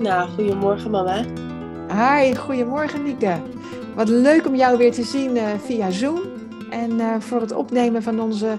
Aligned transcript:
Nou, 0.00 0.28
goedemorgen 0.28 0.90
mama. 0.90 1.24
Hi, 1.88 2.36
goedemorgen 2.36 3.02
Nieke. 3.02 3.36
Wat 3.94 4.08
leuk 4.08 4.46
om 4.46 4.54
jou 4.54 4.78
weer 4.78 4.92
te 4.92 5.02
zien 5.02 5.36
uh, 5.36 5.42
via 5.64 5.90
Zoom. 5.90 6.20
En 6.70 6.90
uh, 6.90 7.14
voor 7.18 7.40
het 7.40 7.52
opnemen 7.52 8.02
van 8.02 8.20
onze 8.20 8.56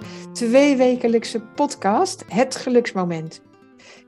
tweewekelijkse 0.50 1.42
podcast, 1.42 2.24
Het 2.28 2.56
Geluksmoment. 2.56 3.42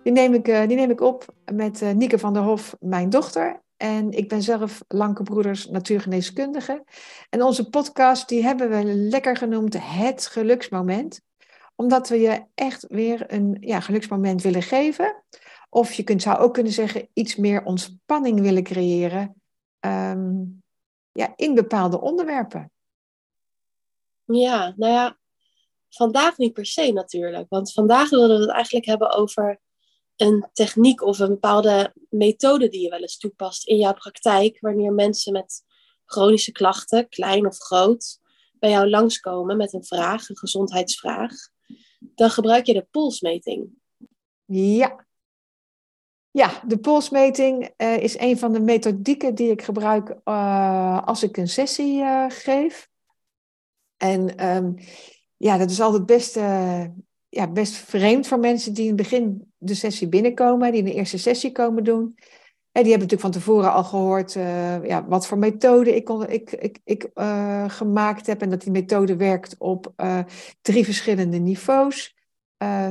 Die 0.03 0.11
neem 0.11 0.33
ik, 0.33 0.47
uh, 0.47 0.67
die 0.67 0.77
neem 0.77 0.89
ik 0.89 1.01
op 1.01 1.25
met 1.51 1.81
uh, 1.81 1.91
Nieke 1.91 2.19
van 2.19 2.33
der 2.33 2.41
Hof, 2.41 2.75
mijn 2.79 3.09
dochter. 3.09 3.61
En 3.77 4.11
ik 4.11 4.29
ben 4.29 4.41
zelf 4.41 4.83
Lanke 4.87 5.23
Broeders 5.23 5.69
natuurgeneeskundige. 5.69 6.83
En 7.29 7.43
onze 7.43 7.69
podcast 7.69 8.29
die 8.29 8.43
hebben 8.43 8.69
we 8.69 8.83
lekker 8.93 9.37
genoemd 9.37 9.75
Het 9.79 10.27
Geluksmoment. 10.27 11.21
Omdat 11.75 12.09
we 12.09 12.19
je 12.19 12.45
echt 12.55 12.85
weer 12.87 13.33
een 13.33 13.57
ja, 13.59 13.79
geluksmoment 13.79 14.41
willen 14.41 14.63
geven. 14.63 15.23
Of 15.69 15.93
je 15.93 16.03
kunt, 16.03 16.21
zou 16.21 16.37
ook 16.37 16.53
kunnen 16.53 16.73
zeggen, 16.73 17.07
iets 17.13 17.35
meer 17.35 17.63
ontspanning 17.63 18.39
willen 18.39 18.63
creëren 18.63 19.41
um, 19.79 20.63
ja, 21.11 21.33
in 21.35 21.53
bepaalde 21.55 22.01
onderwerpen. 22.01 22.71
Ja, 24.25 24.73
nou 24.75 24.93
ja, 24.93 25.17
vandaag 25.95 26.37
niet 26.37 26.53
per 26.53 26.65
se 26.65 26.91
natuurlijk. 26.91 27.49
Want 27.49 27.71
vandaag 27.71 28.09
willen 28.09 28.35
we 28.35 28.41
het 28.41 28.51
eigenlijk 28.53 28.85
hebben 28.85 29.11
over 29.11 29.59
een 30.15 30.49
techniek 30.53 31.01
of 31.01 31.19
een 31.19 31.27
bepaalde 31.27 31.93
methode 32.09 32.69
die 32.69 32.81
je 32.81 32.89
wel 32.89 32.99
eens 32.99 33.17
toepast 33.17 33.67
in 33.67 33.77
jouw 33.77 33.93
praktijk, 33.93 34.57
wanneer 34.59 34.93
mensen 34.93 35.33
met 35.33 35.63
chronische 36.05 36.51
klachten, 36.51 37.09
klein 37.09 37.47
of 37.47 37.57
groot, 37.57 38.19
bij 38.59 38.69
jou 38.69 38.89
langskomen 38.89 39.57
met 39.57 39.73
een 39.73 39.85
vraag, 39.85 40.29
een 40.29 40.37
gezondheidsvraag. 40.37 41.31
Dan 41.99 42.29
gebruik 42.29 42.65
je 42.65 42.73
de 42.73 42.87
polsmeting. 42.91 43.69
Ja, 44.45 45.05
ja, 46.31 46.61
de 46.67 46.77
polsmeting 46.77 47.73
uh, 47.77 47.97
is 47.97 48.17
een 48.17 48.37
van 48.37 48.53
de 48.53 48.59
methodieken 48.59 49.35
die 49.35 49.51
ik 49.51 49.61
gebruik 49.61 50.15
uh, 50.25 51.03
als 51.05 51.23
ik 51.23 51.37
een 51.37 51.47
sessie 51.47 52.01
uh, 52.01 52.25
geef. 52.29 52.89
En 53.97 54.47
um, 54.55 54.75
ja, 55.43 55.57
dat 55.57 55.69
is 55.69 55.81
altijd 55.81 56.05
best, 56.05 56.35
ja, 57.29 57.47
best 57.53 57.73
vreemd 57.73 58.27
voor 58.27 58.39
mensen 58.39 58.73
die 58.73 58.83
in 58.83 58.87
het 58.87 58.97
begin 58.97 59.51
de 59.57 59.73
sessie 59.73 60.07
binnenkomen, 60.07 60.71
die 60.71 60.83
de 60.83 60.93
eerste 60.93 61.17
sessie 61.17 61.51
komen 61.51 61.83
doen. 61.83 62.17
En 62.71 62.83
die 62.83 62.91
hebben 62.91 63.09
natuurlijk 63.09 63.21
van 63.21 63.31
tevoren 63.31 63.73
al 63.73 63.83
gehoord 63.83 64.33
ja, 64.83 65.05
wat 65.07 65.27
voor 65.27 65.37
methode 65.37 65.95
ik, 65.95 66.09
ik, 66.09 66.51
ik, 66.51 66.79
ik 66.83 67.09
gemaakt 67.67 68.27
heb. 68.27 68.41
En 68.41 68.49
dat 68.49 68.61
die 68.61 68.71
methode 68.71 69.15
werkt 69.15 69.55
op 69.57 69.93
drie 70.61 70.83
verschillende 70.83 71.37
niveaus. 71.37 72.15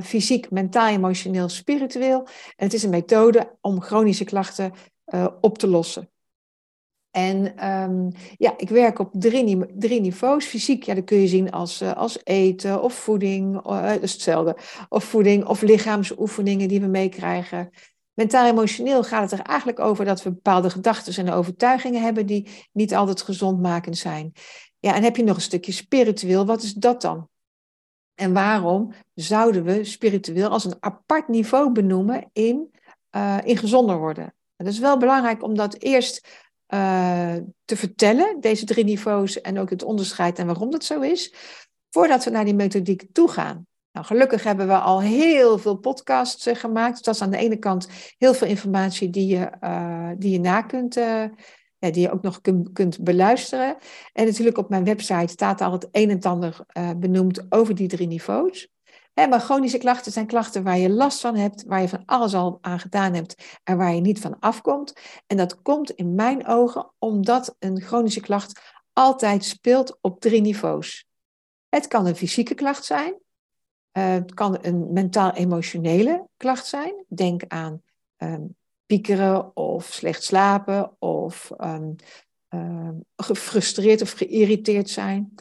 Fysiek, 0.03 0.50
mentaal, 0.50 0.89
emotioneel, 0.89 1.48
spiritueel. 1.48 2.19
En 2.56 2.64
het 2.64 2.72
is 2.72 2.83
een 2.83 2.91
methode 2.91 3.56
om 3.61 3.81
chronische 3.81 4.25
klachten 4.25 4.72
op 5.41 5.59
te 5.59 5.66
lossen. 5.66 6.11
En 7.12 7.68
um, 7.70 8.12
ja, 8.36 8.55
ik 8.56 8.68
werk 8.68 8.98
op 8.98 9.10
drie, 9.12 9.66
drie, 9.74 10.00
niveaus. 10.00 10.44
Fysiek, 10.44 10.82
ja, 10.82 10.94
dat 10.94 11.05
kun 11.05 11.19
je 11.19 11.27
zien 11.27 11.50
als, 11.50 11.82
uh, 11.82 11.92
als 11.92 12.19
eten 12.24 12.82
of 12.82 12.94
voeding, 12.94 13.62
dat 13.62 14.02
is 14.02 14.12
hetzelfde. 14.12 14.56
Of 14.88 15.04
voeding 15.04 15.44
of 15.44 15.60
lichaamsoefeningen 15.62 16.69
die 16.69 16.80
we 16.80 16.86
meekrijgen. 16.86 17.70
Mentaal-emotioneel 18.12 19.04
gaat 19.04 19.30
het 19.30 19.41
er 19.41 19.46
eigenlijk 19.46 19.80
over 19.80 20.04
dat 20.04 20.22
we 20.22 20.32
bepaalde 20.32 20.70
gedachten 20.70 21.27
en 21.27 21.32
overtuigingen 21.32 22.02
hebben 22.02 22.27
die 22.27 22.48
niet 22.72 22.94
altijd 22.94 23.22
gezondmakend 23.22 23.98
zijn. 23.98 24.32
Ja, 24.78 24.94
en 24.94 25.03
heb 25.03 25.16
je 25.16 25.25
nog 25.25 25.37
een 25.37 25.42
stukje 25.42 25.72
spiritueel, 25.72 26.47
wat 26.47 26.62
is 26.62 26.72
dat 26.72 27.03
dan? 27.03 27.28
En 28.14 28.32
waarom 28.32 28.92
zouden 29.14 29.64
we 29.64 29.84
spiritueel 29.84 30.48
als 30.48 30.64
een 30.64 30.76
apart 30.81 31.28
niveau 31.28 31.72
benoemen 31.72 32.31
in, 32.32 32.70
uh, 33.16 33.38
in 33.44 33.56
gezonder 33.56 33.98
worden? 33.98 34.25
En 34.56 34.64
dat 34.64 34.75
is 34.75 34.81
wel 34.81 34.97
belangrijk 34.97 35.42
om 35.42 35.56
dat 35.56 35.75
eerst 35.75 36.28
uh, 36.75 37.34
te 37.65 37.77
vertellen, 37.77 38.41
deze 38.41 38.65
drie 38.65 38.84
niveaus 38.84 39.41
en 39.41 39.59
ook 39.59 39.71
het 39.71 39.83
onderscheid 39.83 40.38
en 40.38 40.47
waarom 40.47 40.71
dat 40.71 40.84
zo 40.84 41.00
is, 41.00 41.34
voordat 41.91 42.25
we 42.25 42.31
naar 42.31 42.44
die 42.44 42.55
methodiek 42.55 43.05
toe 43.12 43.28
gaan. 43.28 43.66
Nou, 43.93 44.06
gelukkig 44.06 44.43
hebben 44.43 44.66
we 44.66 44.78
al 44.78 45.00
heel 45.00 45.59
veel 45.59 45.77
podcasts 45.77 46.47
uh, 46.47 46.55
gemaakt. 46.55 47.05
Dat 47.05 47.15
is 47.15 47.22
aan 47.22 47.31
de 47.31 47.37
ene 47.37 47.56
kant 47.56 47.88
heel 48.19 48.34
veel 48.34 48.49
informatie 48.49 49.11
die 49.11 49.27
je, 49.27 49.50
die 50.19 50.31
je 50.31 50.41
na 50.41 50.62
kunt 50.62 50.97
ja, 51.82 51.91
die 51.91 52.03
je 52.03 52.12
ook 52.12 52.22
nog 52.22 52.41
kun, 52.41 52.72
kunt 52.72 53.00
beluisteren. 53.00 53.77
En 54.12 54.27
natuurlijk 54.27 54.59
op 54.59 54.69
mijn 54.69 54.84
website 54.84 55.32
staat 55.32 55.61
al 55.61 55.72
het 55.72 55.88
een 55.91 56.11
en 56.11 56.21
ander 56.21 56.66
uh, 56.78 56.91
benoemd 56.97 57.53
over 57.53 57.75
die 57.75 57.88
drie 57.88 58.06
niveaus. 58.06 58.69
Maar 59.15 59.41
chronische 59.41 59.78
klachten 59.78 60.12
zijn 60.12 60.27
klachten 60.27 60.62
waar 60.62 60.78
je 60.78 60.91
last 60.91 61.21
van 61.21 61.37
hebt, 61.37 61.65
waar 61.65 61.81
je 61.81 61.89
van 61.89 62.03
alles 62.05 62.34
al 62.34 62.59
aan 62.61 62.81
gedaan 62.81 63.15
hebt 63.15 63.61
en 63.65 63.77
waar 63.77 63.95
je 63.95 64.00
niet 64.00 64.21
van 64.21 64.39
afkomt. 64.39 64.93
En 65.27 65.37
dat 65.37 65.62
komt 65.62 65.91
in 65.91 66.15
mijn 66.15 66.47
ogen 66.47 66.93
omdat 66.99 67.56
een 67.59 67.81
chronische 67.81 68.21
klacht 68.21 68.61
altijd 68.93 69.45
speelt 69.45 69.99
op 70.00 70.21
drie 70.21 70.41
niveaus. 70.41 71.06
Het 71.69 71.87
kan 71.87 72.06
een 72.06 72.17
fysieke 72.17 72.55
klacht 72.55 72.84
zijn. 72.84 73.15
Uh, 73.93 74.09
het 74.12 74.34
kan 74.34 74.59
een 74.61 74.93
mentaal-emotionele 74.93 76.29
klacht 76.37 76.67
zijn. 76.67 77.05
Denk 77.09 77.43
aan 77.49 77.83
um, 78.17 78.56
piekeren 78.87 79.56
of 79.56 79.84
slecht 79.84 80.23
slapen 80.23 80.97
of 80.99 81.50
um, 81.59 81.94
um, 82.49 83.05
gefrustreerd 83.17 84.03
of 84.03 84.11
geïrriteerd 84.11 84.91
zijn. 84.91 85.34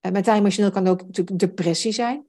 En 0.00 0.12
mentaal 0.12 0.36
emotioneel 0.36 0.70
kan 0.70 0.86
ook 0.86 1.02
natuurlijk 1.02 1.38
depressie 1.38 1.92
zijn. 1.92 2.26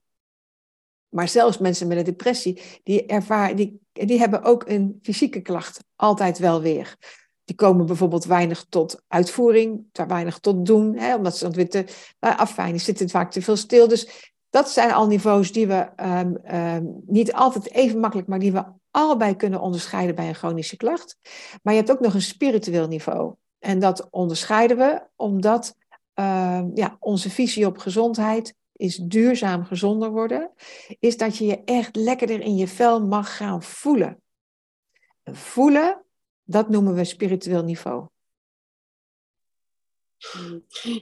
Maar 1.16 1.28
zelfs 1.28 1.58
mensen 1.58 1.88
met 1.88 1.98
een 1.98 2.04
depressie, 2.04 2.62
die, 2.84 3.06
ervaren, 3.06 3.56
die, 3.56 3.80
die 3.94 4.20
hebben 4.20 4.44
ook 4.44 4.64
een 4.68 5.00
fysieke 5.02 5.42
klacht 5.42 5.84
altijd 5.96 6.38
wel 6.38 6.62
weer. 6.62 6.96
Die 7.44 7.56
komen 7.56 7.86
bijvoorbeeld 7.86 8.26
weinig 8.26 8.66
tot 8.70 9.02
uitvoering, 9.08 9.84
te 9.92 10.06
weinig 10.06 10.40
tot 10.40 10.66
doen, 10.66 10.98
hè, 10.98 11.16
omdat 11.16 11.38
ze 11.38 11.44
dan 11.44 11.54
weer 11.54 11.70
te 11.70 11.86
afwijnen, 12.20 12.80
zitten 12.80 13.10
vaak 13.10 13.32
te 13.32 13.42
veel 13.42 13.56
stil. 13.56 13.88
Dus 13.88 14.34
dat 14.50 14.70
zijn 14.70 14.92
al 14.92 15.08
niveaus 15.08 15.52
die 15.52 15.68
we 15.68 15.90
um, 15.96 16.56
um, 16.56 17.02
niet 17.06 17.34
altijd 17.34 17.72
even 17.72 18.00
makkelijk, 18.00 18.28
maar 18.28 18.40
die 18.40 18.52
we 18.52 18.64
allebei 18.92 19.36
kunnen 19.36 19.62
onderscheiden 19.62 20.16
bij 20.16 20.28
een 20.28 20.36
chronische 20.36 20.78
klacht. 20.78 21.18
Maar 21.64 21.74
je 21.74 21.80
hebt 21.80 21.92
ook 21.92 22.00
nog 22.00 22.14
een 22.14 22.22
spiritueel 22.22 22.88
niveau. 22.88 23.34
En 23.60 23.80
dat 23.80 24.08
onderscheiden 24.10 24.78
we 24.78 25.02
omdat 25.16 25.76
uh, 26.20 26.62
ja, 26.74 26.98
onze 27.00 27.30
visie 27.30 27.66
op 27.66 27.78
gezondheid 27.78 28.56
is 28.76 28.96
duurzaam 28.96 29.66
gezonder 29.66 30.10
worden, 30.10 30.52
is 31.00 31.18
dat 31.18 31.38
je 31.38 31.46
je 31.46 31.64
echt 31.64 31.96
lekkerder 31.96 32.42
in 32.42 32.56
je 32.56 32.68
vel 32.68 33.02
mag 33.02 33.38
gaan 33.38 33.64
voelen. 33.64 34.22
voelen, 35.24 36.06
dat 36.44 36.70
noemen 36.70 36.94
we 36.94 37.04
spiritueel 37.04 37.64
niveau. 37.64 38.08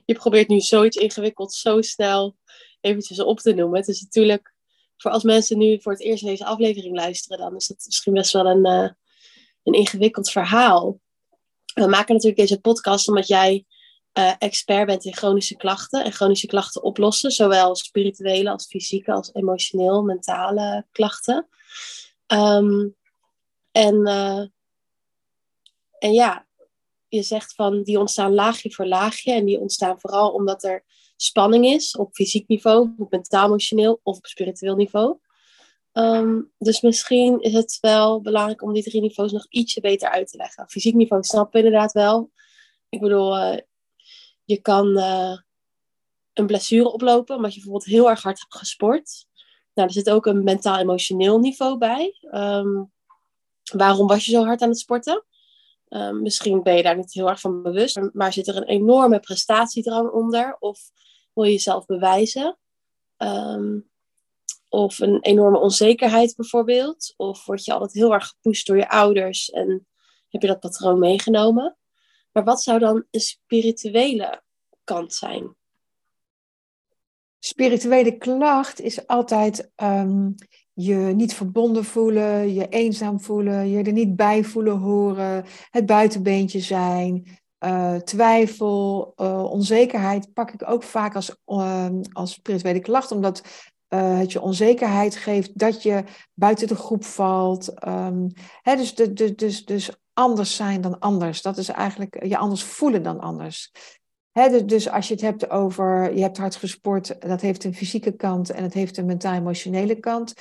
Je 0.06 0.14
probeert 0.14 0.48
nu 0.48 0.60
zoiets 0.60 0.98
ingewikkeld 0.98 1.54
zo 1.54 1.82
snel 1.82 2.38
eventjes 2.82 3.20
op 3.20 3.40
te 3.40 3.54
noemen. 3.54 3.80
Het 3.80 3.88
is 3.88 4.02
natuurlijk 4.02 4.54
voor 4.98 5.12
als 5.12 5.24
mensen 5.24 5.58
nu 5.58 5.82
voor 5.82 5.92
het 5.92 6.02
eerst 6.02 6.24
deze 6.24 6.46
aflevering 6.46 6.96
luisteren, 6.96 7.38
dan 7.38 7.56
is 7.56 7.68
dat 7.68 7.84
misschien 7.86 8.14
best 8.14 8.34
wel 8.34 8.46
een, 8.46 8.66
uh, 8.66 8.90
een 9.64 9.74
ingewikkeld 9.74 10.32
verhaal. 10.32 11.00
We 11.74 11.88
maken 11.88 12.14
natuurlijk 12.14 12.42
deze 12.42 12.60
podcast 12.60 13.08
omdat 13.08 13.28
jij 13.28 13.66
uh, 14.14 14.34
expert 14.40 14.86
bent 14.86 15.06
in 15.06 15.16
chronische 15.16 15.56
klachten 15.56 16.04
en 16.04 16.12
chronische 16.12 16.48
klachten 16.48 16.84
oplossen, 16.84 17.32
zowel 17.32 17.76
spirituele 17.76 18.50
als 18.50 18.66
fysieke 18.66 19.12
als 19.12 19.34
emotioneel, 19.34 20.04
mentale 20.04 20.86
klachten. 20.92 21.48
Um, 22.28 22.96
en, 23.72 23.96
uh, 23.96 24.46
en 26.00 26.14
ja, 26.14 26.48
je 27.08 27.24
zegt 27.24 27.56
van 27.56 27.84
die 27.84 28.00
ontstaan 28.00 28.34
laagje 28.34 28.72
voor 28.72 28.86
laagje 28.86 29.32
en 29.32 29.46
die 29.46 29.60
ontstaan 29.60 30.00
vooral 30.00 30.32
omdat 30.32 30.64
er 30.64 30.84
spanning 31.16 31.66
is 31.66 31.96
op 31.96 32.14
fysiek 32.14 32.48
niveau, 32.48 32.94
op 32.98 33.12
mentaal-emotioneel 33.12 34.00
of 34.04 34.18
op 34.18 34.26
spiritueel 34.26 34.76
niveau. 34.76 35.18
Um, 35.94 36.52
dus 36.58 36.82
misschien 36.82 37.40
is 37.40 37.54
het 37.54 37.78
wel 37.82 38.22
belangrijk 38.22 38.62
om 38.62 38.74
die 38.74 38.84
drie 38.84 39.02
niveaus 39.02 39.32
nog 39.32 39.46
ietsje 39.50 39.82
beter 39.82 40.10
uit 40.10 40.28
te 40.28 40.38
leggen. 40.38 40.70
Fysiek 40.70 40.94
niveau 40.96 41.24
snappen 41.24 41.60
we 41.62 41.66
inderdaad 41.66 41.92
wel. 41.92 42.32
Ik 42.90 43.00
bedoel, 43.00 43.38
uh, 43.38 43.58
je 44.54 44.62
kan 44.62 44.88
uh, 44.88 45.38
een 46.34 46.46
blessure 46.46 46.92
oplopen 46.92 47.36
omdat 47.36 47.54
je 47.54 47.60
bijvoorbeeld 47.60 47.92
heel 47.92 48.10
erg 48.10 48.22
hard 48.22 48.40
hebt 48.40 48.56
gesport. 48.56 49.26
Nou, 49.74 49.88
er 49.88 49.94
zit 49.94 50.10
ook 50.10 50.26
een 50.26 50.44
mentaal-emotioneel 50.44 51.40
niveau 51.40 51.78
bij. 51.78 52.18
Um, 52.32 52.92
waarom 53.72 54.08
was 54.08 54.26
je 54.26 54.32
zo 54.32 54.44
hard 54.44 54.62
aan 54.62 54.70
het 54.70 54.80
sporten? 54.80 55.24
Um, 55.90 56.22
misschien 56.22 56.64
ben 56.64 56.76
je 56.76 56.84
daar 56.84 56.98
niet 56.98 57.14
heel 57.14 57.30
erg 57.30 57.40
van 57.40 57.62
bewust, 57.62 58.00
maar 58.14 58.34
zit 58.34 58.48
er 58.48 58.56
een 58.56 58.68
enorme 58.68 59.20
prestatiedrang 59.20 60.10
onder? 60.10 60.56
Of 60.60 60.80
wil 61.34 61.44
je 61.44 61.52
jezelf 61.52 61.86
bewijzen? 61.86 62.58
Um, 63.18 63.92
Of 64.70 65.00
een 65.00 65.22
enorme 65.22 65.60
onzekerheid 65.60 66.36
bijvoorbeeld. 66.36 67.14
Of 67.18 67.46
word 67.46 67.66
je 67.66 67.74
altijd 67.74 67.94
heel 67.94 68.14
erg 68.14 68.28
gepusht 68.28 68.68
door 68.68 68.78
je 68.78 68.90
ouders 68.90 69.50
en 69.50 69.88
heb 70.30 70.42
je 70.42 70.48
dat 70.48 70.60
patroon 70.60 71.00
meegenomen. 71.00 71.78
Maar 72.34 72.44
wat 72.44 72.64
zou 72.64 72.80
dan 72.80 73.06
een 73.12 73.20
spirituele 73.20 74.44
kant 74.84 75.14
zijn? 75.14 75.56
Spirituele 77.40 78.18
klacht 78.18 78.80
is 78.80 79.08
altijd 79.08 79.72
ehm, 79.76 80.32
je 80.74 80.96
niet 80.96 81.34
verbonden 81.34 81.86
voelen, 81.86 82.54
je 82.54 82.68
eenzaam 82.68 83.22
voelen, 83.22 83.70
je 83.70 83.84
er 83.84 83.92
niet 83.92 84.16
bij 84.16 84.44
voelen 84.44 84.78
horen, 84.78 85.46
het 85.70 85.86
buitenbeentje 85.86 86.60
zijn, 86.60 87.28
uh, 87.66 87.96
twijfel, 87.96 89.14
uh, 89.18 89.44
onzekerheid 89.44 90.34
pak 90.34 90.52
ik 90.52 90.70
ook 90.70 90.84
vaak 90.84 91.16
als, 91.16 91.36
uh, 91.46 91.90
als 92.12 92.32
spirituele 92.32 92.80
klacht, 92.80 93.12
omdat 93.12 93.42
uh, 93.90 94.18
het 94.18 94.32
je 94.32 94.42
onzekerheid 94.42 95.16
geeft 95.16 95.60
dat 95.60 95.84
je 95.84 96.04
buiten 96.34 96.68
de 96.68 96.76
groep 96.76 97.06
valt. 97.06 97.88
Um, 97.88 98.32
hè, 98.62 98.76
dus, 98.76 98.96
de, 98.96 99.14
de, 99.14 99.36
dus, 99.36 99.66
dus 99.66 99.92
anders 100.14 100.56
zijn 100.56 100.82
dan 100.82 101.00
anders. 101.00 101.42
Dat 101.42 101.58
is 101.58 101.70
eigenlijk 101.70 102.26
je 102.26 102.38
anders 102.38 102.64
voelen 102.64 103.04
dan 103.04 103.20
anders. 103.20 103.72
Dus, 104.32 104.66
dus 104.66 104.90
als 104.90 105.08
je 105.08 105.14
het 105.14 105.24
hebt 105.24 105.50
over, 105.50 106.16
je 106.16 106.22
hebt 106.22 106.38
hard 106.38 106.56
gesport, 106.56 107.22
dat 107.22 107.42
heeft 107.42 107.64
een 107.64 107.76
fysieke 107.76 108.12
kant 108.12 108.50
en 108.50 108.64
het 108.64 108.74
heeft 108.74 108.98
een 108.98 109.06
mentaal-emotionele 109.06 110.00
kant 110.00 110.34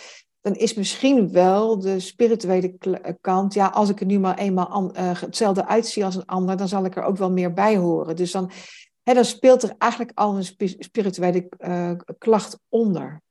dan 0.42 0.54
is 0.54 0.74
misschien 0.74 1.32
wel 1.32 1.78
de 1.78 2.00
spirituele 2.00 2.78
eh, 2.78 3.14
kant, 3.20 3.54
ja, 3.54 3.66
als 3.66 3.88
ik 3.88 4.00
er 4.00 4.06
nu 4.06 4.18
maar 4.18 4.38
eenmaal 4.38 4.96
uh, 4.96 5.20
hetzelfde 5.20 5.66
uitzie 5.66 6.04
als 6.04 6.14
een 6.14 6.26
ander, 6.26 6.56
dan 6.56 6.68
zal 6.68 6.84
ik 6.84 6.96
er 6.96 7.02
ook 7.02 7.16
wel 7.16 7.30
meer 7.30 7.52
bij 7.52 7.76
horen. 7.76 8.16
Dus 8.16 8.30
dan, 8.30 8.50
dan 9.02 9.24
speelt 9.24 9.62
er 9.62 9.74
eigenlijk 9.78 10.10
al 10.14 10.36
een 10.36 10.44
spirituele 10.78 11.48
uh, 11.58 11.92
klacht 12.18 12.58
onder. 12.68 13.22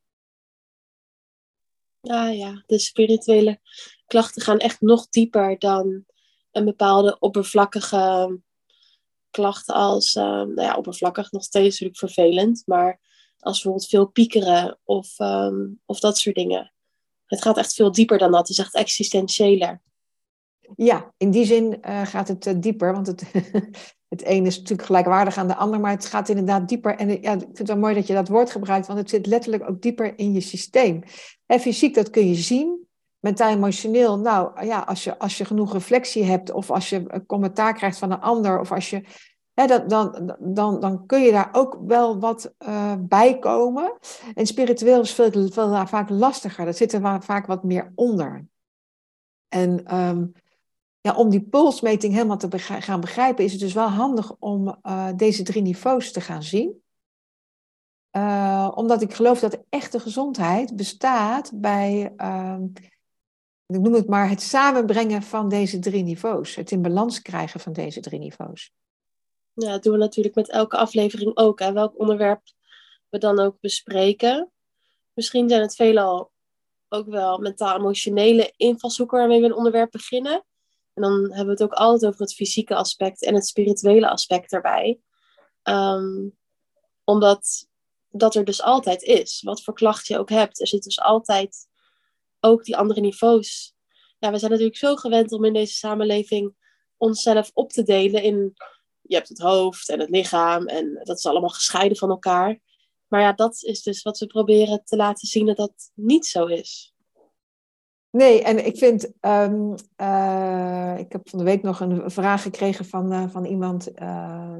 Ja, 1.99 2.27
ja, 2.27 2.63
de 2.65 2.79
spirituele 2.79 3.59
klachten 4.05 4.41
gaan 4.41 4.59
echt 4.59 4.81
nog 4.81 5.07
dieper 5.09 5.59
dan 5.59 6.05
een 6.51 6.65
bepaalde 6.65 7.19
oppervlakkige 7.19 8.39
klacht 9.29 9.69
als, 9.69 10.13
nou 10.13 10.61
ja, 10.61 10.75
oppervlakkig 10.75 11.31
nog 11.31 11.43
steeds 11.43 11.79
natuurlijk 11.79 11.97
vervelend, 11.97 12.63
maar 12.65 12.99
als 13.39 13.53
bijvoorbeeld 13.53 13.89
veel 13.89 14.05
piekeren 14.05 14.79
of, 14.83 15.19
um, 15.19 15.79
of 15.85 15.99
dat 15.99 16.17
soort 16.17 16.35
dingen 16.35 16.71
het 17.31 17.41
gaat 17.41 17.57
echt 17.57 17.73
veel 17.73 17.91
dieper 17.91 18.17
dan 18.17 18.31
dat. 18.31 18.39
Het 18.39 18.49
is 18.49 18.57
echt 18.57 18.75
existentiëler. 18.75 19.81
Ja, 20.75 21.13
in 21.17 21.31
die 21.31 21.45
zin 21.45 21.77
uh, 21.81 22.05
gaat 22.05 22.27
het 22.27 22.45
uh, 22.45 22.53
dieper. 22.57 22.93
Want 22.93 23.07
het, 23.07 23.23
het 24.13 24.25
een 24.25 24.45
is 24.45 24.57
natuurlijk 24.57 24.87
gelijkwaardig 24.87 25.37
aan 25.37 25.47
de 25.47 25.55
ander. 25.55 25.79
Maar 25.79 25.91
het 25.91 26.05
gaat 26.05 26.29
inderdaad 26.29 26.69
dieper. 26.69 26.95
En 26.95 27.09
ja, 27.09 27.33
ik 27.33 27.39
vind 27.39 27.57
het 27.57 27.67
wel 27.67 27.77
mooi 27.77 27.95
dat 27.95 28.07
je 28.07 28.13
dat 28.13 28.27
woord 28.27 28.51
gebruikt. 28.51 28.87
Want 28.87 28.99
het 28.99 29.09
zit 29.09 29.25
letterlijk 29.25 29.69
ook 29.69 29.81
dieper 29.81 30.17
in 30.17 30.33
je 30.33 30.41
systeem. 30.41 31.03
Fysiek, 31.47 31.95
dat 31.95 32.09
kun 32.09 32.27
je 32.27 32.35
zien. 32.35 32.87
Mentaal, 33.21 33.49
emotioneel. 33.49 34.19
Nou 34.19 34.65
ja, 34.65 34.79
als 34.79 35.03
je, 35.03 35.19
als 35.19 35.37
je 35.37 35.45
genoeg 35.45 35.73
reflectie 35.73 36.23
hebt. 36.23 36.51
Of 36.51 36.71
als 36.71 36.89
je 36.89 37.23
commentaar 37.27 37.73
krijgt 37.73 37.97
van 37.97 38.11
een 38.11 38.21
ander. 38.21 38.59
Of 38.59 38.71
als 38.71 38.89
je 38.89 39.03
dan, 39.53 39.87
dan, 39.87 40.35
dan, 40.39 40.79
dan 40.79 41.05
kun 41.05 41.21
je 41.21 41.31
daar 41.31 41.49
ook 41.51 41.79
wel 41.87 42.19
wat 42.19 42.53
uh, 42.59 42.93
bij 42.99 43.39
komen. 43.39 43.97
En 44.35 44.45
spiritueel 44.45 45.01
is 45.01 45.13
veel, 45.13 45.31
veel 45.31 45.87
vaak 45.87 46.09
lastiger. 46.09 46.65
Dat 46.65 46.77
zit 46.77 46.93
er 46.93 47.23
vaak 47.23 47.45
wat 47.45 47.63
meer 47.63 47.91
onder. 47.95 48.45
En 49.47 49.95
um, 49.97 50.31
ja, 51.01 51.15
om 51.15 51.29
die 51.29 51.43
polsmeting 51.43 52.13
helemaal 52.13 52.37
te 52.37 52.59
gaan 52.59 53.01
begrijpen, 53.01 53.43
is 53.43 53.51
het 53.51 53.61
dus 53.61 53.73
wel 53.73 53.87
handig 53.87 54.35
om 54.39 54.77
uh, 54.83 55.07
deze 55.15 55.43
drie 55.43 55.61
niveaus 55.61 56.11
te 56.11 56.21
gaan 56.21 56.43
zien. 56.43 56.81
Uh, 58.17 58.71
omdat 58.75 59.01
ik 59.01 59.13
geloof 59.13 59.39
dat 59.39 59.63
echte 59.69 59.99
gezondheid 59.99 60.75
bestaat 60.75 61.51
bij, 61.53 62.13
uh, 62.17 62.57
ik 63.73 63.81
noem 63.81 63.93
het 63.93 64.07
maar, 64.07 64.29
het 64.29 64.41
samenbrengen 64.41 65.23
van 65.23 65.49
deze 65.49 65.79
drie 65.79 66.03
niveaus. 66.03 66.55
Het 66.55 66.71
in 66.71 66.81
balans 66.81 67.21
krijgen 67.21 67.59
van 67.59 67.73
deze 67.73 67.99
drie 67.99 68.19
niveaus 68.19 68.71
ja, 69.53 69.71
dat 69.71 69.83
doen 69.83 69.93
we 69.93 69.99
natuurlijk 69.99 70.35
met 70.35 70.49
elke 70.49 70.77
aflevering 70.77 71.37
ook. 71.37 71.59
Hè, 71.59 71.73
welk 71.73 71.99
onderwerp 71.99 72.41
we 73.09 73.17
dan 73.17 73.39
ook 73.39 73.59
bespreken. 73.59 74.51
Misschien 75.13 75.49
zijn 75.49 75.61
het 75.61 75.75
veelal 75.75 76.31
ook 76.89 77.07
wel 77.07 77.37
mentaal-emotionele 77.37 78.53
invalshoeken 78.57 79.17
waarmee 79.17 79.39
we 79.39 79.45
een 79.45 79.55
onderwerp 79.55 79.91
beginnen. 79.91 80.45
En 80.93 81.01
dan 81.01 81.19
hebben 81.19 81.45
we 81.45 81.51
het 81.51 81.63
ook 81.63 81.73
altijd 81.73 82.11
over 82.11 82.21
het 82.21 82.33
fysieke 82.33 82.75
aspect 82.75 83.23
en 83.23 83.33
het 83.33 83.47
spirituele 83.47 84.09
aspect 84.09 84.53
erbij. 84.53 84.99
Ehm, 85.63 86.29
omdat 87.03 87.67
dat 88.09 88.35
er 88.35 88.45
dus 88.45 88.61
altijd 88.61 89.01
is. 89.01 89.41
Wat 89.41 89.63
voor 89.63 89.73
klacht 89.73 90.07
je 90.07 90.17
ook 90.17 90.29
hebt. 90.29 90.59
Er 90.59 90.67
zit 90.67 90.83
dus 90.83 90.99
altijd 90.99 91.67
ook 92.41 92.63
die 92.63 92.77
andere 92.77 93.01
niveaus. 93.01 93.73
Ja, 94.19 94.31
we 94.31 94.37
zijn 94.37 94.51
natuurlijk 94.51 94.77
zo 94.77 94.95
gewend 94.95 95.31
om 95.31 95.45
in 95.45 95.53
deze 95.53 95.73
samenleving 95.73 96.53
onszelf 96.97 97.51
op 97.53 97.71
te 97.71 97.83
delen 97.83 98.23
in 98.23 98.53
je 99.01 99.15
hebt 99.15 99.29
het 99.29 99.39
hoofd 99.39 99.89
en 99.89 99.99
het 99.99 100.09
lichaam 100.09 100.67
en 100.67 100.99
dat 101.03 101.17
is 101.17 101.25
allemaal 101.25 101.49
gescheiden 101.49 101.97
van 101.97 102.09
elkaar. 102.09 102.59
Maar 103.07 103.21
ja, 103.21 103.33
dat 103.33 103.63
is 103.63 103.83
dus 103.83 104.01
wat 104.01 104.19
we 104.19 104.27
proberen 104.27 104.83
te 104.83 104.95
laten 104.95 105.27
zien 105.27 105.45
dat 105.45 105.57
dat 105.57 105.91
niet 105.93 106.25
zo 106.25 106.45
is. 106.45 106.93
Nee, 108.09 108.43
en 108.43 108.65
ik 108.65 108.77
vind, 108.77 109.11
um, 109.21 109.75
uh, 109.97 110.95
ik 110.97 111.11
heb 111.11 111.29
van 111.29 111.39
de 111.39 111.45
week 111.45 111.61
nog 111.61 111.79
een 111.79 112.11
vraag 112.11 112.41
gekregen 112.41 112.85
van, 112.85 113.13
uh, 113.13 113.29
van 113.29 113.45
iemand 113.45 114.01
uh, 114.01 114.55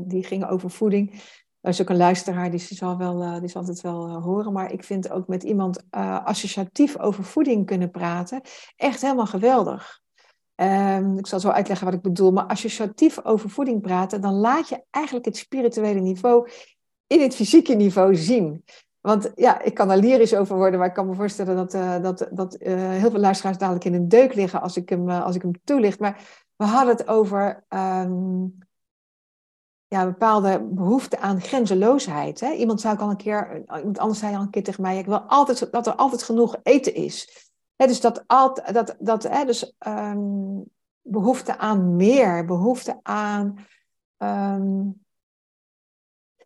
die 0.00 0.24
ging 0.24 0.48
over 0.48 0.70
voeding. 0.70 1.22
Is 1.62 1.80
ook 1.80 1.88
een 1.88 1.96
luisteraar, 1.96 2.50
die 2.50 2.60
zal, 2.60 2.96
wel, 2.96 3.40
die 3.40 3.48
zal 3.48 3.66
het 3.66 3.80
wel 3.80 4.20
horen. 4.20 4.52
Maar 4.52 4.72
ik 4.72 4.84
vind 4.84 5.10
ook 5.10 5.26
met 5.26 5.42
iemand 5.42 5.84
associatief 6.24 6.98
over 6.98 7.24
voeding 7.24 7.66
kunnen 7.66 7.90
praten 7.90 8.40
echt 8.76 9.00
helemaal 9.00 9.26
geweldig. 9.26 10.00
Um, 10.56 11.18
ik 11.18 11.26
zal 11.26 11.40
zo 11.40 11.48
uitleggen 11.48 11.86
wat 11.86 11.94
ik 11.94 12.02
bedoel. 12.02 12.30
Maar 12.30 12.44
associatief 12.44 13.24
over 13.24 13.50
voeding 13.50 13.80
praten, 13.80 14.20
dan 14.20 14.34
laat 14.34 14.68
je 14.68 14.84
eigenlijk 14.90 15.24
het 15.24 15.36
spirituele 15.36 16.00
niveau 16.00 16.48
in 17.06 17.20
het 17.20 17.34
fysieke 17.34 17.74
niveau 17.74 18.16
zien. 18.16 18.64
Want 19.00 19.32
ja, 19.34 19.62
ik 19.62 19.74
kan 19.74 19.90
er 19.90 19.96
lyrisch 19.96 20.34
over 20.34 20.56
worden, 20.56 20.78
maar 20.78 20.88
ik 20.88 20.94
kan 20.94 21.08
me 21.08 21.14
voorstellen 21.14 21.56
dat, 21.56 21.70
dat, 22.02 22.28
dat 22.30 22.56
heel 22.58 23.10
veel 23.10 23.20
luisteraars 23.20 23.58
dadelijk 23.58 23.84
in 23.84 23.94
een 23.94 24.08
deuk 24.08 24.34
liggen 24.34 24.60
als 24.60 24.76
ik 24.76 24.88
hem, 24.88 25.08
als 25.08 25.36
ik 25.36 25.42
hem 25.42 25.52
toelicht. 25.64 26.00
Maar 26.00 26.44
we 26.56 26.64
hadden 26.64 26.96
het 26.96 27.08
over 27.08 27.64
um, 27.68 28.58
ja, 29.92 30.04
bepaalde 30.04 30.60
behoefte 30.70 31.18
aan 31.18 31.40
grenzeloosheid. 31.40 32.40
Hè? 32.40 32.52
Iemand, 32.52 32.80
zou 32.80 32.94
ik 32.94 33.00
al 33.00 33.10
een 33.10 33.16
keer, 33.16 33.64
iemand 33.76 33.98
anders 33.98 34.18
zei 34.18 34.34
al 34.34 34.42
een 34.42 34.50
keer 34.50 34.62
tegen 34.62 34.82
mij, 34.82 34.98
ik 34.98 35.06
wil 35.06 35.20
altijd, 35.20 35.72
dat 35.72 35.86
er 35.86 35.94
altijd 35.94 36.22
genoeg 36.22 36.56
eten 36.62 36.94
is 36.94 37.50
dus 37.86 38.00
dat, 38.00 38.24
altijd, 38.26 38.74
dat, 38.74 38.96
dat 38.98 39.22
hè, 39.22 39.44
dus, 39.44 39.74
um, 39.86 40.64
behoefte 41.00 41.58
aan 41.58 41.96
meer, 41.96 42.44
behoefte 42.44 43.00
aan. 43.02 43.66
Um, 44.18 45.00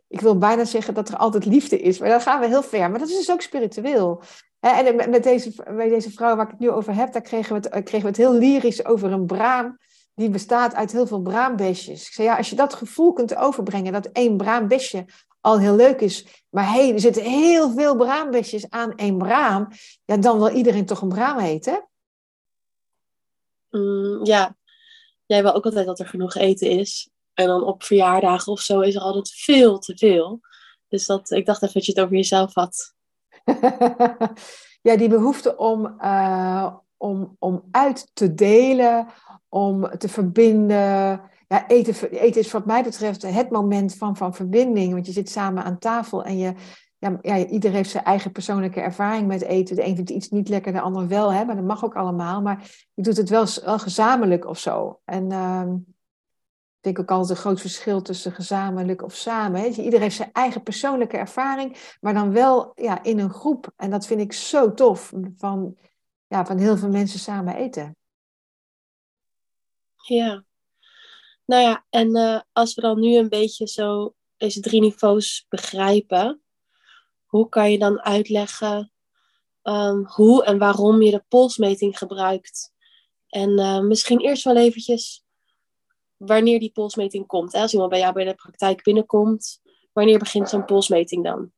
ik 0.09 0.21
wil 0.21 0.39
bijna 0.39 0.65
zeggen 0.65 0.95
dat 0.95 1.09
er 1.09 1.17
altijd 1.17 1.45
liefde 1.45 1.81
is, 1.81 1.99
maar 1.99 2.09
dan 2.09 2.21
gaan 2.21 2.41
we 2.41 2.47
heel 2.47 2.63
ver. 2.63 2.91
Maar 2.91 2.99
dat 2.99 3.09
is 3.09 3.17
dus 3.17 3.31
ook 3.31 3.41
spiritueel. 3.41 4.23
En 4.61 5.11
met 5.11 5.23
deze, 5.23 5.53
deze 5.77 6.11
vrouw 6.11 6.37
waar 6.37 6.45
ik 6.45 6.51
het 6.51 6.61
nu 6.61 6.71
over 6.71 6.95
heb, 6.95 7.13
daar 7.13 7.23
kregen 7.23 7.61
we, 7.61 7.69
het, 7.69 7.85
kregen 7.85 8.01
we 8.01 8.09
het 8.09 8.17
heel 8.17 8.33
lyrisch 8.33 8.85
over 8.85 9.13
een 9.13 9.27
braam. 9.27 9.79
Die 10.17 10.31
bestaat 10.31 10.75
uit 10.75 10.93
heel 10.93 11.07
veel 11.07 11.21
braambesjes. 11.21 12.07
Ik 12.07 12.13
zei, 12.13 12.29
ja, 12.29 12.37
als 12.37 12.51
je 12.51 12.57
dat 12.57 12.75
gevoel 12.75 13.13
kunt 13.13 13.37
overbrengen, 13.37 13.93
dat 13.93 14.07
één 14.07 14.37
braambesje 14.37 15.05
al 15.41 15.59
heel 15.59 15.77
leuk 15.77 16.01
is. 16.01 16.45
Maar 16.51 16.73
hey, 16.73 16.93
er 16.93 17.01
zitten 17.01 17.23
heel 17.23 17.71
veel 17.71 17.97
braambesjes 17.97 18.71
aan 18.71 18.95
één 18.95 19.19
braam. 19.19 19.69
Ja, 20.05 20.17
dan 20.17 20.39
wil 20.39 20.49
iedereen 20.49 20.87
toch 20.87 21.03
een 21.03 21.09
braam 21.09 21.39
eten? 21.39 21.89
Mm, 23.71 24.25
ja, 24.25 24.57
jij 25.27 25.43
wil 25.43 25.55
ook 25.55 25.65
altijd 25.65 25.87
dat 25.87 25.99
er 25.99 26.07
genoeg 26.07 26.35
eten 26.35 26.71
is. 26.71 27.11
En 27.35 27.47
dan 27.47 27.63
op 27.63 27.83
verjaardagen 27.83 28.53
of 28.53 28.61
zo 28.61 28.81
is 28.81 28.95
er 28.95 29.01
altijd 29.01 29.31
veel 29.31 29.79
te 29.79 29.97
veel. 29.97 30.41
Dus 30.89 31.07
dat, 31.07 31.31
ik 31.31 31.47
dacht 31.47 31.63
even 31.63 31.75
dat 31.75 31.85
je 31.87 31.93
het 31.93 32.01
over 32.01 32.17
jezelf 32.17 32.55
had. 32.55 32.95
ja, 34.87 34.97
die 34.97 35.09
behoefte 35.09 35.57
om, 35.57 35.97
uh, 36.01 36.75
om, 36.97 37.37
om 37.39 37.63
uit 37.71 38.11
te 38.13 38.35
delen, 38.35 39.07
om 39.49 39.99
te 39.99 40.09
verbinden 40.09 41.21
ja, 41.49 41.69
eten, 41.69 42.11
eten 42.11 42.41
is 42.41 42.53
wat 42.53 42.67
mij 42.67 42.83
betreft 42.83 43.23
het 43.23 43.51
moment 43.51 43.95
van, 43.95 44.17
van 44.17 44.35
verbinding. 44.35 44.93
Want 44.93 45.07
je 45.07 45.13
zit 45.13 45.31
samen 45.31 45.65
aan 45.65 45.79
tafel 45.79 46.25
en 46.25 46.39
je, 46.39 46.55
ja, 46.99 47.19
ja, 47.23 47.35
heeft 47.71 47.91
zijn 47.91 48.05
eigen 48.05 48.33
persoonlijke 48.33 48.81
ervaring 48.81 49.27
met 49.27 49.43
eten. 49.43 49.77
De 49.77 49.85
een 49.85 49.95
vindt 49.95 50.11
iets 50.11 50.29
niet 50.29 50.49
lekker, 50.49 50.73
de 50.73 50.81
ander 50.81 51.09
wel. 51.09 51.33
Hè, 51.33 51.45
maar 51.45 51.57
dat 51.57 51.65
mag 51.65 51.85
ook 51.85 51.97
allemaal. 51.97 52.43
Maar 52.43 52.71
je 52.95 53.03
doet 53.03 53.17
het 53.17 53.29
wel, 53.29 53.47
wel 53.65 53.79
gezamenlijk 53.79 54.47
of 54.47 54.59
zo. 54.59 55.01
En 55.05 55.31
uh, 55.33 55.63
ik 56.77 56.95
denk 56.95 56.99
ook 56.99 57.11
altijd 57.11 57.31
een 57.31 57.45
groot 57.45 57.61
verschil 57.61 58.03
tussen 58.03 58.33
gezamenlijk 58.33 59.03
of 59.03 59.15
samen. 59.15 59.61
Hè. 59.61 59.69
Heeft 59.69 60.17
zijn 60.17 60.33
eigen 60.33 60.63
persoonlijke 60.63 61.17
ervaring, 61.17 61.97
maar 62.01 62.15
dan 62.15 62.33
wel 62.33 62.73
ja, 62.75 63.03
in 63.03 63.19
een 63.19 63.33
groep. 63.33 63.73
En 63.77 63.91
dat 63.91 64.07
vind 64.07 64.21
ik 64.21 64.33
zo 64.33 64.75
tof, 64.75 65.13
van, 65.37 65.77
ja, 66.27 66.47
van 66.47 66.59
heel 66.59 66.77
veel 66.77 66.91
mensen 66.91 67.19
samen 67.19 67.57
eten. 67.57 67.97
Ja, 69.97 70.45
nou 71.45 71.63
ja, 71.63 71.87
en 71.91 72.17
uh, 72.17 72.41
als 72.53 72.75
we 72.75 72.81
dan 72.81 73.01
nu 73.01 73.17
een 73.17 73.29
beetje 73.29 73.67
zo 73.67 74.15
deze 74.37 74.61
drie 74.61 74.81
niveaus 74.81 75.47
begrijpen, 75.49 76.43
hoe 77.27 77.49
kan 77.49 77.73
je 77.73 77.79
dan 77.79 78.01
uitleggen 78.01 78.93
ehm, 79.63 80.05
hoe 80.05 80.45
en 80.45 80.59
waarom 80.59 81.03
je 81.03 81.11
de 81.11 81.25
polsmeting 81.29 81.99
gebruikt. 81.99 82.73
En 83.29 83.51
uh, 83.51 83.81
misschien 83.81 84.21
eerst 84.21 84.45
wel 84.45 84.57
eventjes 84.57 85.25
wanneer 86.17 86.61
die 86.61 86.73
polsmeting 86.73 87.27
komt. 87.27 87.53
Hè? 87.53 87.61
Als 87.61 87.73
iemand 87.73 87.91
bij 87.91 87.99
jou 87.99 88.13
bij 88.13 88.25
de 88.25 88.35
praktijk 88.35 88.83
binnenkomt, 88.83 89.61
wanneer 89.93 90.19
begint 90.19 90.49
zo'n 90.49 90.65
polsmeting 90.65 91.25
dan? 91.25 91.53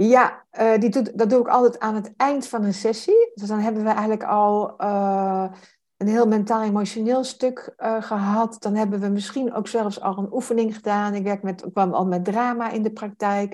Ja, 0.00 0.44
uh, 0.60 0.78
die 0.78 0.90
doet, 0.90 1.18
dat 1.18 1.30
doe 1.30 1.40
ik 1.40 1.48
altijd 1.48 1.78
aan 1.78 1.94
het 1.94 2.12
eind 2.16 2.46
van 2.46 2.64
een 2.64 2.74
sessie. 2.74 3.30
Dus 3.34 3.48
dan 3.48 3.58
hebben 3.58 3.82
we 3.82 3.88
eigenlijk 3.88 4.24
al 4.24 4.74
uh, 4.82 5.46
een 5.96 6.08
heel 6.08 6.26
mentaal-emotioneel 6.26 7.24
stuk 7.24 7.74
uh, 7.78 8.02
gehad. 8.02 8.56
Dan 8.58 8.74
hebben 8.74 9.00
we 9.00 9.08
misschien 9.08 9.54
ook 9.54 9.68
zelfs 9.68 10.00
al 10.00 10.18
een 10.18 10.32
oefening 10.32 10.74
gedaan. 10.74 11.14
Ik 11.14 11.22
werk 11.22 11.42
met, 11.42 11.66
kwam 11.72 11.92
al 11.92 12.06
met 12.06 12.24
drama 12.24 12.70
in 12.70 12.82
de 12.82 12.92
praktijk. 12.92 13.52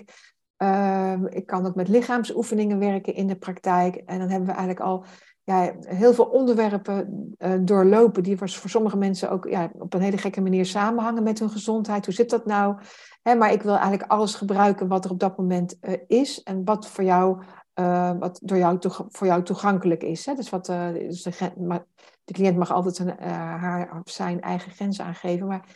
Ik 1.29 1.47
kan 1.47 1.67
ook 1.67 1.75
met 1.75 1.89
lichaamsoefeningen 1.89 2.79
werken 2.79 3.15
in 3.15 3.27
de 3.27 3.37
praktijk. 3.37 3.97
En 3.97 4.19
dan 4.19 4.29
hebben 4.29 4.49
we 4.49 4.55
eigenlijk 4.55 4.81
al 4.81 5.05
ja, 5.45 5.75
heel 5.81 6.15
veel 6.15 6.25
onderwerpen 6.25 7.35
uh, 7.39 7.53
doorlopen 7.61 8.23
die 8.23 8.37
voor, 8.37 8.49
sommige 8.49 8.97
mensen 8.97 9.31
ook 9.31 9.49
ja, 9.49 9.71
op 9.79 9.95
een 9.95 10.01
hele 10.01 10.19
gekke 10.19 10.41
manier 10.41 10.67
samenhangen 10.67 11.23
met 11.23 11.39
hun 11.39 11.51
gezondheid. 11.51 12.05
Hoe 12.05 12.15
zit 12.15 12.31
dat 12.31 12.47
nou? 12.47 12.77
Maar 13.23 13.53
ik 13.53 13.63
wil 13.63 13.73
eigenlijk 13.73 14.11
alles 14.11 14.35
gebruiken 14.35 14.89
wat 14.89 15.05
er 15.05 15.11
op 15.11 15.21
dat 15.21 15.37
moment 15.37 15.77
uh, 15.81 15.95
is 16.07 16.43
en 16.43 16.65
wat 16.65 16.87
voor 16.89 17.05
jou, 17.05 17.43
uh, 17.75 18.13
wat 18.19 18.41
door 18.43 18.59
jou 18.59 18.79
voor 18.89 19.27
jou 19.27 19.43
toegankelijk 19.43 20.03
is. 20.03 20.27
Hè? 20.27 20.35
Dus 20.35 20.51
wat, 20.51 20.67
dus 20.67 21.23
de, 21.23 21.53
maar 21.59 21.85
de 22.25 22.33
cliënt 22.33 22.57
mag 22.57 22.73
altijd 22.73 22.97
zijn, 22.97 23.09
haar 23.19 24.01
of 24.05 24.11
zijn 24.11 24.41
eigen 24.41 24.73
grenzen 24.73 25.05
aangeven. 25.05 25.47
Maar 25.47 25.67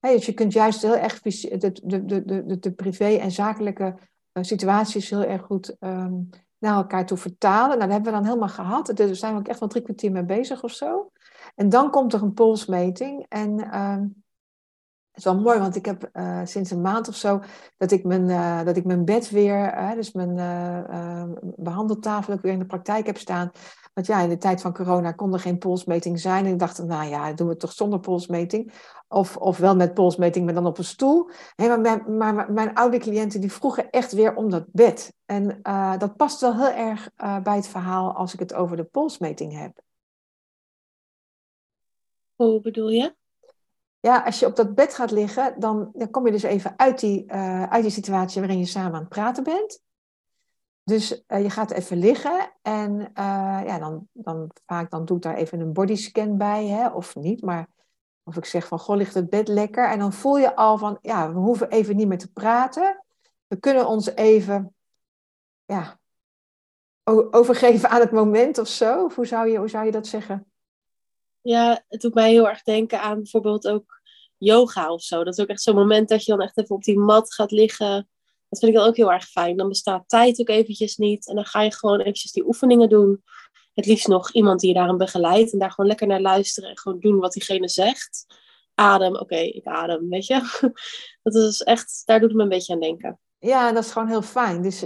dus 0.00 0.26
je 0.26 0.32
kunt 0.32 0.52
juist 0.52 0.82
heel 0.82 0.96
erg 0.96 1.20
de, 1.20 1.80
de, 1.82 2.24
de, 2.24 2.58
de, 2.58 2.72
privé 2.72 3.14
en 3.14 3.30
zakelijke 3.30 3.94
situaties 4.32 5.10
heel 5.10 5.24
erg 5.24 5.42
goed 5.42 5.76
um, 5.80 6.28
naar 6.64 6.76
elkaar 6.76 7.06
toe 7.06 7.16
vertalen. 7.16 7.78
Nou, 7.78 7.80
dat 7.80 7.90
hebben 7.90 8.12
we 8.12 8.18
dan 8.18 8.26
helemaal 8.26 8.48
gehad. 8.48 8.90
Daar 8.94 9.14
zijn 9.14 9.32
we 9.32 9.38
ook 9.38 9.48
echt 9.48 9.60
wel 9.60 9.68
drie 9.68 9.82
kwartier 9.82 10.12
mee 10.12 10.24
bezig 10.24 10.62
of 10.62 10.70
zo. 10.72 11.10
En 11.54 11.68
dan 11.68 11.90
komt 11.90 12.12
er 12.12 12.22
een 12.22 12.34
polsmeting. 12.34 13.26
En 13.28 13.58
uh, 13.58 13.96
het 15.10 15.24
is 15.24 15.24
wel 15.24 15.40
mooi, 15.40 15.58
want 15.58 15.76
ik 15.76 15.84
heb 15.84 16.10
uh, 16.12 16.40
sinds 16.44 16.70
een 16.70 16.80
maand 16.80 17.08
of 17.08 17.14
zo 17.14 17.40
dat 17.76 17.90
ik 17.90 18.04
mijn, 18.04 18.28
uh, 18.28 18.64
dat 18.64 18.76
ik 18.76 18.84
mijn 18.84 19.04
bed 19.04 19.30
weer, 19.30 19.92
dus 19.94 20.12
mijn 20.12 20.34
behandeltafel 21.56 22.32
ook 22.32 22.42
weer 22.42 22.52
in 22.52 22.58
de 22.58 22.66
praktijk 22.66 23.06
heb 23.06 23.18
staan. 23.18 23.50
Want 23.94 24.06
ja, 24.06 24.20
in 24.20 24.28
de 24.28 24.36
tijd 24.36 24.60
van 24.60 24.72
corona 24.72 25.12
kon 25.12 25.32
er 25.32 25.40
geen 25.40 25.58
polsmeting 25.58 26.20
zijn. 26.20 26.46
En 26.46 26.52
ik 26.52 26.58
dacht, 26.58 26.84
nou 26.84 27.08
ja, 27.08 27.32
doen 27.32 27.46
we 27.46 27.52
het 27.52 27.60
toch 27.60 27.72
zonder 27.72 28.00
polsmeting. 28.00 28.72
Of, 29.08 29.36
of 29.36 29.58
wel 29.58 29.76
met 29.76 29.94
polsmeting, 29.94 30.44
maar 30.44 30.54
dan 30.54 30.66
op 30.66 30.78
een 30.78 30.84
stoel. 30.84 31.30
Hey, 31.54 31.68
maar, 31.68 31.80
mijn, 31.80 32.16
maar 32.16 32.52
mijn 32.52 32.74
oude 32.74 32.98
cliënten 32.98 33.40
die 33.40 33.52
vroegen 33.52 33.90
echt 33.90 34.12
weer 34.12 34.34
om 34.34 34.50
dat 34.50 34.64
bed. 34.72 35.14
En 35.24 35.60
uh, 35.62 35.98
dat 35.98 36.16
past 36.16 36.40
wel 36.40 36.56
heel 36.56 36.72
erg 36.72 37.10
uh, 37.16 37.42
bij 37.42 37.56
het 37.56 37.66
verhaal 37.66 38.12
als 38.12 38.32
ik 38.32 38.38
het 38.38 38.54
over 38.54 38.76
de 38.76 38.84
polsmeting 38.84 39.58
heb. 39.58 39.80
Hoe 42.34 42.60
bedoel 42.60 42.88
je? 42.88 43.14
Ja, 44.00 44.22
als 44.22 44.38
je 44.38 44.46
op 44.46 44.56
dat 44.56 44.74
bed 44.74 44.94
gaat 44.94 45.10
liggen, 45.10 45.54
dan, 45.60 45.90
dan 45.92 46.10
kom 46.10 46.26
je 46.26 46.32
dus 46.32 46.42
even 46.42 46.74
uit 46.76 47.00
die, 47.00 47.24
uh, 47.26 47.62
uit 47.62 47.82
die 47.82 47.92
situatie 47.92 48.40
waarin 48.40 48.58
je 48.58 48.66
samen 48.66 48.94
aan 48.94 49.00
het 49.00 49.08
praten 49.08 49.44
bent. 49.44 49.80
Dus 50.84 51.22
uh, 51.28 51.42
je 51.42 51.50
gaat 51.50 51.70
even 51.70 51.98
liggen 51.98 52.52
en 52.62 53.00
uh, 53.00 53.62
ja, 53.66 53.78
dan, 53.78 54.08
dan 54.12 54.50
vaak 54.66 54.90
dan 54.90 55.04
doe 55.04 55.16
ik 55.16 55.22
daar 55.22 55.36
even 55.36 55.60
een 55.60 55.72
bodyscan 55.72 56.38
bij, 56.38 56.66
hè, 56.66 56.88
of 56.88 57.16
niet. 57.16 57.42
Maar 57.42 57.68
of 58.22 58.36
ik 58.36 58.44
zeg 58.44 58.66
van, 58.66 58.78
goh, 58.78 58.96
ligt 58.96 59.14
het 59.14 59.30
bed 59.30 59.48
lekker? 59.48 59.88
En 59.88 59.98
dan 59.98 60.12
voel 60.12 60.38
je 60.38 60.56
al 60.56 60.78
van, 60.78 60.98
ja, 61.02 61.32
we 61.32 61.38
hoeven 61.38 61.70
even 61.70 61.96
niet 61.96 62.08
meer 62.08 62.18
te 62.18 62.32
praten. 62.32 63.04
We 63.46 63.56
kunnen 63.56 63.86
ons 63.86 64.14
even, 64.14 64.74
ja, 65.64 65.98
overgeven 67.30 67.90
aan 67.90 68.00
het 68.00 68.12
moment 68.12 68.58
of 68.58 68.68
zo. 68.68 69.04
Of 69.04 69.14
hoe 69.14 69.26
zou 69.26 69.48
je, 69.48 69.58
hoe 69.58 69.68
zou 69.68 69.84
je 69.84 69.90
dat 69.90 70.06
zeggen? 70.06 70.52
Ja, 71.40 71.84
het 71.88 72.00
doet 72.00 72.14
mij 72.14 72.30
heel 72.30 72.48
erg 72.48 72.62
denken 72.62 73.00
aan 73.00 73.16
bijvoorbeeld 73.16 73.68
ook 73.68 74.02
yoga 74.36 74.92
of 74.92 75.02
zo. 75.02 75.24
Dat 75.24 75.38
is 75.38 75.40
ook 75.40 75.48
echt 75.48 75.62
zo'n 75.62 75.74
moment 75.74 76.08
dat 76.08 76.24
je 76.24 76.32
dan 76.32 76.40
echt 76.40 76.58
even 76.58 76.76
op 76.76 76.82
die 76.82 76.98
mat 76.98 77.34
gaat 77.34 77.50
liggen 77.50 78.08
dat 78.54 78.62
vind 78.62 78.72
ik 78.72 78.78
dan 78.78 78.88
ook 78.88 78.96
heel 78.96 79.12
erg 79.12 79.24
fijn. 79.24 79.56
Dan 79.56 79.68
bestaat 79.68 80.08
tijd 80.08 80.40
ook 80.40 80.48
eventjes 80.48 80.96
niet. 80.96 81.28
En 81.28 81.34
dan 81.34 81.44
ga 81.44 81.62
je 81.62 81.72
gewoon 81.72 82.00
eventjes 82.00 82.32
die 82.32 82.46
oefeningen 82.46 82.88
doen. 82.88 83.22
Het 83.74 83.86
liefst 83.86 84.06
nog 84.06 84.32
iemand 84.32 84.60
die 84.60 84.68
je 84.68 84.74
daarin 84.74 84.96
begeleidt. 84.96 85.52
En 85.52 85.58
daar 85.58 85.70
gewoon 85.70 85.86
lekker 85.86 86.06
naar 86.06 86.20
luisteren. 86.20 86.70
En 86.70 86.78
gewoon 86.78 87.00
doen 87.00 87.18
wat 87.18 87.32
diegene 87.32 87.68
zegt. 87.68 88.26
Adem, 88.74 89.16
oké, 89.16 89.36
ik 89.36 89.66
adem, 89.66 90.08
weet 90.08 90.26
je. 90.26 90.40
Dat 91.22 91.34
is 91.34 91.62
echt, 91.62 92.02
daar 92.04 92.20
doet 92.20 92.28
het 92.28 92.36
me 92.36 92.42
een 92.42 92.48
beetje 92.48 92.72
aan 92.72 92.80
denken. 92.80 93.18
Ja, 93.38 93.72
dat 93.72 93.84
is 93.84 93.90
gewoon 93.90 94.08
heel 94.08 94.22
fijn. 94.22 94.62
Dus, 94.62 94.82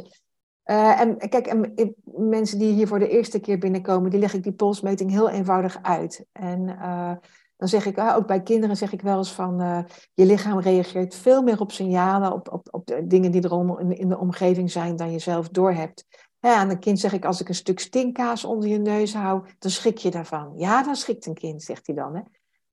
uh, 0.65 1.01
en 1.01 1.19
kijk, 1.29 1.47
en, 1.47 1.95
mensen 2.05 2.59
die 2.59 2.73
hier 2.73 2.87
voor 2.87 2.99
de 2.99 3.09
eerste 3.09 3.41
keer 3.41 3.59
binnenkomen, 3.59 4.11
die 4.11 4.21
leg 4.21 4.35
ik 4.35 4.43
die 4.43 4.53
polsmeting 4.53 5.11
heel 5.11 5.29
eenvoudig 5.29 5.79
uit. 5.83 6.27
En 6.33 6.69
uh, 6.69 7.13
dan 7.59 7.69
zeg 7.69 7.87
ik, 7.87 7.99
ah, 7.99 8.17
ook 8.17 8.27
bij 8.27 8.43
kinderen 8.43 8.77
zeg 8.77 8.93
ik 8.93 9.01
wel 9.01 9.19
eens 9.19 9.33
van, 9.33 9.63
uh, 9.63 9.79
je 10.15 10.27
lichaam 10.27 10.59
reageert 10.59 11.15
veel 11.15 11.43
meer 11.43 11.61
op 11.61 11.73
signalen, 11.73 12.33
op, 12.33 12.53
op, 12.53 12.69
op 12.71 12.87
de 12.87 13.07
dingen 13.07 13.31
die 13.31 13.43
er 13.43 13.53
om, 13.53 13.79
in, 13.79 14.09
de 14.09 14.19
omgeving 14.19 14.71
zijn 14.71 14.97
dan 14.97 15.13
je 15.13 15.19
zelf 15.19 15.49
doorhebt. 15.49 16.07
Ja, 16.41 16.57
aan 16.57 16.71
een 16.71 16.79
kind 16.79 17.01
zeg 17.01 17.13
ik, 17.13 17.25
als 17.25 17.41
ik 17.41 17.49
een 17.49 17.55
stuk 17.55 17.81
stinkkaas 17.81 18.45
onder 18.45 18.69
je 18.69 18.79
neus 18.79 19.15
hou, 19.15 19.47
dan 19.59 19.71
schrik 19.71 19.99
je 19.99 20.11
daarvan. 20.11 20.53
Ja, 20.57 20.83
dan 20.83 20.97
schrikt 20.97 21.27
een 21.27 21.35
kind, 21.35 21.63
zegt 21.63 21.87
hij 21.87 21.97
dan. 21.97 22.15
Hè? 22.15 22.21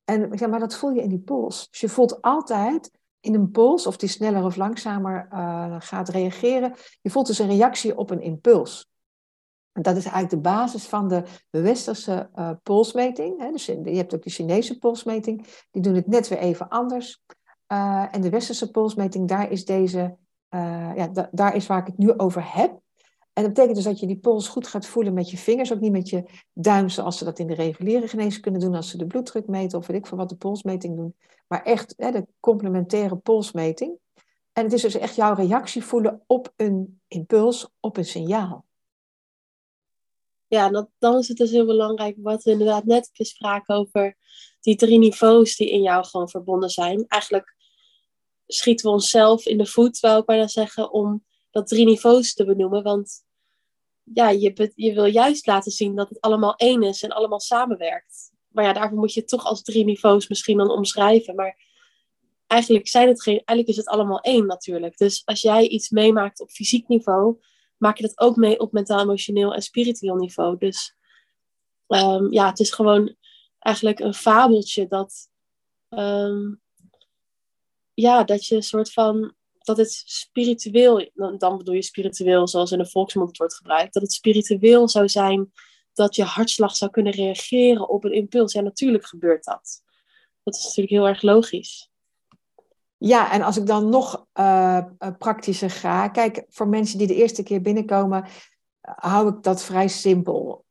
En 0.04 0.32
ik 0.32 0.39
zeg, 0.39 0.50
maar 0.50 0.60
dat 0.60 0.75
voel 0.75 0.92
je 0.92 1.01
in 1.01 1.10
die 1.10 1.20
pols. 1.20 1.68
Dus 1.70 1.80
je 1.80 1.89
voelt 1.89 2.22
altijd 2.22 2.92
in 3.20 3.34
een 3.34 3.51
pols, 3.51 3.88
of 3.88 3.98
die 3.98 4.10
sneller 4.10 4.44
of 4.44 4.56
langzamer 4.56 5.27
uh, 5.34 5.75
gaat 5.80 6.10
reageren, 6.10 6.74
je 7.01 7.10
voelt 7.10 7.27
dus 7.27 7.39
een 7.39 7.48
reactie 7.48 7.98
op 7.98 8.10
een 8.10 8.22
impuls. 8.22 8.89
Dat 9.82 9.96
is 9.96 10.05
eigenlijk 10.05 10.29
de 10.29 10.50
basis 10.50 10.86
van 10.86 11.08
de, 11.08 11.24
westerse 11.50 12.29
uh, 12.36 12.51
polsmeting. 12.63 13.39
Hè. 13.39 13.51
Dus 13.51 13.65
je 13.65 13.82
hebt 13.84 14.15
ook 14.15 14.24
de 14.24 14.29
Chinese 14.29 14.77
polsmeting, 14.77 15.48
die 15.72 15.82
doen 15.82 15.96
het 15.96 16.08
net 16.08 16.27
weer 16.27 16.38
even 16.38 16.70
anders. 16.70 17.24
Uh, 17.67 18.05
en 18.12 18.22
de 18.22 18.29
westerse 18.29 18.72
polsmeting, 18.72 19.27
daar 19.27 19.51
is 19.51 19.65
deze, 19.65 20.17
uh, 20.50 20.91
ja, 20.96 21.08
da 21.08 21.29
daar 21.32 21.55
is 21.55 21.67
waar 21.67 21.79
ik 21.79 21.86
het 21.86 21.98
nu 21.98 22.17
over 22.17 22.55
heb. 22.55 22.79
En 23.34 23.44
dat 23.44 23.53
betekent 23.53 23.75
dus 23.75 23.86
dat 23.86 24.00
je 24.00 24.08
die 24.08 24.20
pols 24.20 24.48
goed 24.48 24.67
gaat 24.67 24.86
voelen 24.86 25.13
met 25.13 25.29
je 25.29 25.38
vingers, 25.38 25.74
ook 25.74 25.79
niet 25.79 25.91
met 25.91 26.10
je 26.10 26.24
duim 26.53 26.89
zoals 26.89 27.17
ze 27.17 27.24
dat 27.24 27.39
in 27.39 27.48
de 27.48 27.53
reguliere 27.53 28.08
geneeskunde 28.08 28.60
doen 28.60 28.75
als 28.75 28.89
ze 28.89 28.98
de 28.98 29.08
bloeddruk 29.08 29.48
meten 29.48 29.77
of 29.77 29.88
weet 29.88 29.98
ik 29.98 30.08
veel 30.08 30.17
wat 30.17 30.29
de 30.29 30.36
polsmeting 30.36 30.96
doen. 30.96 31.15
Maar 31.48 31.63
echt 31.63 31.94
hè, 31.98 32.12
de 32.12 32.27
complementaire 32.39 33.15
polsmeting. 33.15 33.98
En 34.51 34.63
het 34.63 34.74
is 34.74 34.82
dus 34.82 34.98
echt 34.98 35.15
jouw 35.15 35.34
reactie 35.34 35.84
voelen 35.84 36.22
op 36.27 36.53
een 36.55 37.01
impuls, 37.08 37.70
op 37.79 37.98
een 37.98 38.05
signaal 38.05 38.65
ja, 40.55 40.69
dat, 40.69 40.89
dan 41.00 41.17
is 41.17 41.27
het 41.27 41.38
dus 41.38 41.51
heel 41.51 41.65
belangrijk 41.65 42.15
wat 42.19 42.43
we 42.43 42.51
inderdaad 42.51 42.85
net 42.85 43.12
bespraken 43.17 43.75
over 43.75 44.17
die 44.59 44.75
drie 44.75 44.97
niveaus 44.97 45.55
die 45.55 45.69
in 45.69 45.81
jou 45.81 46.05
gewoon 46.05 46.29
verbonden 46.29 46.69
zijn. 46.69 47.05
Eigenlijk 47.07 47.55
schieten 48.47 48.85
we 48.85 48.91
onszelf 48.91 49.45
in 49.45 49.57
de 49.57 49.65
voet, 49.65 50.00
wou 50.00 50.19
ik 50.19 50.25
bijna 50.25 50.47
zeggen, 50.47 50.91
om 50.91 51.24
dat 51.51 51.67
drie 51.67 51.85
niveaus 51.85 52.33
te 52.33 52.45
benoemen. 52.45 52.83
Want 52.83 53.24
ja, 54.03 54.29
je, 54.29 54.71
je 54.75 54.93
wil 54.93 55.05
juist 55.05 55.47
laten 55.47 55.71
zien 55.71 55.95
dat 55.95 56.09
het 56.09 56.21
allemaal 56.21 56.55
één 56.55 56.83
is 56.83 57.03
en 57.03 57.12
allemaal 57.12 57.39
samenwerkt. 57.39 58.31
Maar 58.47 58.63
ja, 58.63 58.74
daarvoor 58.74 58.97
moet 58.97 59.13
je 59.13 59.19
het 59.19 59.29
toch 59.29 59.45
als 59.45 59.62
drie 59.62 59.85
niveaus 59.85 60.27
misschien 60.27 60.57
dan 60.57 60.69
omschrijven. 60.69 61.35
Maar 61.35 61.59
eigenlijk, 62.47 62.88
zijn 62.88 63.07
het 63.07 63.21
geen, 63.21 63.41
eigenlijk 63.45 63.67
is 63.67 63.77
het 63.77 63.88
allemaal 63.88 64.19
één 64.19 64.45
natuurlijk. 64.45 64.97
Dus 64.97 65.21
als 65.25 65.41
jij 65.41 65.67
iets 65.67 65.89
meemaakt 65.89 66.39
op 66.39 66.50
fysiek 66.50 66.88
niveau, 66.88 67.38
maak 67.86 67.98
je 67.98 68.08
dat 68.08 68.20
ook 68.20 68.36
mee 68.36 68.60
op 68.60 68.72
mentaal, 68.72 69.01
emotioneel 69.01 69.54
en 69.54 69.62
spiritueel 69.62 70.15
niveau. 70.15 70.58
Dus 70.58 70.96
um, 71.88 72.32
ja, 72.32 72.50
het 72.50 72.60
is 72.60 72.72
gewoon 72.72 73.15
eigenlijk 73.60 74.00
een 74.00 74.13
fabeltje 74.13 74.88
dat, 74.88 75.30
um, 75.89 76.62
ja, 77.94 78.24
dat 78.24 78.46
je 78.46 78.56
een 78.56 78.63
soort 78.63 78.92
van, 78.92 79.36
dat 79.58 79.77
het 79.77 79.92
spiritueel, 80.06 81.10
dan, 81.13 81.38
dan 81.38 81.58
bedoel 81.58 81.75
je 81.75 81.82
spiritueel 81.82 82.48
zoals 82.48 82.72
in 82.72 82.77
de 82.77 82.89
volksmond 82.89 83.38
wordt 83.38 83.56
gebruikt, 83.56 83.94
dat 83.94 84.04
het 84.04 84.13
spiritueel 84.13 84.89
zou 84.89 85.10
zijn 85.10 85.51
dat 85.94 86.15
je 86.15 86.24
hartslag 86.24 86.75
zou 86.75 86.92
kunnen 86.92 87.13
reageren 87.13 87.89
op 87.89 88.04
een 88.04 88.13
impuls. 88.13 88.54
Ja, 88.54 88.62
natuurlijk 88.62 89.06
gebeurt 89.06 89.44
dat. 89.44 89.84
Dat 90.44 90.56
is 90.56 90.63
natuurlijk 90.63 90.89
heel 90.89 91.08
erg 91.08 91.22
logisch. 91.22 91.89
Ja, 92.97 93.31
en 93.31 93.41
als 93.41 93.57
ik 93.57 93.65
dan 93.65 93.89
nog 93.89 94.25
uh, 94.39 94.77
praktischer 95.17 95.69
ga. 95.69 96.07
Kijk, 96.07 96.45
voor 96.49 96.67
mensen 96.67 96.97
die 96.97 97.07
de 97.07 97.15
eerste 97.15 97.43
keer 97.43 97.61
binnenkomen, 97.61 98.23
uh, 98.23 98.29
hou 98.95 99.29
ik 99.29 99.43
dat 99.43 99.63
vrij 99.63 99.87
simpel. 99.87 100.65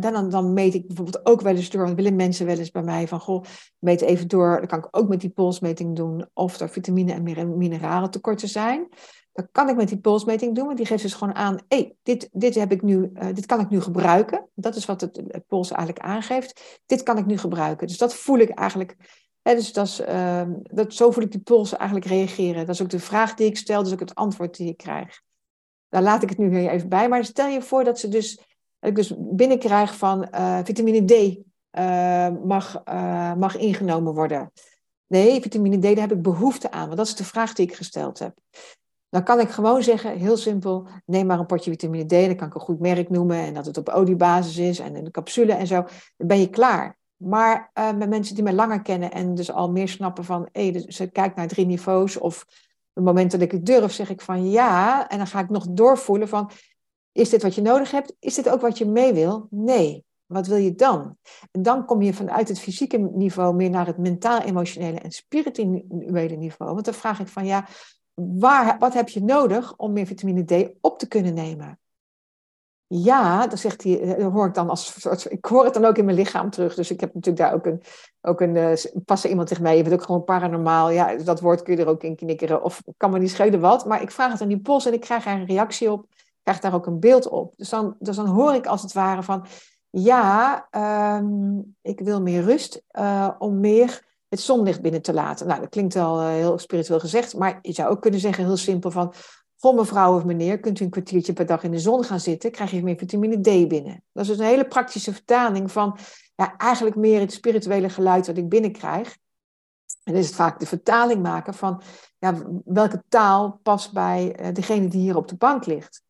Dan, 0.00 0.28
dan 0.30 0.52
meet 0.52 0.74
ik 0.74 0.86
bijvoorbeeld 0.86 1.26
ook 1.26 1.40
wel 1.40 1.54
eens 1.54 1.70
door. 1.70 1.82
Want 1.82 1.96
willen 1.96 2.16
mensen 2.16 2.46
wel 2.46 2.58
eens 2.58 2.70
bij 2.70 2.82
mij 2.82 3.08
van, 3.08 3.20
goh, 3.20 3.44
meet 3.78 4.00
even 4.00 4.28
door. 4.28 4.56
Dan 4.56 4.66
kan 4.66 4.78
ik 4.78 4.88
ook 4.90 5.08
met 5.08 5.20
die 5.20 5.30
polsmeting 5.30 5.96
doen 5.96 6.28
of 6.32 6.60
er 6.60 6.68
vitamine 6.68 7.12
en 7.12 7.56
mineralen 7.56 8.10
tekorten 8.10 8.48
zijn. 8.48 8.88
Dat 9.32 9.48
kan 9.52 9.68
ik 9.68 9.76
met 9.76 9.88
die 9.88 10.00
polsmeting 10.00 10.54
doen, 10.54 10.64
want 10.64 10.76
die 10.76 10.86
geeft 10.86 11.02
dus 11.02 11.14
gewoon 11.14 11.34
aan, 11.34 11.58
hey, 11.68 11.96
dit, 12.02 12.28
dit, 12.32 12.54
heb 12.54 12.72
ik 12.72 12.82
nu, 12.82 13.12
dit 13.32 13.46
kan 13.46 13.60
ik 13.60 13.68
nu 13.68 13.80
gebruiken. 13.80 14.48
Dat 14.54 14.76
is 14.76 14.84
wat 14.84 15.00
het, 15.00 15.16
het 15.28 15.46
pols 15.46 15.70
eigenlijk 15.70 16.06
aangeeft. 16.06 16.80
Dit 16.86 17.02
kan 17.02 17.18
ik 17.18 17.26
nu 17.26 17.38
gebruiken. 17.38 17.86
Dus 17.86 17.98
dat 17.98 18.14
voel 18.14 18.38
ik 18.38 18.50
eigenlijk 18.50 18.96
dus 19.54 19.72
dat 19.72 20.04
uh, 20.08 20.42
dat, 20.62 20.94
zo 20.94 21.10
voel 21.10 21.24
ik 21.24 21.30
die 21.30 21.40
pols 21.40 21.76
eigenlijk 21.76 22.08
reageren. 22.08 22.66
Dat 22.66 22.74
is 22.74 22.82
ook 22.82 22.90
de 22.90 22.98
vraag 22.98 23.34
die 23.34 23.46
ik 23.46 23.56
stel, 23.56 23.82
is 23.82 23.92
ook 23.92 24.00
het 24.00 24.14
antwoord 24.14 24.56
die 24.56 24.68
ik 24.68 24.76
krijg. 24.76 25.22
daar 25.88 26.02
laat 26.02 26.22
ik 26.22 26.28
het 26.28 26.38
nu 26.38 26.68
even 26.68 26.88
bij. 26.88 27.08
Maar 27.08 27.24
stel 27.24 27.48
je 27.48 27.62
voor 27.62 27.84
dat 27.84 27.98
ze 27.98 28.08
dus, 28.08 28.36
dat 28.78 28.90
ik 28.90 28.96
dus 28.96 29.14
binnenkrijg 29.18 29.96
van 29.96 30.28
uh, 30.34 30.58
vitamine 30.64 31.04
D 31.04 31.12
uh, 31.78 32.28
mag, 32.44 32.82
uh, 32.88 33.34
mag 33.34 33.56
ingenomen 33.56 34.14
worden. 34.14 34.52
Nee, 35.06 35.40
vitamine 35.40 35.78
D, 35.78 35.82
daar 35.82 36.08
heb 36.08 36.12
ik 36.12 36.22
behoefte 36.22 36.70
aan, 36.70 36.84
want 36.84 36.96
dat 36.96 37.06
is 37.06 37.14
de 37.14 37.24
vraag 37.24 37.52
die 37.52 37.66
ik 37.66 37.74
gesteld 37.74 38.18
heb. 38.18 38.38
Dan 39.08 39.24
kan 39.24 39.40
ik 39.40 39.48
gewoon 39.48 39.82
zeggen, 39.82 40.18
heel 40.18 40.36
simpel, 40.36 40.88
neem 41.04 41.26
maar 41.26 41.38
een 41.38 41.46
potje 41.46 41.70
vitamine 41.70 42.04
D, 42.04 42.10
dan 42.10 42.36
kan 42.36 42.48
ik 42.48 42.54
een 42.54 42.60
goed 42.60 42.80
merk 42.80 43.10
noemen 43.10 43.36
en 43.36 43.54
dat 43.54 43.66
het 43.66 43.76
op 43.76 43.88
oliebasis 43.88 44.56
is 44.56 44.78
en 44.78 44.96
in 44.96 45.04
de 45.04 45.10
capsule 45.10 45.52
en 45.52 45.66
zo. 45.66 45.84
Dan 46.16 46.26
ben 46.26 46.40
je 46.40 46.50
klaar. 46.50 46.98
Maar 47.16 47.70
uh, 47.74 47.92
met 47.92 48.08
mensen 48.08 48.34
die 48.34 48.44
mij 48.44 48.52
langer 48.52 48.82
kennen 48.82 49.12
en 49.12 49.34
dus 49.34 49.52
al 49.52 49.70
meer 49.70 49.88
snappen 49.88 50.24
van, 50.24 50.48
dus 50.52 50.84
ze 50.84 51.06
kijkt 51.06 51.36
naar 51.36 51.48
drie 51.48 51.66
niveaus 51.66 52.16
of 52.16 52.46
het 52.92 53.04
moment 53.04 53.30
dat 53.30 53.40
ik 53.40 53.52
het 53.52 53.66
durf, 53.66 53.92
zeg 53.92 54.10
ik 54.10 54.20
van 54.20 54.50
ja. 54.50 55.08
En 55.08 55.18
dan 55.18 55.26
ga 55.26 55.40
ik 55.40 55.48
nog 55.48 55.66
doorvoelen 55.70 56.28
van, 56.28 56.50
is 57.12 57.28
dit 57.28 57.42
wat 57.42 57.54
je 57.54 57.62
nodig 57.62 57.90
hebt? 57.90 58.14
Is 58.18 58.34
dit 58.34 58.48
ook 58.48 58.60
wat 58.60 58.78
je 58.78 58.86
mee 58.86 59.12
wil? 59.12 59.46
Nee. 59.50 60.04
Wat 60.26 60.46
wil 60.46 60.56
je 60.56 60.74
dan? 60.74 61.16
En 61.50 61.62
dan 61.62 61.84
kom 61.84 62.02
je 62.02 62.14
vanuit 62.14 62.48
het 62.48 62.60
fysieke 62.60 62.98
niveau 62.98 63.54
meer 63.54 63.70
naar 63.70 63.86
het 63.86 63.98
mentaal-emotionele 63.98 64.98
en 64.98 65.10
spirituele 65.10 66.36
niveau. 66.36 66.72
Want 66.72 66.84
dan 66.84 66.94
vraag 66.94 67.20
ik 67.20 67.28
van 67.28 67.46
ja, 67.46 67.66
waar, 68.14 68.78
wat 68.78 68.94
heb 68.94 69.08
je 69.08 69.22
nodig 69.22 69.76
om 69.76 69.92
meer 69.92 70.06
vitamine 70.06 70.44
D 70.44 70.70
op 70.80 70.98
te 70.98 71.08
kunnen 71.08 71.34
nemen? 71.34 71.78
Ja, 72.88 73.46
dan 73.46 73.58
zegt 73.58 73.82
hij, 73.82 74.00
eh, 74.00 74.26
hoor 74.32 74.46
ik 74.46 74.54
dan 74.54 74.70
als 74.70 75.26
ik 75.28 75.44
hoor 75.44 75.64
het 75.64 75.74
dan 75.74 75.84
ook 75.84 75.98
in 75.98 76.04
mijn 76.04 76.16
lichaam 76.16 76.50
terug. 76.50 76.74
Dus 76.74 76.90
ik 76.90 77.00
heb 77.00 77.14
natuurlijk 77.14 77.44
daar 77.44 77.54
ook 77.54 77.66
een, 77.66 77.82
ook 78.20 78.40
een 78.40 78.54
uh, 78.54 78.72
pas 79.04 79.24
er 79.24 79.30
iemand 79.30 79.48
tegen 79.48 79.62
mij, 79.62 79.76
je 79.76 79.82
bent 79.82 79.94
ook 79.94 80.02
gewoon 80.02 80.24
paranormaal. 80.24 80.90
Ja, 80.90 81.16
dat 81.16 81.40
woord 81.40 81.62
kun 81.62 81.76
je 81.76 81.82
er 81.82 81.88
ook 81.88 82.02
in 82.02 82.16
knikkeren 82.16 82.62
of 82.62 82.82
kan 82.96 83.10
me 83.10 83.18
niet 83.18 83.30
schelen 83.30 83.60
wat. 83.60 83.86
Maar 83.86 84.02
ik 84.02 84.10
vraag 84.10 84.32
het 84.32 84.40
aan 84.40 84.48
die 84.48 84.60
pols 84.60 84.86
en 84.86 84.92
ik 84.92 85.00
krijg 85.00 85.26
er 85.26 85.32
een 85.32 85.46
reactie 85.46 85.92
op, 85.92 86.06
krijg 86.42 86.60
daar 86.60 86.74
ook 86.74 86.86
een 86.86 87.00
beeld 87.00 87.28
op. 87.28 87.56
Dus 87.56 87.68
dan, 87.68 87.96
dus 87.98 88.16
dan 88.16 88.26
hoor 88.26 88.54
ik 88.54 88.66
als 88.66 88.82
het 88.82 88.92
ware 88.92 89.22
van, 89.22 89.46
ja, 89.90 90.66
um, 91.18 91.76
ik 91.82 92.00
wil 92.00 92.22
meer 92.22 92.42
rust 92.42 92.82
uh, 92.98 93.30
om 93.38 93.60
meer 93.60 94.04
het 94.28 94.40
zonlicht 94.40 94.80
binnen 94.82 95.02
te 95.02 95.12
laten. 95.12 95.46
Nou, 95.46 95.60
dat 95.60 95.68
klinkt 95.68 95.94
wel 95.94 96.22
heel 96.22 96.58
spiritueel 96.58 97.00
gezegd, 97.00 97.36
maar 97.36 97.58
je 97.62 97.72
zou 97.72 97.90
ook 97.90 98.00
kunnen 98.00 98.20
zeggen 98.20 98.44
heel 98.44 98.56
simpel 98.56 98.90
van, 98.90 99.12
Goh, 99.58 99.76
mevrouw 99.76 100.16
of 100.16 100.24
meneer, 100.24 100.60
kunt 100.60 100.80
u 100.80 100.84
een 100.84 100.90
kwartiertje 100.90 101.32
per 101.32 101.46
dag 101.46 101.62
in 101.62 101.70
de 101.70 101.78
zon 101.78 102.04
gaan 102.04 102.20
zitten, 102.20 102.50
krijg 102.50 102.70
je 102.70 102.82
meer 102.82 102.96
vitamine 102.96 103.40
D 103.40 103.68
binnen. 103.68 104.02
Dat 104.12 104.22
is 104.22 104.28
dus 104.28 104.38
een 104.38 104.44
hele 104.44 104.66
praktische 104.66 105.12
vertaling 105.12 105.72
van 105.72 105.98
ja, 106.34 106.56
eigenlijk 106.56 106.96
meer 106.96 107.20
het 107.20 107.32
spirituele 107.32 107.88
geluid 107.88 108.26
wat 108.26 108.36
ik 108.36 108.48
binnenkrijg. 108.48 109.16
En 110.02 110.12
dan 110.12 110.20
is 110.20 110.26
het 110.26 110.34
vaak 110.34 110.58
de 110.58 110.66
vertaling 110.66 111.22
maken 111.22 111.54
van 111.54 111.82
ja, 112.18 112.34
welke 112.64 113.02
taal 113.08 113.60
past 113.62 113.92
bij 113.92 114.40
uh, 114.40 114.52
degene 114.52 114.88
die 114.88 115.00
hier 115.00 115.16
op 115.16 115.28
de 115.28 115.36
bank 115.36 115.66
ligt. 115.66 116.04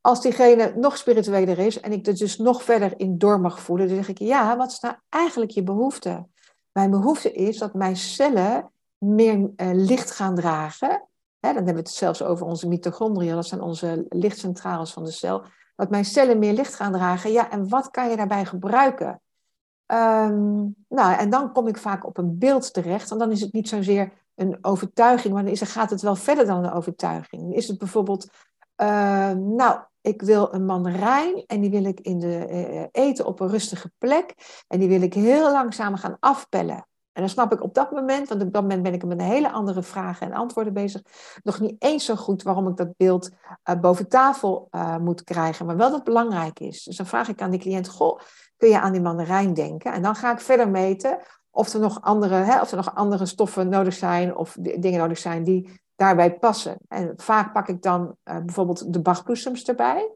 Als 0.00 0.22
diegene 0.22 0.72
nog 0.76 0.96
spiritueler 0.96 1.58
is 1.58 1.80
en 1.80 1.92
ik 1.92 2.06
er 2.06 2.16
dus 2.16 2.38
nog 2.38 2.62
verder 2.62 2.98
in 2.98 3.18
door 3.18 3.40
mag 3.40 3.60
voelen, 3.60 3.86
dan 3.86 3.96
zeg 3.96 4.08
ik 4.08 4.18
ja, 4.18 4.56
wat 4.56 4.70
is 4.70 4.80
nou 4.80 4.94
eigenlijk 5.08 5.50
je 5.50 5.62
behoefte? 5.62 6.26
Mijn 6.72 6.90
behoefte 6.90 7.32
is 7.32 7.58
dat 7.58 7.74
mijn 7.74 7.96
cellen 7.96 8.72
meer 8.98 9.36
uh, 9.36 9.70
licht 9.72 10.10
gaan 10.10 10.34
dragen 10.34 11.08
dan 11.40 11.54
hebben 11.54 11.74
we 11.74 11.80
het 11.80 11.90
zelfs 11.90 12.22
over 12.22 12.46
onze 12.46 12.68
mitochondriën, 12.68 13.34
dat 13.34 13.46
zijn 13.46 13.60
onze 13.60 14.06
lichtcentrales 14.08 14.92
van 14.92 15.04
de 15.04 15.10
cel. 15.10 15.42
Dat 15.76 15.90
mijn 15.90 16.04
cellen 16.04 16.38
meer 16.38 16.52
licht 16.52 16.74
gaan 16.74 16.92
dragen. 16.92 17.32
Ja, 17.32 17.50
en 17.50 17.68
wat 17.68 17.90
kan 17.90 18.10
je 18.10 18.16
daarbij 18.16 18.44
gebruiken? 18.44 19.20
Um, 19.86 20.74
nou, 20.88 21.18
en 21.18 21.30
dan 21.30 21.52
kom 21.52 21.66
ik 21.66 21.78
vaak 21.78 22.06
op 22.06 22.18
een 22.18 22.38
beeld 22.38 22.72
terecht. 22.72 23.10
En 23.10 23.18
dan 23.18 23.30
is 23.30 23.40
het 23.40 23.52
niet 23.52 23.68
zozeer 23.68 24.12
een 24.34 24.58
overtuiging, 24.60 25.34
maar 25.34 25.42
dan, 25.42 25.52
is, 25.52 25.60
gaat 25.60 25.90
het 25.90 26.02
wel 26.02 26.16
verder 26.16 26.46
dan 26.46 26.64
een 26.64 26.72
overtuiging. 26.72 27.54
Is 27.54 27.68
het 27.68 27.78
bijvoorbeeld, 27.78 28.28
uh, 28.76 29.30
nou, 29.30 29.80
ik 30.00 30.22
wil 30.22 30.54
een 30.54 30.64
mandarijn 30.64 31.44
en 31.46 31.60
die 31.60 31.70
wil 31.70 31.84
ik 31.84 32.00
in 32.00 32.18
de, 32.18 32.46
uh, 32.50 33.04
eten 33.04 33.26
op 33.26 33.40
een 33.40 33.48
rustige 33.48 33.92
plek. 33.98 34.34
En 34.68 34.78
die 34.78 34.88
wil 34.88 35.02
ik 35.02 35.14
heel 35.14 35.52
langzaam 35.52 35.96
gaan 35.96 36.16
afpellen. 36.20 36.86
En 37.12 37.20
dan 37.22 37.28
snap 37.28 37.52
ik 37.52 37.62
op 37.62 37.74
dat 37.74 37.90
moment, 37.90 38.28
want 38.28 38.42
op 38.42 38.52
dat 38.52 38.62
moment 38.62 38.82
ben 38.82 38.92
ik 38.92 39.04
met 39.04 39.18
een 39.18 39.24
hele 39.24 39.50
andere 39.50 39.82
vragen 39.82 40.26
en 40.26 40.32
antwoorden 40.32 40.72
bezig, 40.72 41.02
nog 41.42 41.60
niet 41.60 41.74
eens 41.78 42.04
zo 42.04 42.16
goed 42.16 42.42
waarom 42.42 42.68
ik 42.68 42.76
dat 42.76 42.96
beeld 42.96 43.30
uh, 43.70 43.80
boven 43.80 44.08
tafel 44.08 44.68
uh, 44.70 44.96
moet 44.96 45.24
krijgen, 45.24 45.66
maar 45.66 45.76
wel 45.76 45.86
dat 45.86 45.96
het 45.96 46.04
belangrijk 46.04 46.60
is. 46.60 46.82
Dus 46.82 46.96
dan 46.96 47.06
vraag 47.06 47.28
ik 47.28 47.42
aan 47.42 47.50
die 47.50 47.60
cliënt, 47.60 47.88
goh, 47.88 48.20
kun 48.56 48.68
je 48.68 48.80
aan 48.80 48.92
die 48.92 49.00
mandarijn 49.00 49.54
denken? 49.54 49.92
En 49.92 50.02
dan 50.02 50.14
ga 50.14 50.32
ik 50.32 50.40
verder 50.40 50.68
meten 50.68 51.18
of 51.50 51.72
er 51.72 51.80
nog 51.80 52.02
andere, 52.02 52.34
hè, 52.34 52.60
of 52.60 52.70
er 52.70 52.76
nog 52.76 52.94
andere 52.94 53.26
stoffen 53.26 53.68
nodig 53.68 53.94
zijn 53.94 54.36
of 54.36 54.56
dingen 54.60 55.00
nodig 55.00 55.18
zijn 55.18 55.44
die 55.44 55.80
daarbij 55.96 56.38
passen. 56.38 56.76
En 56.88 57.12
vaak 57.16 57.52
pak 57.52 57.68
ik 57.68 57.82
dan 57.82 58.16
uh, 58.24 58.38
bijvoorbeeld 58.38 58.92
de 58.92 59.00
bachbloesems 59.00 59.64
erbij. 59.64 60.14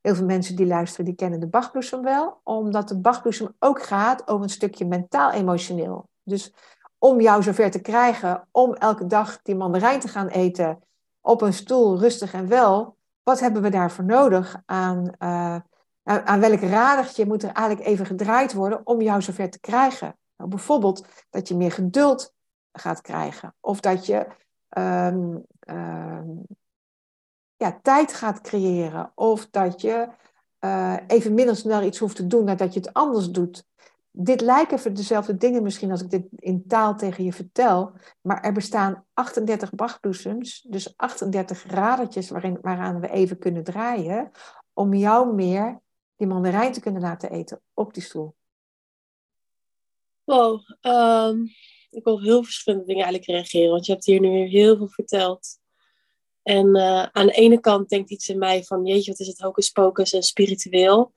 Heel 0.00 0.14
veel 0.14 0.26
mensen 0.26 0.56
die 0.56 0.66
luisteren, 0.66 1.04
die 1.04 1.14
kennen 1.14 1.40
de 1.40 1.48
bachbloesem 1.48 2.02
wel, 2.02 2.40
omdat 2.44 2.88
de 2.88 2.98
bachbloesem 2.98 3.54
ook 3.58 3.82
gaat 3.82 4.28
over 4.28 4.42
een 4.42 4.50
stukje 4.50 4.86
mentaal-emotioneel. 4.86 6.08
Dus 6.28 6.52
om 6.98 7.20
jou 7.20 7.42
zover 7.42 7.70
te 7.70 7.80
krijgen 7.80 8.48
om 8.50 8.74
elke 8.74 9.06
dag 9.06 9.42
die 9.42 9.56
mandarijn 9.56 10.00
te 10.00 10.08
gaan 10.08 10.28
eten 10.28 10.82
op 11.20 11.42
een 11.42 11.52
stoel, 11.52 11.98
rustig 11.98 12.32
en 12.32 12.48
wel, 12.48 12.96
wat 13.22 13.40
hebben 13.40 13.62
we 13.62 13.70
daarvoor 13.70 14.04
nodig 14.04 14.56
aan, 14.66 15.14
uh, 15.18 15.56
aan 16.02 16.40
welk 16.40 16.60
radertje 16.60 17.26
moet 17.26 17.42
er 17.42 17.52
eigenlijk 17.52 17.88
even 17.88 18.06
gedraaid 18.06 18.52
worden 18.52 18.80
om 18.86 19.00
jou 19.00 19.22
zover 19.22 19.50
te 19.50 19.60
krijgen? 19.60 20.18
Nou, 20.36 20.50
bijvoorbeeld 20.50 21.06
dat 21.30 21.48
je 21.48 21.56
meer 21.56 21.72
geduld 21.72 22.34
gaat 22.72 23.00
krijgen 23.00 23.54
of 23.60 23.80
dat 23.80 24.06
je 24.06 24.26
um, 24.78 25.44
um, 25.70 26.46
ja, 27.56 27.78
tijd 27.82 28.12
gaat 28.12 28.40
creëren 28.40 29.12
of 29.14 29.48
dat 29.50 29.80
je 29.80 30.08
uh, 30.60 30.96
even 31.06 31.34
minder 31.34 31.56
snel 31.56 31.82
iets 31.82 31.98
hoeft 31.98 32.16
te 32.16 32.26
doen 32.26 32.44
nadat 32.44 32.74
je 32.74 32.80
het 32.80 32.92
anders 32.92 33.30
doet 33.30 33.66
dit 34.20 34.40
lijken 34.40 34.94
dezelfde 34.94 35.36
dingen 35.36 35.62
misschien 35.62 35.90
als 35.90 36.02
ik 36.02 36.10
dit 36.10 36.26
in 36.36 36.66
taal 36.66 36.96
tegen 36.96 37.24
je 37.24 37.32
vertel, 37.32 37.92
maar 38.20 38.42
er 38.42 38.52
bestaan 38.52 39.04
38 39.12 39.72
bachbloesems, 39.72 40.60
dus 40.68 40.96
38 40.96 41.64
radertjes 41.66 42.30
waarin, 42.30 42.58
waaraan 42.62 43.00
we 43.00 43.10
even 43.10 43.38
kunnen 43.38 43.64
draaien, 43.64 44.30
om 44.72 44.94
jou 44.94 45.34
meer 45.34 45.80
die 46.16 46.26
mandarijn 46.26 46.72
te 46.72 46.80
kunnen 46.80 47.02
laten 47.02 47.30
eten 47.30 47.60
op 47.74 47.94
die 47.94 48.02
stoel. 48.02 48.34
Wow, 50.24 50.60
um, 50.80 51.48
ik 51.90 52.04
wil 52.04 52.22
heel 52.22 52.42
verschillende 52.42 52.86
dingen 52.86 53.04
eigenlijk 53.04 53.32
reageren, 53.32 53.70
want 53.70 53.86
je 53.86 53.92
hebt 53.92 54.04
hier 54.04 54.20
nu 54.20 54.46
heel 54.48 54.76
veel 54.76 54.88
verteld. 54.88 55.58
En 56.42 56.76
uh, 56.76 57.02
aan 57.02 57.26
de 57.26 57.32
ene 57.32 57.60
kant 57.60 57.88
denkt 57.88 58.10
iets 58.10 58.28
in 58.28 58.38
mij 58.38 58.64
van, 58.64 58.84
jeetje, 58.84 59.10
wat 59.10 59.20
is 59.20 59.26
het 59.26 59.38
hocus 59.38 59.70
pocus 59.70 60.12
en 60.12 60.22
spiritueel. 60.22 61.12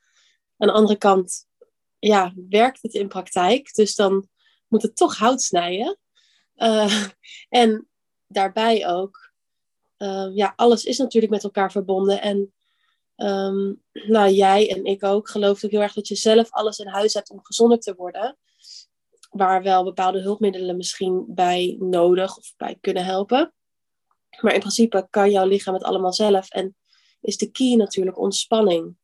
Aan 0.58 0.68
de 0.68 0.74
andere 0.74 0.98
kant 0.98 1.50
ja, 2.02 2.34
werkt 2.50 2.82
het 2.82 2.94
in 2.94 3.08
praktijk. 3.08 3.74
Dus 3.74 3.96
dan 3.96 4.28
moet 4.68 4.82
het 4.82 4.96
toch 4.96 5.18
hout 5.18 5.42
snijden. 5.42 5.98
Uh, 6.56 7.04
en 7.50 7.88
daarbij 8.28 8.88
ook, 8.88 9.32
uh, 9.98 10.30
ja, 10.34 10.54
alles 10.56 10.84
is 10.84 10.98
natuurlijk 10.98 11.32
met 11.32 11.44
elkaar 11.44 11.72
verbonden. 11.72 12.22
En 12.22 12.54
um, 13.16 13.82
nou, 13.92 14.32
jij 14.32 14.70
en 14.70 14.86
ik 14.86 15.04
ook 15.04 15.30
geloven 15.30 15.66
ook 15.66 15.72
heel 15.72 15.82
erg 15.82 15.94
dat 15.94 16.08
je 16.08 16.16
zelf 16.16 16.52
alles 16.52 16.80
in 16.80 16.88
huis 16.88 17.14
hebt 17.14 17.30
om 17.30 17.40
gezonder 17.44 17.80
te 17.80 17.96
worden. 17.96 18.38
Waar 19.30 19.64
wel 19.64 19.84
bepaalde 19.84 20.22
hulpmiddelen 20.22 20.78
misschien 20.78 21.26
bij 21.28 21.76
nodig 21.80 22.38
of 22.38 22.54
bij 22.58 22.78
kunnen 22.82 23.06
helpen. 23.06 23.54
Maar 24.42 24.54
in 24.54 24.60
principe 24.60 25.08
kan 25.10 25.32
jouw 25.32 25.48
lichaam 25.48 25.74
het 25.74 25.84
allemaal 25.84 26.14
zelf. 26.14 26.50
En 26.50 26.76
is 27.22 27.38
de 27.38 27.52
key 27.52 27.76
natuurlijk 27.76 28.20
ontspanning 28.20 28.96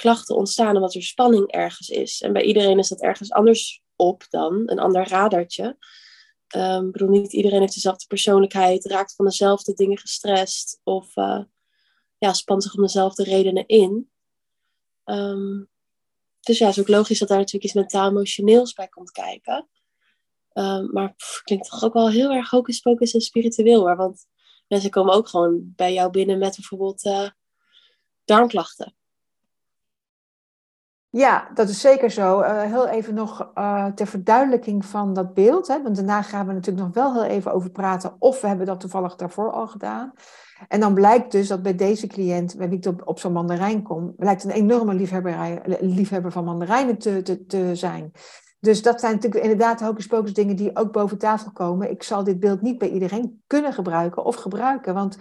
klachten 0.00 0.36
ontstaan 0.36 0.74
omdat 0.74 0.94
er 0.94 1.02
spanning 1.02 1.50
ergens 1.50 1.88
is. 1.88 2.20
En 2.20 2.32
bij 2.32 2.42
iedereen 2.42 2.78
is 2.78 2.88
dat 2.88 3.00
ergens 3.00 3.30
anders 3.30 3.82
op 3.96 4.26
dan, 4.30 4.62
een 4.66 4.78
ander 4.78 5.08
radartje. 5.08 5.76
Um, 6.56 6.86
ik 6.86 6.92
bedoel, 6.92 7.08
niet 7.08 7.32
iedereen 7.32 7.60
heeft 7.60 7.74
dezelfde 7.74 8.06
persoonlijkheid, 8.06 8.84
raakt 8.84 9.14
van 9.14 9.24
dezelfde 9.24 9.74
dingen 9.74 9.98
gestrest 9.98 10.80
of 10.84 11.16
uh, 11.16 11.42
ja, 12.18 12.32
spant 12.32 12.62
zich 12.62 12.74
om 12.74 12.82
dezelfde 12.82 13.24
redenen 13.24 13.66
in. 13.66 14.10
Um, 15.04 15.68
dus 16.40 16.58
ja, 16.58 16.66
het 16.66 16.76
is 16.76 16.80
ook 16.80 16.88
logisch 16.88 17.18
dat 17.18 17.28
daar 17.28 17.38
natuurlijk 17.38 17.64
iets 17.64 17.74
mentaal-emotioneels 17.74 18.72
bij 18.72 18.88
komt 18.88 19.10
kijken. 19.10 19.68
Um, 20.52 20.92
maar 20.92 21.14
pff, 21.14 21.42
klinkt 21.42 21.70
toch 21.70 21.84
ook 21.84 21.94
wel 21.94 22.10
heel 22.10 22.30
erg 22.30 22.50
hocus 22.50 22.80
pocus 22.80 23.14
en 23.14 23.20
spiritueel 23.20 23.80
hoor. 23.80 23.96
Want 23.96 24.26
mensen 24.68 24.90
komen 24.90 25.14
ook 25.14 25.28
gewoon 25.28 25.72
bij 25.76 25.92
jou 25.92 26.10
binnen 26.10 26.38
met 26.38 26.56
bijvoorbeeld 26.56 27.04
uh, 27.04 27.28
darmklachten. 28.24 28.94
Ja, 31.10 31.48
dat 31.54 31.68
is 31.68 31.80
zeker 31.80 32.10
zo. 32.10 32.40
Uh, 32.40 32.62
heel 32.62 32.88
even 32.88 33.14
nog 33.14 33.50
uh, 33.54 33.86
ter 33.86 34.06
verduidelijking 34.06 34.84
van 34.84 35.14
dat 35.14 35.34
beeld. 35.34 35.68
Hè, 35.68 35.82
want 35.82 35.96
daarna 35.96 36.22
gaan 36.22 36.46
we 36.46 36.52
natuurlijk 36.52 36.86
nog 36.86 36.94
wel 36.94 37.12
heel 37.12 37.30
even 37.30 37.52
over 37.52 37.70
praten. 37.70 38.16
Of 38.18 38.40
we 38.40 38.46
hebben 38.46 38.66
dat 38.66 38.80
toevallig 38.80 39.16
daarvoor 39.16 39.50
al 39.50 39.66
gedaan. 39.66 40.12
En 40.68 40.80
dan 40.80 40.94
blijkt 40.94 41.32
dus 41.32 41.48
dat 41.48 41.62
bij 41.62 41.74
deze 41.74 42.06
cliënt, 42.06 42.56
bij 42.56 42.68
wie 42.68 42.78
ik 42.78 43.08
op, 43.08 43.18
zo'n 43.18 43.32
mandarijn 43.32 43.82
kom, 43.82 44.14
blijkt 44.16 44.44
een 44.44 44.50
enorme 44.50 44.94
liefhebber 45.80 46.32
van 46.32 46.44
mandarijnen 46.44 46.98
te, 46.98 47.22
te, 47.22 47.46
te 47.46 47.74
zijn. 47.74 48.12
Dus 48.60 48.82
dat 48.82 49.00
zijn 49.00 49.14
natuurlijk 49.14 49.42
inderdaad 49.42 49.80
hocus 49.80 50.32
dingen 50.32 50.56
die 50.56 50.76
ook 50.76 50.92
boven 50.92 51.18
tafel 51.18 51.52
komen. 51.52 51.90
Ik 51.90 52.02
zal 52.02 52.24
dit 52.24 52.40
beeld 52.40 52.62
niet 52.62 52.78
bij 52.78 52.90
iedereen 52.90 53.42
kunnen 53.46 53.72
gebruiken 53.72 54.24
of 54.24 54.36
gebruiken. 54.36 54.94
Want 54.94 55.18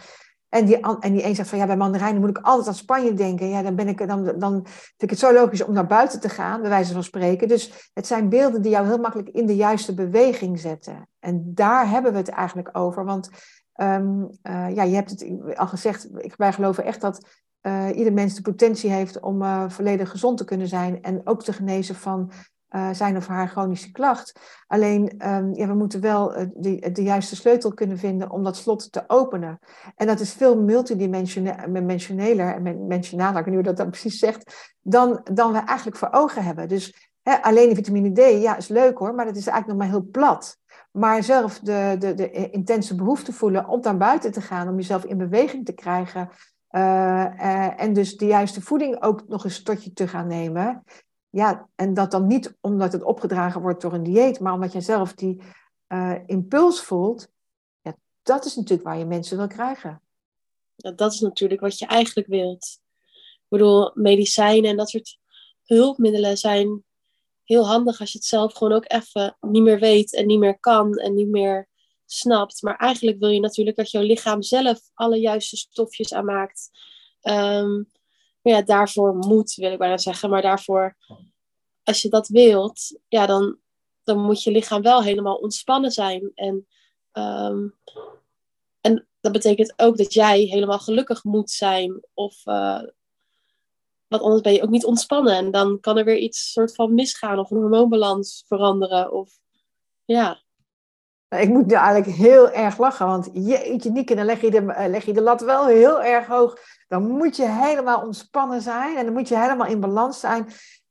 En 0.49 0.65
die, 0.65 0.79
en 0.79 1.13
die 1.13 1.25
een 1.25 1.35
zegt 1.35 1.49
van 1.49 1.57
ja, 1.57 1.65
bij 1.65 1.77
mandarijnen 1.77 2.21
moet 2.21 2.29
ik 2.29 2.38
altijd 2.41 2.67
aan 2.67 2.73
Spanje 2.73 3.13
denken. 3.13 3.49
Ja, 3.49 3.62
dan, 3.62 3.75
ben 3.75 3.88
ik, 3.88 4.07
dan, 4.07 4.23
dan 4.23 4.62
vind 4.65 5.01
ik 5.01 5.09
het 5.09 5.19
zo 5.19 5.33
logisch 5.33 5.63
om 5.63 5.73
naar 5.73 5.88
buiten 5.88 6.19
te 6.19 6.29
gaan, 6.29 6.62
bij 6.62 6.69
wijze 6.69 6.93
van 6.93 7.03
spreken. 7.03 7.47
Dus 7.47 7.89
het 7.93 8.07
zijn 8.07 8.29
beelden 8.29 8.62
die 8.62 8.71
jou 8.71 8.88
heel 8.88 8.97
makkelijk 8.97 9.29
in 9.29 9.45
de 9.45 9.55
juiste 9.55 9.93
beweging 9.93 10.59
zetten. 10.59 11.07
En 11.19 11.51
daar 11.53 11.89
hebben 11.89 12.12
we 12.12 12.17
het 12.17 12.29
eigenlijk 12.29 12.77
over. 12.77 13.05
Want 13.05 13.29
um, 13.75 14.29
uh, 14.43 14.75
ja, 14.75 14.83
je 14.83 14.95
hebt 14.95 15.09
het 15.09 15.57
al 15.57 15.67
gezegd, 15.67 16.09
ik, 16.17 16.33
wij 16.38 16.53
geloven 16.53 16.83
echt 16.83 17.01
dat 17.01 17.27
uh, 17.62 17.88
ieder 17.95 18.13
mens 18.13 18.35
de 18.35 18.41
potentie 18.41 18.89
heeft 18.89 19.19
om 19.19 19.41
uh, 19.41 19.69
volledig 19.69 20.09
gezond 20.09 20.38
te 20.38 20.45
kunnen 20.45 20.67
zijn. 20.67 21.01
En 21.01 21.21
ook 21.23 21.43
te 21.43 21.53
genezen 21.53 21.95
van 21.95 22.31
uh, 22.69 22.89
zijn 22.91 23.17
of 23.17 23.27
haar 23.27 23.47
chronische 23.47 23.91
klacht. 23.91 24.39
Alleen, 24.67 25.27
um, 25.27 25.53
ja, 25.53 25.67
we 25.67 25.73
moeten 25.73 26.01
wel 26.01 26.39
uh, 26.39 26.45
de, 26.55 26.91
de, 26.91 27.03
juiste 27.03 27.36
sleutel 27.36 27.73
kunnen 27.73 27.97
vinden 27.97 28.32
om 28.32 28.43
dat 28.43 28.58
slot 28.58 28.91
te 28.91 29.03
openen. 29.08 29.60
En 29.95 30.08
dat 30.08 30.19
is 30.19 30.34
veel 30.34 30.62
multidimensioneler 30.62 32.55
en 32.55 32.88
mentionaler, 32.88 33.39
ik 33.39 33.45
weet 33.45 33.55
niet 33.55 33.65
hoe 33.65 33.73
dat 33.73 33.77
dan 33.77 33.89
precies 33.89 34.19
zegt, 34.19 34.73
dan, 34.82 35.21
dan 35.34 35.51
we 35.51 35.60
eigenlijk 35.60 35.97
voor 35.97 36.12
ogen 36.12 36.43
hebben. 36.43 36.67
Dus 36.67 37.12
hè, 37.21 37.41
alleen 37.41 37.69
de 37.69 37.75
vitamine 37.75 38.12
D, 38.12 38.41
ja, 38.41 38.58
is 38.58 38.67
leuk 38.67 38.97
hoor, 38.97 39.15
maar 39.15 39.25
dat 39.25 39.36
is 39.36 39.47
eigenlijk 39.47 39.79
nog 39.79 39.89
maar 39.89 39.99
heel 39.99 40.10
plat. 40.12 40.58
Maar 40.91 41.23
zelf 41.23 41.60
de, 41.60 41.95
de, 41.99 42.13
de 42.13 42.49
intense 42.49 42.95
behoefte 42.95 43.34
voelen 43.34 43.67
om 43.67 43.79
naar 43.82 43.97
buiten 43.97 44.32
te 44.32 44.41
gaan, 44.41 44.67
om 44.67 44.75
jezelf 44.75 45.05
in 45.05 45.17
beweging 45.17 45.65
te 45.65 45.73
krijgen. 45.73 46.29
Uh, 46.71 47.82
en 47.82 47.93
dus 47.93 48.17
de 48.17 48.25
juiste 48.25 48.62
voeding 48.62 49.01
ook 49.01 49.27
nog 49.27 49.43
eens 49.43 49.63
tot 49.63 49.84
je 49.84 49.93
te 49.93 50.08
gaan 50.08 50.27
nemen. 50.27 50.84
Ja, 51.29 51.69
en 51.75 51.93
dat 51.93 52.11
dan 52.11 52.27
niet 52.27 52.57
omdat 52.61 52.91
het 52.91 53.03
opgedragen 53.03 53.61
wordt 53.61 53.81
door 53.81 53.93
een 53.93 54.03
dieet, 54.03 54.39
maar 54.39 54.53
omdat 54.53 54.71
je 54.71 54.81
zelf 54.81 55.13
die 55.13 55.41
uh, 55.87 56.15
impuls 56.25 56.81
voelt. 56.81 57.27
Ja, 57.81 57.95
dat 58.21 58.45
is 58.45 58.55
natuurlijk 58.55 58.87
waar 58.87 58.97
je 58.97 59.05
mensen 59.05 59.37
wil 59.37 59.47
krijgen. 59.47 60.01
Dat 60.75 61.13
is 61.13 61.19
natuurlijk 61.19 61.61
wat 61.61 61.79
je 61.79 61.85
eigenlijk 61.85 62.27
wilt. 62.27 62.79
Ik 63.33 63.47
bedoel, 63.47 63.91
medicijnen 63.93 64.69
en 64.69 64.77
dat 64.77 64.89
soort 64.89 65.19
hulpmiddelen 65.65 66.37
zijn 66.37 66.83
heel 67.43 67.67
handig 67.67 67.99
als 67.99 68.11
je 68.11 68.17
het 68.17 68.27
zelf 68.27 68.53
gewoon 68.53 68.73
ook 68.73 68.91
even 68.91 69.37
niet 69.39 69.63
meer 69.63 69.79
weet 69.79 70.13
en 70.15 70.25
niet 70.25 70.39
meer 70.39 70.59
kan 70.59 70.93
en 70.93 71.13
niet 71.13 71.29
meer 71.29 71.67
snapt. 72.05 72.61
Maar 72.61 72.75
eigenlijk 72.75 73.19
wil 73.19 73.29
je 73.29 73.39
natuurlijk 73.39 73.77
dat 73.77 73.91
jouw 73.91 74.03
lichaam 74.03 74.41
zelf 74.41 74.79
alle 74.93 75.19
juiste 75.19 75.57
stofjes 75.57 76.13
aanmaakt. 76.13 76.69
Um, 77.21 77.87
ja, 78.41 78.62
daarvoor 78.62 79.15
moet, 79.15 79.54
wil 79.54 79.71
ik 79.71 79.78
bijna 79.78 79.97
zeggen. 79.97 80.30
Maar 80.30 80.41
daarvoor, 80.41 80.95
als 81.84 82.02
je 82.02 82.10
dat 82.10 82.28
wilt, 82.28 82.99
ja, 83.08 83.25
dan, 83.25 83.58
dan 84.04 84.19
moet 84.19 84.43
je 84.43 84.52
lichaam 84.52 84.82
wel 84.82 85.04
helemaal 85.04 85.36
ontspannen 85.36 85.91
zijn. 85.91 86.32
En, 86.36 86.67
ehm, 87.12 87.67
en 88.82 89.08
dat 89.21 89.32
betekent 89.32 89.73
ook 89.78 89.97
dat 89.97 90.13
jij 90.13 90.39
helemaal 90.39 90.80
gelukkig 90.80 91.23
moet 91.23 91.52
zijn. 91.52 92.02
Of, 92.13 92.45
uh, 92.45 92.82
want 94.08 94.21
anders 94.21 94.41
ben 94.41 94.54
je 94.54 94.62
ook 94.62 94.69
niet 94.69 94.86
ontspannen. 94.86 95.36
En 95.36 95.52
dan 95.52 95.80
kan 95.80 95.97
er 95.97 96.06
weer 96.06 96.17
iets 96.17 96.52
soort 96.52 96.75
van 96.75 96.93
misgaan. 96.93 97.39
Of 97.39 97.52
een 97.52 97.58
hormoonbalans 97.58 98.43
veranderen. 98.47 99.12
Of, 99.12 99.39
ja. 100.06 100.41
Ik 101.29 101.49
moet 101.49 101.65
nu 101.65 101.73
eigenlijk 101.73 102.17
heel 102.17 102.51
erg 102.51 102.77
lachen, 102.77 103.05
want 103.05 103.29
jeetje 103.33 103.91
Nieke, 103.91 104.15
dan 104.15 104.25
leg 104.25 104.41
je, 104.41 104.51
de, 104.51 104.65
eh, 104.65 104.89
leg 104.89 105.05
je 105.05 105.13
de 105.13 105.21
lat 105.21 105.41
wel 105.41 105.67
heel 105.67 106.03
erg 106.03 106.27
hoog. 106.27 106.57
Dan 106.87 107.07
moet 107.07 107.35
je 107.35 107.47
helemaal 107.47 108.01
ontspannen 108.01 108.61
zijn 108.61 108.97
en 108.97 109.05
dan 109.05 109.13
moet 109.13 109.27
je 109.27 109.37
helemaal 109.37 109.67
in 109.67 109.79
balans 109.79 110.19
zijn. 110.19 110.47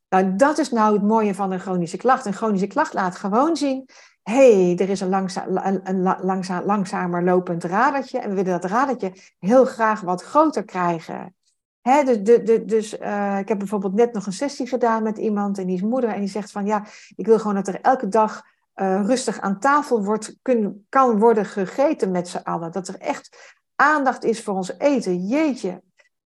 Nou, 0.08 0.36
dat 0.36 0.58
is 0.58 0.70
nou 0.70 0.92
het 0.92 1.02
mooie 1.02 1.34
van 1.34 1.52
een 1.52 1.60
chronische 1.60 1.96
klacht. 1.96 2.26
Een 2.26 2.32
chronische 2.32 2.66
klacht 2.66 2.94
laat 2.94 3.16
gewoon 3.16 3.56
zien, 3.56 3.88
hey, 4.22 4.76
er 4.76 4.88
is 4.88 5.00
een, 5.00 5.08
langza 5.08 5.46
een, 5.46 5.80
een 5.84 6.02
langza 6.22 6.62
langzamer 6.64 7.24
lopend 7.24 7.64
radertje 7.64 8.18
en 8.18 8.28
we 8.28 8.34
willen 8.34 8.60
dat 8.60 8.70
radertje 8.70 9.12
heel 9.38 9.64
graag 9.64 10.00
wat 10.00 10.22
groter 10.22 10.64
krijgen. 10.64 11.32
Dus 11.82 12.22
dus 12.66 12.98
uh, 12.98 13.38
ik 13.38 13.48
heb 13.48 13.58
bijvoorbeeld 13.58 13.94
net 13.94 14.12
nog 14.12 14.26
een 14.26 14.32
sessie 14.32 14.66
gedaan 14.66 15.02
met 15.02 15.18
iemand 15.18 15.58
en 15.58 15.66
die 15.66 15.76
is 15.76 15.82
moeder 15.82 16.10
en 16.10 16.20
die 16.20 16.28
zegt 16.28 16.50
van 16.50 16.66
ja, 16.66 16.84
ik 17.16 17.26
wil 17.26 17.38
gewoon 17.38 17.54
dat 17.54 17.68
er 17.68 17.80
elke 17.80 18.08
dag 18.08 18.42
uh, 18.80 19.06
rustig 19.06 19.40
aan 19.40 19.58
tafel 19.58 20.04
wordt, 20.04 20.36
kan 20.88 21.18
worden 21.18 21.44
gegeten 21.44 22.10
met 22.10 22.28
z'n 22.28 22.36
allen. 22.42 22.72
Dat 22.72 22.88
er 22.88 22.98
echt 22.98 23.56
aandacht 23.74 24.24
is 24.24 24.42
voor 24.42 24.54
ons 24.54 24.78
eten. 24.78 25.26
Jeetje. 25.26 25.82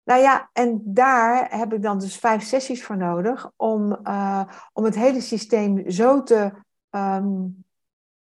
Nou 0.04 0.22
ja, 0.22 0.50
en 0.54 0.82
daar 0.86 1.58
heb 1.58 1.74
ik 1.74 1.82
dan 1.82 2.00
dus 2.00 2.18
vijf 2.18 2.44
sessies 2.44 2.84
voor 2.84 2.98
nodig 2.98 3.52
om, 3.56 4.00
uh, 4.04 4.42
om 4.74 4.84
het 4.84 4.96
hele 4.96 5.22
systeem 5.22 5.92
zo 5.92 6.24
te 6.24 6.52
um, 6.92 7.66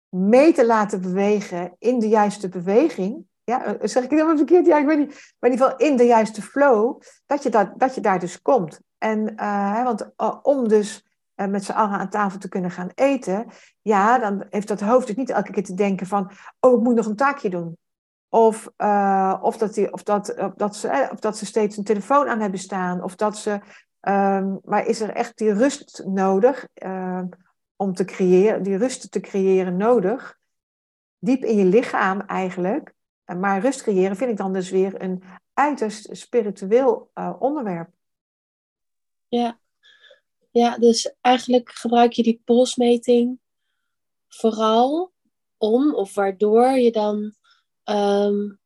mee 0.10 0.54
te 0.54 0.66
laten 0.66 1.02
bewegen 1.02 1.76
in 1.78 2.00
de 2.00 2.08
juiste 2.08 2.50
beweging. 2.50 3.26
Ja, 3.44 3.66
eh, 3.66 3.74
zeg 3.82 4.04
ik 4.04 4.10
het 4.10 4.20
helemaal 4.20 4.38
verkeerd? 4.38 4.66
Ja, 4.66 4.78
ik 4.78 4.86
weet 4.86 4.98
niet. 4.98 5.34
Maar 5.40 5.50
in 5.50 5.52
ieder 5.52 5.68
geval 5.68 5.88
in 5.88 5.98
de 5.98 6.06
juiste 6.06 6.42
flow, 6.42 7.02
dat 7.26 7.44
je, 7.44 7.50
dat, 7.50 7.80
dat 7.80 7.96
je 7.96 8.02
daar 8.02 8.20
dus 8.20 8.42
komt. 8.42 8.80
En, 8.98 9.36
want 9.84 10.12
om 10.42 10.68
dus 10.68 11.09
uh, 11.40 11.48
met 11.48 11.64
z'n 11.64 11.72
allen 11.72 12.00
aan 12.00 12.10
tafel 12.10 12.40
te 12.40 12.50
kunnen 12.50 12.72
gaan 12.72 12.92
eten, 12.96 13.46
ja, 13.82 14.18
dan 14.18 14.46
heeft 14.50 14.68
dat 14.68 14.82
hoofd 14.82 15.08
dus 15.08 15.16
niet 15.16 15.30
elke 15.30 15.52
keer 15.52 15.64
te 15.64 15.74
denken 15.74 16.08
van, 16.08 16.32
oh, 16.60 16.78
ik 16.78 16.84
moet 16.84 16.96
nog 16.96 17.06
een 17.06 17.16
taakje 17.16 17.50
doen. 17.50 17.78
Of, 18.30 18.72
uh, 18.78 19.40
of, 19.42 19.58
dat, 19.58 19.74
die, 19.74 19.94
of, 19.94 20.04
dat, 20.04 20.52
dat 20.56 20.76
ze, 20.76 21.10
of 21.12 21.20
dat 21.20 21.38
ze 21.38 21.46
steeds 21.46 21.78
een 21.78 21.84
telefoon 21.84 22.28
aan 22.28 22.40
hebben 22.40 22.60
staan. 22.60 23.04
Of 23.04 23.16
dat 23.16 23.38
ze, 23.38 23.52
um, 24.02 24.60
maar 24.64 24.86
is 24.86 25.02
er 25.02 25.10
echt 25.10 25.38
die 25.38 25.54
rust 25.54 26.04
nodig 26.06 26.68
uh, 26.84 27.22
om 27.76 27.94
te 27.94 28.06
creëren, 28.06 28.64
die 28.64 28.78
rust 28.78 29.12
te 29.12 29.20
creëren 29.20 29.78
nodig? 29.78 30.38
Diep 31.18 31.44
in 31.44 31.58
je 31.58 31.66
lichaam 31.66 32.22
eigenlijk. 32.22 32.94
Maar 33.38 33.62
rust 33.62 33.82
creëren 33.82 34.16
vind 34.16 34.32
ik 34.32 34.38
dan 34.38 34.54
dus 34.54 34.70
weer 34.70 35.02
een 35.02 35.24
uiterst 35.54 36.10
spiritueel 36.12 37.12
onderwerp. 37.40 37.90
Ja, 39.28 39.58
ja, 40.52 40.78
dus 40.78 41.16
eigenlijk 41.22 41.70
gebruik 41.70 42.14
je 42.14 42.24
die 42.24 42.42
polsmeting 42.46 43.40
vooral 44.28 45.12
om 45.58 45.96
of 45.96 46.14
waardoor 46.14 46.70
je 46.70 46.92
dan 46.92 47.34
um, 47.84 48.60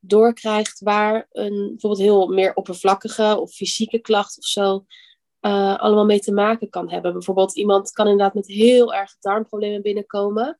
doorkrijgt 0.00 0.80
waar 0.80 1.26
een 1.30 1.68
bijvoorbeeld 1.68 2.02
heel 2.02 2.26
meer 2.26 2.54
oppervlakkige 2.54 3.40
of 3.40 3.52
fysieke 3.52 3.98
klacht 3.98 4.38
of 4.38 4.44
zo 4.44 4.84
uh, 5.40 5.78
allemaal 5.78 6.04
mee 6.04 6.20
te 6.20 6.32
maken 6.32 6.70
kan 6.70 6.90
hebben. 6.90 7.12
Bijvoorbeeld 7.12 7.56
iemand 7.56 7.90
kan 7.90 8.06
inderdaad 8.06 8.34
met 8.34 8.46
heel 8.46 8.94
erg 8.94 9.16
darmproblemen 9.20 9.82
binnenkomen, 9.82 10.58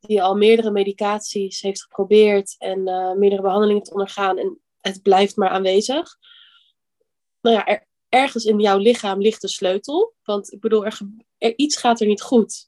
die 0.00 0.22
al 0.22 0.36
meerdere 0.36 0.70
medicaties 0.70 1.60
heeft 1.60 1.82
geprobeerd 1.82 2.54
en 2.58 2.88
uh, 2.88 3.12
meerdere 3.12 3.42
behandelingen 3.42 3.82
te 3.82 3.92
ondergaan 3.92 4.38
en 4.38 4.60
het 4.80 5.02
blijft 5.02 5.36
maar 5.36 5.50
aanwezig. 5.50 6.16
Nou 7.40 7.56
ja, 7.56 7.86
ergens 8.08 8.44
in 8.44 8.60
jouw 8.60 8.78
lichaam 8.78 9.20
ligt 9.20 9.40
de 9.40 9.48
sleutel. 9.48 10.14
Want 10.22 10.52
ik 10.52 10.60
bedoel, 10.60 10.86
er, 10.86 10.98
iets 11.56 11.76
gaat 11.76 12.00
er 12.00 12.06
niet 12.06 12.22
goed. 12.22 12.66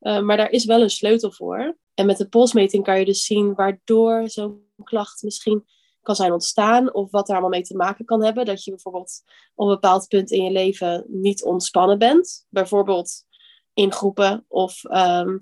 Uh, 0.00 0.20
maar 0.20 0.36
daar 0.36 0.50
is 0.50 0.64
wel 0.64 0.82
een 0.82 0.90
sleutel 0.90 1.32
voor. 1.32 1.76
En 1.94 2.06
met 2.06 2.16
de 2.16 2.28
polsmeting 2.28 2.84
kan 2.84 2.98
je 2.98 3.04
dus 3.04 3.24
zien 3.24 3.54
waardoor 3.54 4.28
zo'n 4.28 4.62
klacht 4.84 5.22
misschien 5.22 5.64
kan 6.02 6.14
zijn 6.16 6.32
ontstaan. 6.32 6.94
Of 6.94 7.10
wat 7.10 7.28
er 7.28 7.32
allemaal 7.32 7.50
mee 7.50 7.62
te 7.62 7.76
maken 7.76 8.04
kan 8.04 8.24
hebben. 8.24 8.44
Dat 8.44 8.64
je 8.64 8.70
bijvoorbeeld 8.70 9.22
op 9.54 9.66
een 9.66 9.74
bepaald 9.74 10.08
punt 10.08 10.30
in 10.30 10.44
je 10.44 10.50
leven 10.50 11.04
niet 11.08 11.44
ontspannen 11.44 11.98
bent. 11.98 12.46
Bijvoorbeeld 12.48 13.24
in 13.74 13.92
groepen. 13.92 14.44
Of 14.48 14.84
um, 14.84 15.40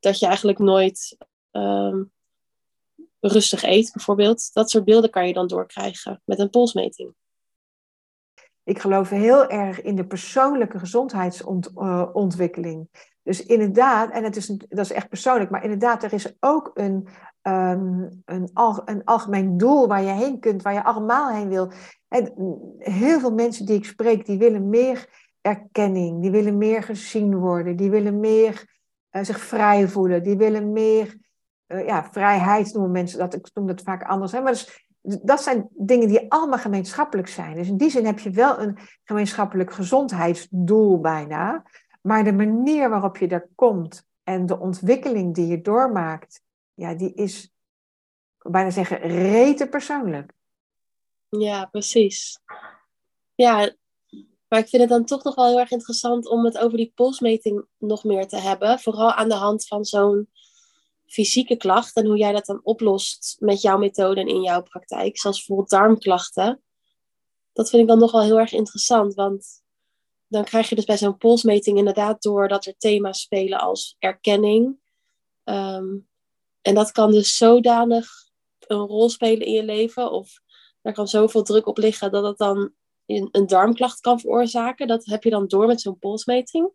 dat 0.00 0.18
je 0.18 0.26
eigenlijk 0.26 0.58
nooit 0.58 1.16
um, 1.52 2.12
rustig 3.20 3.62
eet, 3.62 3.92
bijvoorbeeld. 3.92 4.52
Dat 4.52 4.70
soort 4.70 4.84
beelden 4.84 5.10
kan 5.10 5.26
je 5.26 5.32
dan 5.32 5.46
doorkrijgen 5.46 6.22
met 6.24 6.38
een 6.38 6.50
polsmeting. 6.50 7.14
Ik 8.64 8.78
geloof 8.78 9.08
heel 9.08 9.48
erg 9.48 9.82
in 9.82 9.96
de 9.96 10.06
persoonlijke 10.06 10.78
gezondheidsontwikkeling. 10.78 12.88
Dus 13.22 13.46
inderdaad, 13.46 14.10
en 14.10 14.24
het 14.24 14.36
is, 14.36 14.46
dat 14.46 14.84
is 14.84 14.92
echt 14.92 15.08
persoonlijk, 15.08 15.50
maar 15.50 15.62
inderdaad, 15.62 16.02
er 16.02 16.12
is 16.12 16.36
ook 16.40 16.70
een, 16.74 17.08
um, 17.42 18.22
een, 18.24 18.50
een 18.84 19.04
algemeen 19.04 19.56
doel 19.56 19.88
waar 19.88 20.02
je 20.02 20.12
heen 20.12 20.40
kunt, 20.40 20.62
waar 20.62 20.72
je 20.72 20.84
allemaal 20.84 21.30
heen 21.30 21.48
wil. 21.48 21.72
En 22.08 22.32
heel 22.78 23.20
veel 23.20 23.32
mensen 23.32 23.66
die 23.66 23.76
ik 23.76 23.84
spreek, 23.84 24.26
die 24.26 24.38
willen 24.38 24.68
meer 24.68 25.08
erkenning, 25.40 26.22
die 26.22 26.30
willen 26.30 26.58
meer 26.58 26.82
gezien 26.82 27.36
worden, 27.36 27.76
die 27.76 27.90
willen 27.90 28.20
meer 28.20 28.80
uh, 29.10 29.22
zich 29.22 29.40
vrij 29.40 29.88
voelen, 29.88 30.22
die 30.22 30.36
willen 30.36 30.72
meer 30.72 31.16
uh, 31.66 31.86
ja, 31.86 32.08
vrijheid 32.10 32.72
noemen 32.72 32.90
mensen 32.90 33.18
dat. 33.18 33.34
Ik 33.34 33.50
noem 33.54 33.66
dat 33.66 33.82
vaak 33.82 34.02
anders. 34.02 34.32
Hè? 34.32 34.40
Maar 34.40 34.52
dus, 34.52 34.83
dat 35.04 35.42
zijn 35.42 35.68
dingen 35.72 36.08
die 36.08 36.30
allemaal 36.30 36.58
gemeenschappelijk 36.58 37.28
zijn. 37.28 37.54
Dus 37.54 37.68
in 37.68 37.76
die 37.76 37.90
zin 37.90 38.06
heb 38.06 38.18
je 38.18 38.30
wel 38.30 38.58
een 38.58 38.78
gemeenschappelijk 39.04 39.72
gezondheidsdoel 39.72 41.00
bijna. 41.00 41.64
Maar 42.00 42.24
de 42.24 42.32
manier 42.32 42.90
waarop 42.90 43.16
je 43.16 43.28
daar 43.28 43.48
komt 43.54 44.06
en 44.22 44.46
de 44.46 44.58
ontwikkeling 44.58 45.34
die 45.34 45.46
je 45.46 45.60
doormaakt, 45.60 46.42
ja, 46.74 46.94
die 46.94 47.14
is, 47.14 47.52
bijna 48.38 48.70
zeggen, 48.70 48.98
rete 48.98 49.68
persoonlijk. 49.68 50.32
Ja, 51.28 51.64
precies. 51.64 52.40
Ja, 53.34 53.74
maar 54.48 54.58
ik 54.58 54.68
vind 54.68 54.82
het 54.82 54.90
dan 54.90 55.04
toch 55.04 55.24
nog 55.24 55.34
wel 55.34 55.46
heel 55.46 55.60
erg 55.60 55.70
interessant 55.70 56.28
om 56.28 56.44
het 56.44 56.58
over 56.58 56.76
die 56.76 56.92
polsmeting 56.94 57.64
nog 57.78 58.04
meer 58.04 58.28
te 58.28 58.36
hebben. 58.36 58.78
Vooral 58.78 59.12
aan 59.12 59.28
de 59.28 59.34
hand 59.34 59.66
van 59.66 59.84
zo'n 59.84 60.28
fysieke 61.14 61.56
klacht 61.56 61.96
en 61.96 62.06
hoe 62.06 62.16
jij 62.16 62.32
dat 62.32 62.46
dan 62.46 62.60
oplost 62.62 63.36
met 63.38 63.60
jouw 63.60 63.78
methode 63.78 64.20
en 64.20 64.28
in 64.28 64.42
jouw 64.42 64.62
praktijk, 64.62 65.18
zoals 65.18 65.36
bijvoorbeeld 65.36 65.70
darmklachten. 65.70 66.62
Dat 67.52 67.70
vind 67.70 67.82
ik 67.82 67.88
dan 67.88 67.98
nog 67.98 68.12
wel 68.12 68.22
heel 68.22 68.38
erg 68.38 68.52
interessant, 68.52 69.14
want 69.14 69.62
dan 70.26 70.44
krijg 70.44 70.68
je 70.68 70.74
dus 70.74 70.84
bij 70.84 70.98
zo'n 70.98 71.16
polsmeting 71.16 71.78
inderdaad 71.78 72.22
door 72.22 72.48
dat 72.48 72.66
er 72.66 72.76
thema's 72.78 73.20
spelen 73.20 73.58
als 73.58 73.96
erkenning. 73.98 74.78
Ehm, 75.44 75.96
en 76.62 76.74
dat 76.74 76.92
kan 76.92 77.10
dus 77.10 77.36
zodanig 77.36 78.08
een 78.58 78.86
rol 78.86 79.08
spelen 79.08 79.46
in 79.46 79.52
je 79.52 79.64
leven, 79.64 80.10
of 80.10 80.40
er 80.82 80.92
kan 80.92 81.08
zoveel 81.08 81.42
druk 81.42 81.66
op 81.66 81.78
liggen 81.78 82.10
dat 82.10 82.24
het 82.24 82.38
dan 82.38 82.72
een 83.06 83.46
darmklacht 83.46 84.00
kan 84.00 84.20
veroorzaken. 84.20 84.86
Dat 84.86 85.04
heb 85.04 85.24
je 85.24 85.30
dan 85.30 85.46
door 85.46 85.66
met 85.66 85.80
zo'n 85.80 85.98
polsmeting? 85.98 86.70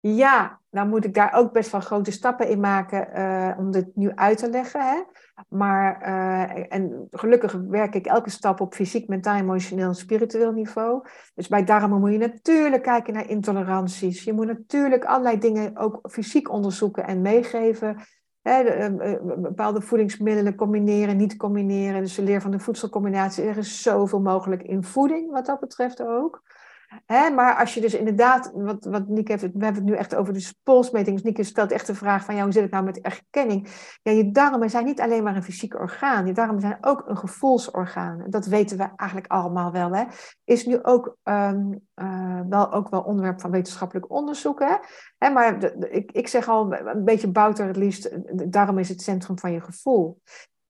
Ja, 0.00 0.60
nou 0.76 0.88
moet 0.88 1.04
ik 1.04 1.14
daar 1.14 1.32
ook 1.34 1.52
best 1.52 1.70
wel 1.70 1.80
grote 1.80 2.10
stappen 2.10 2.48
in 2.48 2.60
maken 2.60 3.08
uh, 3.14 3.58
om 3.58 3.70
dit 3.70 3.86
nu 3.94 4.12
uit 4.14 4.38
te 4.38 4.50
leggen. 4.50 4.80
Hè? 4.80 5.02
Maar, 5.48 6.02
uh, 6.02 6.66
en 6.68 7.06
gelukkig 7.10 7.52
werk 7.68 7.94
ik 7.94 8.06
elke 8.06 8.30
stap 8.30 8.60
op 8.60 8.74
fysiek, 8.74 9.08
mentaal, 9.08 9.36
emotioneel 9.36 9.88
en 9.88 9.94
spiritueel 9.94 10.52
niveau. 10.52 11.06
Dus 11.34 11.48
bij 11.48 11.64
darmen 11.64 12.00
moet 12.00 12.12
je 12.12 12.18
natuurlijk 12.18 12.82
kijken 12.82 13.14
naar 13.14 13.28
intoleranties. 13.28 14.24
Je 14.24 14.32
moet 14.32 14.46
natuurlijk 14.46 15.04
allerlei 15.04 15.38
dingen 15.38 15.76
ook 15.76 15.98
fysiek 16.10 16.50
onderzoeken 16.50 17.06
en 17.06 17.20
meegeven. 17.20 17.96
Hè, 18.42 18.62
eh, 18.62 19.16
bepaalde 19.36 19.80
voedingsmiddelen 19.80 20.54
combineren, 20.54 21.16
niet 21.16 21.36
combineren. 21.36 22.00
Dus 22.00 22.14
de 22.14 22.22
leer 22.22 22.40
van 22.40 22.50
de 22.50 22.58
voedselcombinatie. 22.58 23.44
Er 23.44 23.56
is 23.56 23.82
zoveel 23.82 24.20
mogelijk 24.20 24.62
in 24.62 24.82
voeding, 24.84 25.30
wat 25.30 25.46
dat 25.46 25.60
betreft 25.60 26.02
ook. 26.02 26.42
Maar 27.06 27.56
als 27.56 27.74
je 27.74 27.80
dus 27.80 27.94
inderdaad, 27.94 28.50
wat, 28.54 28.84
wat 28.84 29.08
Nick 29.08 29.28
heeft, 29.28 29.42
we 29.42 29.48
hebben 29.50 29.74
het 29.74 29.84
nu 29.84 29.94
echt 29.94 30.14
over 30.14 30.32
de 30.32 30.52
polsmeting. 30.62 31.22
Dus 31.22 31.34
Nick 31.34 31.44
stelt 31.44 31.72
echt 31.72 31.86
de 31.86 31.94
vraag 31.94 32.24
van, 32.24 32.34
ja, 32.34 32.42
hoe 32.42 32.52
zit 32.52 32.62
het 32.62 32.70
nou 32.70 32.84
met 32.84 33.00
erkenning? 33.00 33.68
Ja, 34.02 34.12
je 34.12 34.30
darmen 34.30 34.70
zijn 34.70 34.84
niet 34.84 35.00
alleen 35.00 35.22
maar 35.22 35.36
een 35.36 35.42
fysiek 35.42 35.74
orgaan. 35.74 36.26
Je 36.26 36.32
darmen 36.32 36.60
zijn 36.60 36.78
ook 36.80 37.02
een 37.06 37.16
gevoelsorgaan. 37.16 38.24
Dat 38.28 38.46
weten 38.46 38.76
we 38.76 38.88
eigenlijk 38.96 39.30
allemaal 39.30 39.72
wel. 39.72 39.90
Hè. 39.90 40.04
Is 40.44 40.66
nu 40.66 40.82
ook, 40.82 41.16
um, 41.24 41.80
uh, 41.94 42.40
wel, 42.48 42.72
ook 42.72 42.88
wel 42.88 43.00
onderwerp 43.00 43.40
van 43.40 43.50
wetenschappelijk 43.50 44.10
onderzoek. 44.10 44.60
Hè. 44.60 44.76
hè 45.18 45.30
maar 45.30 45.64
ik, 45.90 46.12
ik 46.12 46.28
zeg 46.28 46.48
al 46.48 46.72
een 46.72 47.04
beetje 47.04 47.30
bouter 47.30 47.66
het 47.66 47.76
liefst, 47.76 48.10
de 48.38 48.48
darm 48.48 48.78
is 48.78 48.88
het 48.88 49.02
centrum 49.02 49.38
van 49.38 49.52
je 49.52 49.60
gevoel. 49.60 50.20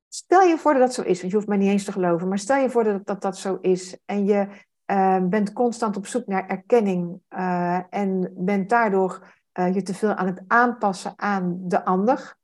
Stel 0.09 0.42
je 0.42 0.59
voor 0.59 0.72
dat 0.72 0.83
dat 0.83 0.94
zo 0.94 1.02
is, 1.02 1.18
want 1.18 1.31
je 1.31 1.37
hoeft 1.37 1.48
mij 1.48 1.57
niet 1.57 1.70
eens 1.70 1.85
te 1.85 1.92
geloven, 1.92 2.29
maar 2.29 2.38
stel 2.38 2.57
je 2.57 2.70
voor 2.70 2.85
dat 2.85 3.07
dat, 3.07 3.22
dat 3.22 3.38
zo 3.38 3.59
is 3.61 3.98
en 4.05 4.24
je 4.24 4.48
uh, 4.87 5.18
bent 5.22 5.53
constant 5.53 5.96
op 5.96 6.07
zoek 6.07 6.27
naar 6.27 6.46
erkenning 6.46 7.20
uh, 7.31 7.81
en 7.90 8.33
bent 8.37 8.68
daardoor 8.68 9.35
uh, 9.59 9.75
je 9.75 9.83
te 9.83 9.94
veel 9.94 10.14
aan 10.14 10.27
het 10.27 10.42
aanpassen 10.46 11.12
aan 11.16 11.59
de 11.62 11.85
ander. 11.85 12.37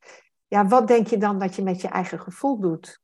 Ja, 0.46 0.66
wat 0.66 0.88
denk 0.88 1.06
je 1.06 1.18
dan 1.18 1.38
dat 1.38 1.54
je 1.54 1.62
met 1.62 1.80
je 1.80 1.88
eigen 1.88 2.20
gevoel 2.20 2.60
doet? 2.60 3.00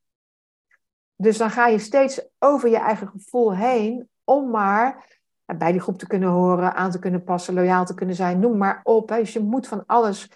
Dus 1.16 1.38
dan 1.38 1.50
ga 1.50 1.66
je 1.66 1.78
steeds 1.78 2.28
over 2.38 2.68
je 2.68 2.78
eigen 2.78 3.08
gevoel 3.08 3.54
heen 3.54 4.08
om 4.24 4.50
maar 4.50 5.16
bij 5.56 5.72
die 5.72 5.80
groep 5.80 5.98
te 5.98 6.06
kunnen 6.06 6.28
horen, 6.28 6.74
aan 6.74 6.90
te 6.90 6.98
kunnen 6.98 7.24
passen, 7.24 7.54
loyaal 7.54 7.84
te 7.84 7.94
kunnen 7.94 8.14
zijn, 8.14 8.38
noem 8.38 8.56
maar 8.56 8.80
op. 8.82 9.08
Dus 9.08 9.32
je 9.32 9.40
moet 9.40 9.68
van 9.68 9.86
alles. 9.86 10.30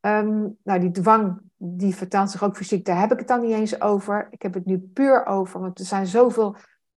Um, 0.00 0.56
nou, 0.62 0.80
die 0.80 0.90
dwang, 0.90 1.40
die 1.56 1.94
vertaalt 1.94 2.30
zich 2.30 2.42
ook 2.42 2.56
fysiek, 2.56 2.84
daar 2.84 3.00
heb 3.00 3.12
ik 3.12 3.18
het 3.18 3.28
dan 3.28 3.40
niet 3.40 3.54
eens 3.54 3.80
over. 3.80 4.26
Ik 4.30 4.42
heb 4.42 4.54
het 4.54 4.64
nu 4.64 4.78
puur 4.78 5.26
over, 5.26 5.60
want 5.60 5.78
er 5.78 5.84
zijn 5.84 6.06
zoveel 6.06 6.56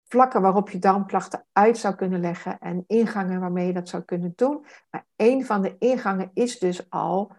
vlakken 0.08 0.42
waarop 0.42 0.70
je 0.70 0.80
darmklachten 0.80 1.46
uit 1.52 1.78
zou 1.78 1.96
kunnen 1.96 2.20
leggen 2.20 2.60
en 2.60 2.84
ingangen 2.88 3.40
waarmee 3.40 3.68
je 3.68 3.74
dat 3.74 3.90
zou 3.90 4.04
kunnen 4.04 4.34
doen. 4.36 4.66
Maar 4.90 5.08
een 5.16 5.46
van 5.46 5.62
de 5.62 5.76
ingangen 5.80 6.32
is 6.34 6.60
dus 6.60 6.90
al 6.90 7.36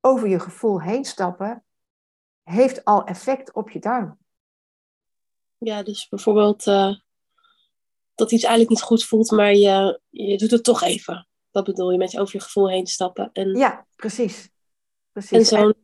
over 0.00 0.28
je 0.28 0.40
gevoel 0.40 0.80
heen 0.80 1.04
stappen, 1.04 1.64
heeft 2.42 2.84
al 2.84 3.04
effect 3.04 3.52
op 3.52 3.70
je 3.70 3.78
darm. 3.78 4.18
Ja, 5.58 5.82
dus 5.82 6.08
bijvoorbeeld 6.08 6.66
uh, 6.66 6.94
dat 8.14 8.32
iets 8.32 8.44
eigenlijk 8.44 8.70
niet 8.70 8.82
goed 8.82 9.04
voelt, 9.04 9.30
maar 9.30 9.54
je, 9.54 10.00
je 10.08 10.38
doet 10.38 10.50
het 10.50 10.64
toch 10.64 10.82
even. 10.82 11.28
Dat 11.50 11.64
bedoel 11.64 11.90
je 11.90 11.98
met 11.98 12.10
je 12.10 12.20
over 12.20 12.36
je 12.36 12.42
gevoel 12.42 12.68
heen 12.68 12.86
stappen. 12.86 13.30
En, 13.32 13.56
ja, 13.56 13.86
precies. 13.96 14.50
precies. 15.12 15.30
En 15.38 15.44
zo'n 15.44 15.74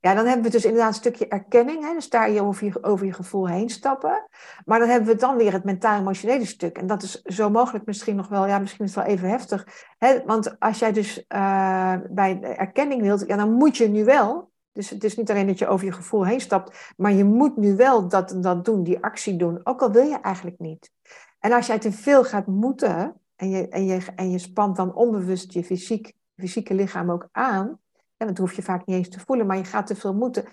ja, 0.00 0.14
dan 0.14 0.26
hebben 0.26 0.44
we 0.44 0.50
dus 0.50 0.64
inderdaad 0.64 0.88
een 0.88 0.94
stukje 0.94 1.28
erkenning. 1.28 1.84
Hè? 1.84 1.94
Dus 1.94 2.08
daar 2.08 2.30
je 2.30 2.42
over, 2.42 2.66
je 2.66 2.82
over 2.84 3.06
je 3.06 3.12
gevoel 3.12 3.48
heen 3.48 3.68
stappen. 3.68 4.28
Maar 4.64 4.78
dan 4.78 4.88
hebben 4.88 5.08
we 5.08 5.20
dan 5.20 5.36
weer 5.36 5.52
het 5.52 5.64
mentaal-emotionele 5.64 6.44
stuk. 6.44 6.78
En 6.78 6.86
dat 6.86 7.02
is 7.02 7.22
zo 7.22 7.50
mogelijk 7.50 7.86
misschien 7.86 8.16
nog 8.16 8.28
wel, 8.28 8.46
ja, 8.46 8.58
misschien 8.58 8.84
is 8.84 8.94
het 8.94 9.04
wel 9.04 9.14
even 9.14 9.28
heftig. 9.28 9.66
Hè? 9.98 10.24
Want 10.24 10.60
als 10.60 10.78
jij 10.78 10.92
dus 10.92 11.24
uh, 11.28 11.94
bij 12.10 12.42
erkenning 12.42 13.02
wilt, 13.02 13.26
ja, 13.26 13.36
dan 13.36 13.52
moet 13.52 13.76
je 13.76 13.88
nu 13.88 14.04
wel. 14.04 14.50
Dus 14.72 14.90
het 14.90 15.04
is 15.04 15.16
niet 15.16 15.30
alleen 15.30 15.46
dat 15.46 15.58
je 15.58 15.66
over 15.66 15.86
je 15.86 15.92
gevoel 15.92 16.26
heen 16.26 16.40
stapt, 16.40 16.94
maar 16.96 17.12
je 17.12 17.24
moet 17.24 17.56
nu 17.56 17.76
wel 17.76 18.08
dat, 18.08 18.36
dat 18.40 18.64
doen, 18.64 18.82
die 18.82 19.02
actie 19.02 19.36
doen. 19.36 19.60
Ook 19.64 19.82
al 19.82 19.90
wil 19.90 20.06
je 20.06 20.20
eigenlijk 20.20 20.58
niet. 20.58 20.90
En 21.38 21.52
als 21.52 21.66
jij 21.66 21.78
te 21.78 21.92
veel 21.92 22.24
gaat 22.24 22.46
moeten 22.46 23.14
en 23.36 23.50
je, 23.50 23.68
en 23.68 23.84
je, 23.84 24.06
en 24.16 24.30
je 24.30 24.38
spant 24.38 24.76
dan 24.76 24.94
onbewust 24.94 25.52
je 25.52 25.64
fysiek, 25.64 26.12
fysieke 26.36 26.74
lichaam 26.74 27.10
ook 27.10 27.28
aan 27.32 27.78
en 28.20 28.26
dat 28.26 28.38
hoef 28.38 28.52
je 28.52 28.62
vaak 28.62 28.86
niet 28.86 28.96
eens 28.96 29.08
te 29.08 29.20
voelen, 29.20 29.46
maar 29.46 29.56
je 29.56 29.64
gaat 29.64 29.86
te 29.86 29.94
veel 29.94 30.14
moeten. 30.14 30.44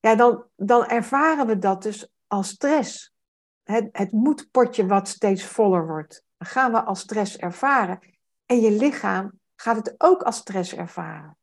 Ja, 0.00 0.14
dan, 0.14 0.44
dan 0.56 0.86
ervaren 0.86 1.46
we 1.46 1.58
dat 1.58 1.82
dus 1.82 2.08
als 2.26 2.48
stress. 2.48 3.14
Het, 3.62 3.88
het 3.92 4.12
moedpotje 4.12 4.86
wat 4.86 5.08
steeds 5.08 5.44
voller 5.44 5.86
wordt. 5.86 6.24
Gaan 6.38 6.72
we 6.72 6.82
als 6.82 7.00
stress 7.00 7.36
ervaren. 7.36 7.98
En 8.46 8.60
je 8.60 8.70
lichaam 8.70 9.32
gaat 9.56 9.76
het 9.76 9.94
ook 9.98 10.22
als 10.22 10.36
stress 10.36 10.74
ervaren. 10.74 11.36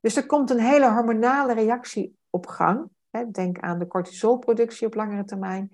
Dus 0.00 0.16
er 0.16 0.26
komt 0.26 0.50
een 0.50 0.60
hele 0.60 0.90
hormonale 0.92 1.54
reactie 1.54 2.16
op 2.30 2.46
gang. 2.46 2.88
Denk 3.32 3.58
aan 3.58 3.78
de 3.78 3.86
cortisolproductie 3.86 4.86
op 4.86 4.94
langere 4.94 5.24
termijn. 5.24 5.72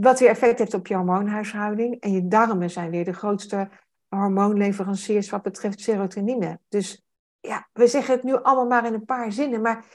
Wat 0.00 0.18
weer 0.18 0.28
effect 0.28 0.58
heeft 0.58 0.74
op 0.74 0.86
je 0.86 0.94
hormoonhuishouding. 0.94 2.00
En 2.00 2.12
je 2.12 2.28
darmen 2.28 2.70
zijn 2.70 2.90
weer 2.90 3.04
de 3.04 3.12
grootste 3.12 3.68
hormoonleveranciers 4.08 5.30
wat 5.30 5.42
betreft 5.42 5.80
serotonine. 5.80 6.58
Dus 6.68 7.03
ja, 7.46 7.68
we 7.72 7.86
zeggen 7.86 8.14
het 8.14 8.22
nu 8.22 8.34
allemaal 8.34 8.66
maar 8.66 8.86
in 8.86 8.94
een 8.94 9.04
paar 9.04 9.32
zinnen, 9.32 9.60
maar 9.60 9.86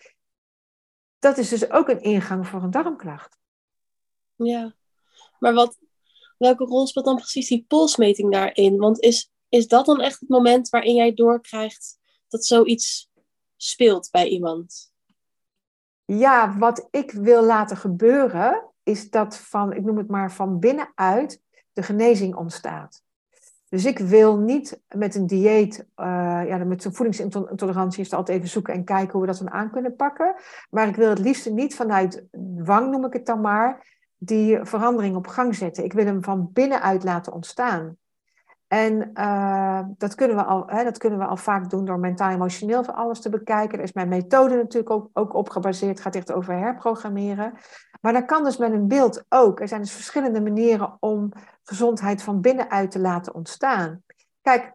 dat 1.19 1.37
is 1.37 1.49
dus 1.49 1.71
ook 1.71 1.89
een 1.89 2.01
ingang 2.01 2.47
voor 2.47 2.63
een 2.63 2.71
darmklacht. 2.71 3.37
Ja, 4.35 4.75
maar 5.39 5.53
wat, 5.53 5.77
welke 6.37 6.65
rol 6.65 6.87
speelt 6.87 7.05
dan 7.05 7.15
precies 7.15 7.47
die 7.47 7.65
polsmeting 7.67 8.31
daarin? 8.31 8.77
Want 8.77 8.99
is, 8.99 9.31
is 9.49 9.67
dat 9.67 9.85
dan 9.85 10.01
echt 10.01 10.19
het 10.19 10.29
moment 10.29 10.69
waarin 10.69 10.95
jij 10.95 11.13
doorkrijgt 11.13 11.99
dat 12.27 12.45
zoiets 12.45 13.09
speelt 13.55 14.09
bij 14.11 14.27
iemand? 14.27 14.93
Ja, 16.05 16.57
wat 16.57 16.87
ik 16.91 17.11
wil 17.11 17.43
laten 17.43 17.77
gebeuren, 17.77 18.71
is 18.83 19.09
dat 19.09 19.37
van, 19.37 19.73
ik 19.73 19.83
noem 19.83 19.97
het 19.97 20.09
maar 20.09 20.31
van 20.31 20.59
binnenuit, 20.59 21.41
de 21.73 21.83
genezing 21.83 22.35
ontstaat. 22.35 23.03
Dus 23.69 23.85
ik 23.85 23.99
wil 23.99 24.37
niet 24.37 24.81
met 24.95 25.15
een 25.15 25.27
dieet, 25.27 25.85
uh, 25.97 26.05
ja, 26.47 26.57
met 26.57 26.81
zo'n 26.81 26.93
voedingsintolerantie 26.93 28.01
is 28.01 28.13
altijd 28.13 28.37
even 28.37 28.49
zoeken 28.49 28.73
en 28.73 28.83
kijken 28.83 29.11
hoe 29.11 29.21
we 29.21 29.27
dat 29.27 29.37
dan 29.37 29.51
aan 29.51 29.71
kunnen 29.71 29.95
pakken. 29.95 30.35
Maar 30.69 30.87
ik 30.87 30.95
wil 30.95 31.09
het 31.09 31.19
liefst 31.19 31.49
niet 31.49 31.75
vanuit 31.75 32.23
dwang, 32.57 32.91
noem 32.91 33.05
ik 33.05 33.13
het 33.13 33.25
dan 33.25 33.41
maar, 33.41 33.97
die 34.17 34.59
verandering 34.61 35.15
op 35.15 35.27
gang 35.27 35.55
zetten. 35.55 35.83
Ik 35.83 35.93
wil 35.93 36.05
hem 36.05 36.23
van 36.23 36.49
binnenuit 36.53 37.03
laten 37.03 37.33
ontstaan. 37.33 37.97
En 38.69 39.11
uh, 39.13 39.81
dat, 39.97 40.15
kunnen 40.15 40.37
we 40.37 40.43
al, 40.43 40.67
hè, 40.67 40.83
dat 40.83 40.97
kunnen 40.97 41.19
we 41.19 41.25
al 41.25 41.37
vaak 41.37 41.69
doen 41.69 41.85
door 41.85 41.99
mentaal-emotioneel 41.99 42.83
van 42.83 42.95
alles 42.95 43.21
te 43.21 43.29
bekijken. 43.29 43.77
Daar 43.77 43.87
is 43.87 43.93
mijn 43.93 44.07
methode 44.07 44.55
natuurlijk 44.55 44.89
ook, 44.89 45.09
ook 45.13 45.33
op 45.33 45.49
gebaseerd. 45.49 45.91
Het 45.91 46.01
gaat 46.01 46.15
echt 46.15 46.31
over 46.31 46.53
herprogrammeren. 46.53 47.53
Maar 48.01 48.13
dat 48.13 48.25
kan 48.25 48.43
dus 48.43 48.57
met 48.57 48.71
een 48.71 48.87
beeld 48.87 49.25
ook. 49.29 49.59
Er 49.59 49.67
zijn 49.67 49.81
dus 49.81 49.91
verschillende 49.91 50.41
manieren 50.41 50.97
om 50.99 51.31
gezondheid 51.63 52.21
van 52.21 52.41
binnenuit 52.41 52.91
te 52.91 52.99
laten 52.99 53.33
ontstaan. 53.33 54.03
Kijk, 54.41 54.73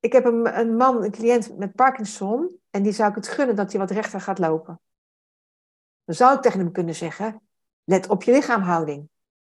ik 0.00 0.12
heb 0.12 0.24
een, 0.24 0.58
een 0.58 0.76
man, 0.76 1.04
een 1.04 1.10
cliënt 1.10 1.58
met 1.58 1.74
Parkinson. 1.74 2.58
En 2.70 2.82
die 2.82 2.92
zou 2.92 3.08
ik 3.08 3.14
het 3.14 3.28
gunnen 3.28 3.56
dat 3.56 3.70
hij 3.70 3.80
wat 3.80 3.90
rechter 3.90 4.20
gaat 4.20 4.38
lopen. 4.38 4.80
Dan 6.04 6.14
zou 6.14 6.36
ik 6.36 6.42
tegen 6.42 6.58
hem 6.58 6.72
kunnen 6.72 6.94
zeggen: 6.94 7.40
let 7.84 8.08
op 8.08 8.22
je 8.22 8.32
lichaamhouding. 8.32 9.08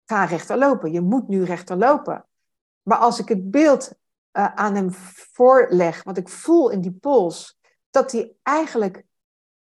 Ga 0.06 0.26
rechter 0.26 0.58
lopen. 0.58 0.92
Je 0.92 1.02
moet 1.02 1.28
nu 1.28 1.44
rechter 1.44 1.78
lopen. 1.78 2.26
Maar 2.86 2.98
als 2.98 3.20
ik 3.20 3.28
het 3.28 3.52
beeld 3.52 3.94
uh, 4.34 4.54
aan 4.56 4.76
hem 4.76 4.92
voorleg, 5.34 6.04
wat 6.04 6.18
ik 6.18 6.30
voel 6.30 6.70
in 6.70 6.82
die 6.82 6.92
pols, 6.92 7.60
dat 7.90 8.12
hij 8.12 8.32
eigenlijk, 8.44 9.04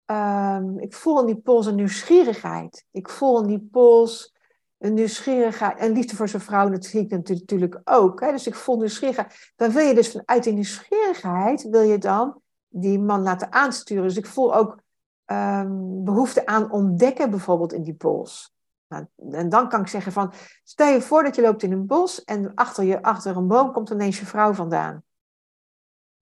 um, 0.06 0.78
ik 0.78 0.92
voel 0.92 1.20
in 1.20 1.26
die 1.26 1.40
pols 1.40 1.66
een 1.66 1.74
nieuwsgierigheid. 1.74 2.86
Ik 2.90 3.08
voel 3.08 3.42
in 3.42 3.48
die 3.48 3.68
pols 3.70 4.34
een 4.78 4.94
nieuwsgierigheid 4.94 5.78
en 5.78 5.92
liefde 5.92 6.16
voor 6.16 6.28
zijn 6.28 6.42
vrouw, 6.42 6.68
dat 6.68 6.84
zie 6.84 7.00
ik 7.00 7.10
natuurlijk 7.10 7.80
ook. 7.84 8.20
Hè? 8.20 8.30
Dus 8.30 8.46
ik 8.46 8.54
voel 8.54 8.76
nieuwsgierigheid. 8.76 9.52
Dan 9.56 9.70
wil 9.70 9.86
je 9.86 9.94
dus 9.94 10.10
vanuit 10.10 10.44
die 10.44 10.52
nieuwsgierigheid, 10.52 11.62
wil 11.62 11.82
je 11.82 11.98
dan 11.98 12.40
die 12.68 12.98
man 12.98 13.22
laten 13.22 13.52
aansturen. 13.52 14.02
Dus 14.02 14.16
ik 14.16 14.26
voel 14.26 14.54
ook 14.54 14.82
um, 15.26 16.04
behoefte 16.04 16.46
aan 16.46 16.72
ontdekken 16.72 17.30
bijvoorbeeld 17.30 17.72
in 17.72 17.82
die 17.82 17.94
pols. 17.94 18.51
Nou, 18.92 19.06
en 19.30 19.48
dan 19.48 19.68
kan 19.68 19.80
ik 19.80 19.86
zeggen 19.86 20.12
van, 20.12 20.32
stel 20.64 20.92
je 20.92 21.00
voor 21.00 21.22
dat 21.22 21.34
je 21.34 21.42
loopt 21.42 21.62
in 21.62 21.72
een 21.72 21.86
bos 21.86 22.24
en 22.24 22.54
achter, 22.54 22.84
je, 22.84 23.02
achter 23.02 23.36
een 23.36 23.46
boom 23.46 23.72
komt 23.72 23.90
ineens 23.90 24.18
je 24.18 24.26
vrouw 24.26 24.52
vandaan. 24.52 25.02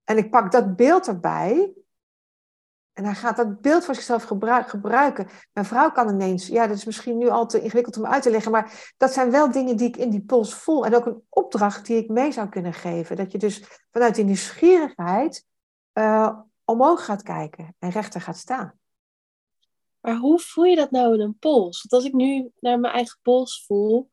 En 0.05 0.17
ik 0.17 0.31
pak 0.31 0.53
dat 0.53 0.77
beeld 0.77 1.09
erbij 1.09 1.73
En 2.93 3.05
hij 3.05 3.15
gaat 3.15 3.37
dat 3.37 3.61
beeld 3.61 3.85
voor 3.85 3.95
zichzelf 3.95 4.23
gebruiken. 4.67 5.29
Mijn 5.53 5.67
vrouw 5.67 5.91
kan 5.91 6.09
ineens, 6.09 6.47
ja, 6.47 6.67
dat 6.67 6.77
is 6.77 6.85
misschien 6.85 7.19
nu 7.19 7.29
al 7.29 7.47
te 7.47 7.61
ingewikkeld 7.61 7.97
om 7.97 8.07
uit 8.07 8.23
te 8.23 8.31
leggen, 8.31 8.53
maar 8.53 8.93
dat 8.97 9.13
zijn 9.13 9.31
wel 9.31 9.51
dingen 9.51 9.77
die 9.77 9.89
ik 9.89 9.97
in 9.97 10.11
die 10.11 10.25
pols 10.25 10.55
voel. 10.55 10.87
En 10.87 10.95
ook 10.95 11.07
een 11.07 11.23
opdracht 11.29 11.87
die 11.87 11.97
ik 11.97 12.09
mee 12.09 12.33
zou 12.33 12.49
kunnen 12.49 12.73
geven. 12.73 13.17
Dat 13.17 13.33
je 13.33 13.39
dus 13.39 13.65
vanuit 13.91 14.15
die 14.15 14.25
nieuwsgierigheid 14.25 15.45
uh, 15.95 16.39
omhoog 16.65 17.05
gaat 17.05 17.23
kijken 17.23 17.75
en 17.79 17.91
rechter 17.91 18.21
gaat 18.21 18.37
staan. 18.37 18.80
Maar 20.01 20.17
hoe 20.17 20.39
voel 20.39 20.65
je 20.65 20.77
dat 20.77 20.91
nou 20.91 21.15
in 21.15 21.21
een 21.21 21.39
pols? 21.39 21.87
Want 21.89 21.93
als 21.93 22.13
ik 22.13 22.17
nu 22.17 22.51
naar 22.61 22.81
mijn 22.81 22.95
eigen 22.95 23.19
pols 23.23 23.65
voel, 23.67 24.09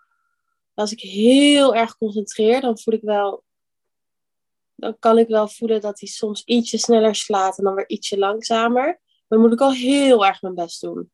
als 0.74 0.92
ik 0.92 1.00
heel 1.00 1.76
erg 1.76 1.98
concentreer, 1.98 2.62
dan 2.62 2.80
voel 2.80 2.94
ik 2.94 3.02
wel 3.02 3.46
dan 4.78 5.00
kan 5.00 5.18
ik 5.18 5.28
wel 5.28 5.48
voelen 5.48 5.82
dat 5.82 6.00
hij 6.00 6.10
soms 6.10 6.44
ietsje 6.44 6.78
sneller 6.78 7.16
slaat 7.16 7.58
en 7.58 7.64
dan 7.64 7.76
weer 7.76 7.90
ietsje 7.90 8.18
langzamer. 8.18 8.86
Maar 8.86 9.00
dan 9.28 9.40
moet 9.40 9.54
ik 9.54 9.62
al 9.62 9.74
heel 9.74 10.26
erg 10.26 10.42
mijn 10.42 10.56
best 10.56 10.82
doen. 10.82 11.12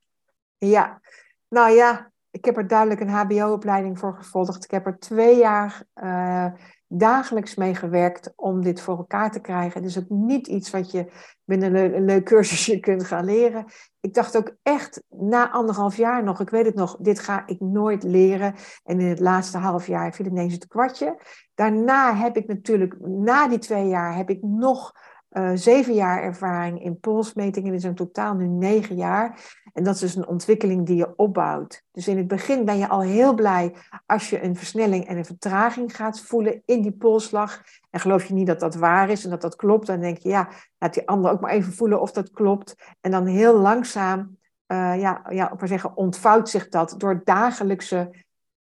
Ja, 0.57 1.01
nou 1.49 1.75
ja, 1.75 2.11
ik 2.31 2.45
heb 2.45 2.57
er 2.57 2.67
duidelijk 2.67 3.01
een 3.01 3.09
HBO-opleiding 3.09 3.99
voor 3.99 4.15
gevolgd. 4.15 4.63
Ik 4.63 4.71
heb 4.71 4.85
er 4.85 4.99
twee 4.99 5.37
jaar 5.37 5.83
uh, 5.95 6.51
dagelijks 6.97 7.55
mee 7.55 7.75
gewerkt 7.75 8.33
om 8.35 8.61
dit 8.61 8.81
voor 8.81 8.97
elkaar 8.97 9.31
te 9.31 9.39
krijgen. 9.39 9.81
Dus 9.81 9.95
het 9.95 10.09
niet 10.09 10.47
iets 10.47 10.69
wat 10.69 10.91
je 10.91 11.11
binnen 11.43 11.75
een, 11.75 11.95
een 11.95 12.05
leuk 12.05 12.25
cursusje 12.25 12.79
kunt 12.89 13.03
gaan 13.03 13.25
leren. 13.25 13.65
Ik 13.99 14.13
dacht 14.13 14.37
ook 14.37 14.55
echt 14.61 15.03
na 15.09 15.51
anderhalf 15.51 15.97
jaar 15.97 16.23
nog, 16.23 16.39
ik 16.39 16.49
weet 16.49 16.65
het 16.65 16.75
nog, 16.75 16.97
dit 16.99 17.19
ga 17.19 17.43
ik 17.45 17.59
nooit 17.59 18.03
leren. 18.03 18.55
En 18.83 18.99
in 18.99 19.07
het 19.07 19.19
laatste 19.19 19.57
half 19.57 19.87
jaar 19.87 20.13
viel 20.13 20.25
ineens 20.25 20.53
het 20.53 20.67
kwartje. 20.67 21.19
Daarna 21.55 22.15
heb 22.15 22.37
ik 22.37 22.47
natuurlijk, 22.47 22.95
na 22.99 23.47
die 23.47 23.59
twee 23.59 23.87
jaar, 23.87 24.15
heb 24.15 24.29
ik 24.29 24.41
nog 24.41 24.93
uh, 25.33 25.51
zeven 25.53 25.93
jaar 25.93 26.23
ervaring 26.23 26.83
in 26.83 26.99
polsmetingen. 26.99 27.71
Dit 27.71 27.79
is 27.79 27.85
in 27.87 27.95
totaal 27.95 28.33
nu 28.33 28.47
negen 28.47 28.95
jaar. 28.95 29.61
En 29.73 29.83
dat 29.83 29.93
is 29.93 29.99
dus 29.99 30.15
een 30.15 30.27
ontwikkeling 30.27 30.85
die 30.85 30.95
je 30.95 31.15
opbouwt. 31.15 31.83
Dus 31.91 32.07
in 32.07 32.17
het 32.17 32.27
begin 32.27 32.65
ben 32.65 32.77
je 32.77 32.87
al 32.87 33.01
heel 33.01 33.33
blij 33.33 33.75
als 34.05 34.29
je 34.29 34.43
een 34.43 34.55
versnelling 34.55 35.07
en 35.07 35.17
een 35.17 35.25
vertraging 35.25 35.95
gaat 35.95 36.19
voelen 36.19 36.61
in 36.65 36.81
die 36.81 36.91
polsslag. 36.91 37.63
En 37.89 37.99
geloof 37.99 38.25
je 38.25 38.33
niet 38.33 38.47
dat 38.47 38.59
dat 38.59 38.75
waar 38.75 39.09
is 39.09 39.23
en 39.23 39.29
dat 39.29 39.41
dat 39.41 39.55
klopt, 39.55 39.87
dan 39.87 39.99
denk 39.99 40.17
je, 40.17 40.29
ja, 40.29 40.49
laat 40.77 40.93
die 40.93 41.07
ander 41.07 41.31
ook 41.31 41.41
maar 41.41 41.51
even 41.51 41.73
voelen 41.73 42.01
of 42.01 42.11
dat 42.11 42.31
klopt. 42.31 42.75
En 43.01 43.11
dan 43.11 43.25
heel 43.25 43.57
langzaam, 43.57 44.37
uh, 44.67 44.99
ja, 44.99 45.21
ja, 45.29 45.53
maar 45.57 45.67
zeggen, 45.67 45.97
ontvouwt 45.97 46.49
zich 46.49 46.69
dat 46.69 46.95
door 46.97 47.21
dagelijkse 47.23 48.11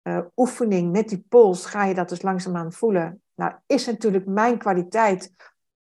uh, 0.02 0.18
oefening 0.36 0.92
met 0.92 1.08
die 1.08 1.24
pols 1.28 1.66
ga 1.66 1.84
je 1.84 1.94
dat 1.94 2.08
dus 2.08 2.22
langzaamaan 2.22 2.72
voelen. 2.72 3.22
Nou, 3.34 3.52
is 3.66 3.86
natuurlijk 3.86 4.26
mijn 4.26 4.58
kwaliteit 4.58 5.32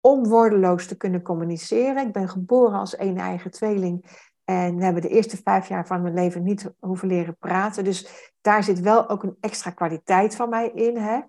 om 0.06 0.28
woordeloos 0.28 0.88
te 0.88 0.98
kunnen 0.98 1.22
communiceren. 1.22 2.08
Ik 2.08 2.13
ben 2.13 2.30
geboren 2.30 2.80
als 2.80 3.00
een 3.00 3.18
eigen 3.18 3.52
tweeling. 3.52 4.06
En 4.44 4.76
we 4.76 4.84
hebben 4.84 5.02
de 5.02 5.08
eerste 5.10 5.38
vijf 5.44 5.68
jaar 5.68 5.88
van 5.88 6.02
mijn 6.02 6.13
leven 6.13 6.44
niet 6.44 6.74
hoeven 6.80 7.08
leren 7.08 7.38
praten. 7.38 7.84
Dus 7.84 8.32
daar 8.42 8.63
zit 8.63 8.80
wel 8.80 9.10
ook 9.10 9.24
een 9.24 9.38
extra 9.39 9.72
kwaliteit 9.72 10.36
van 10.36 10.50
mij 10.50 10.70
in. 10.70 10.98
Hè? 10.98 11.20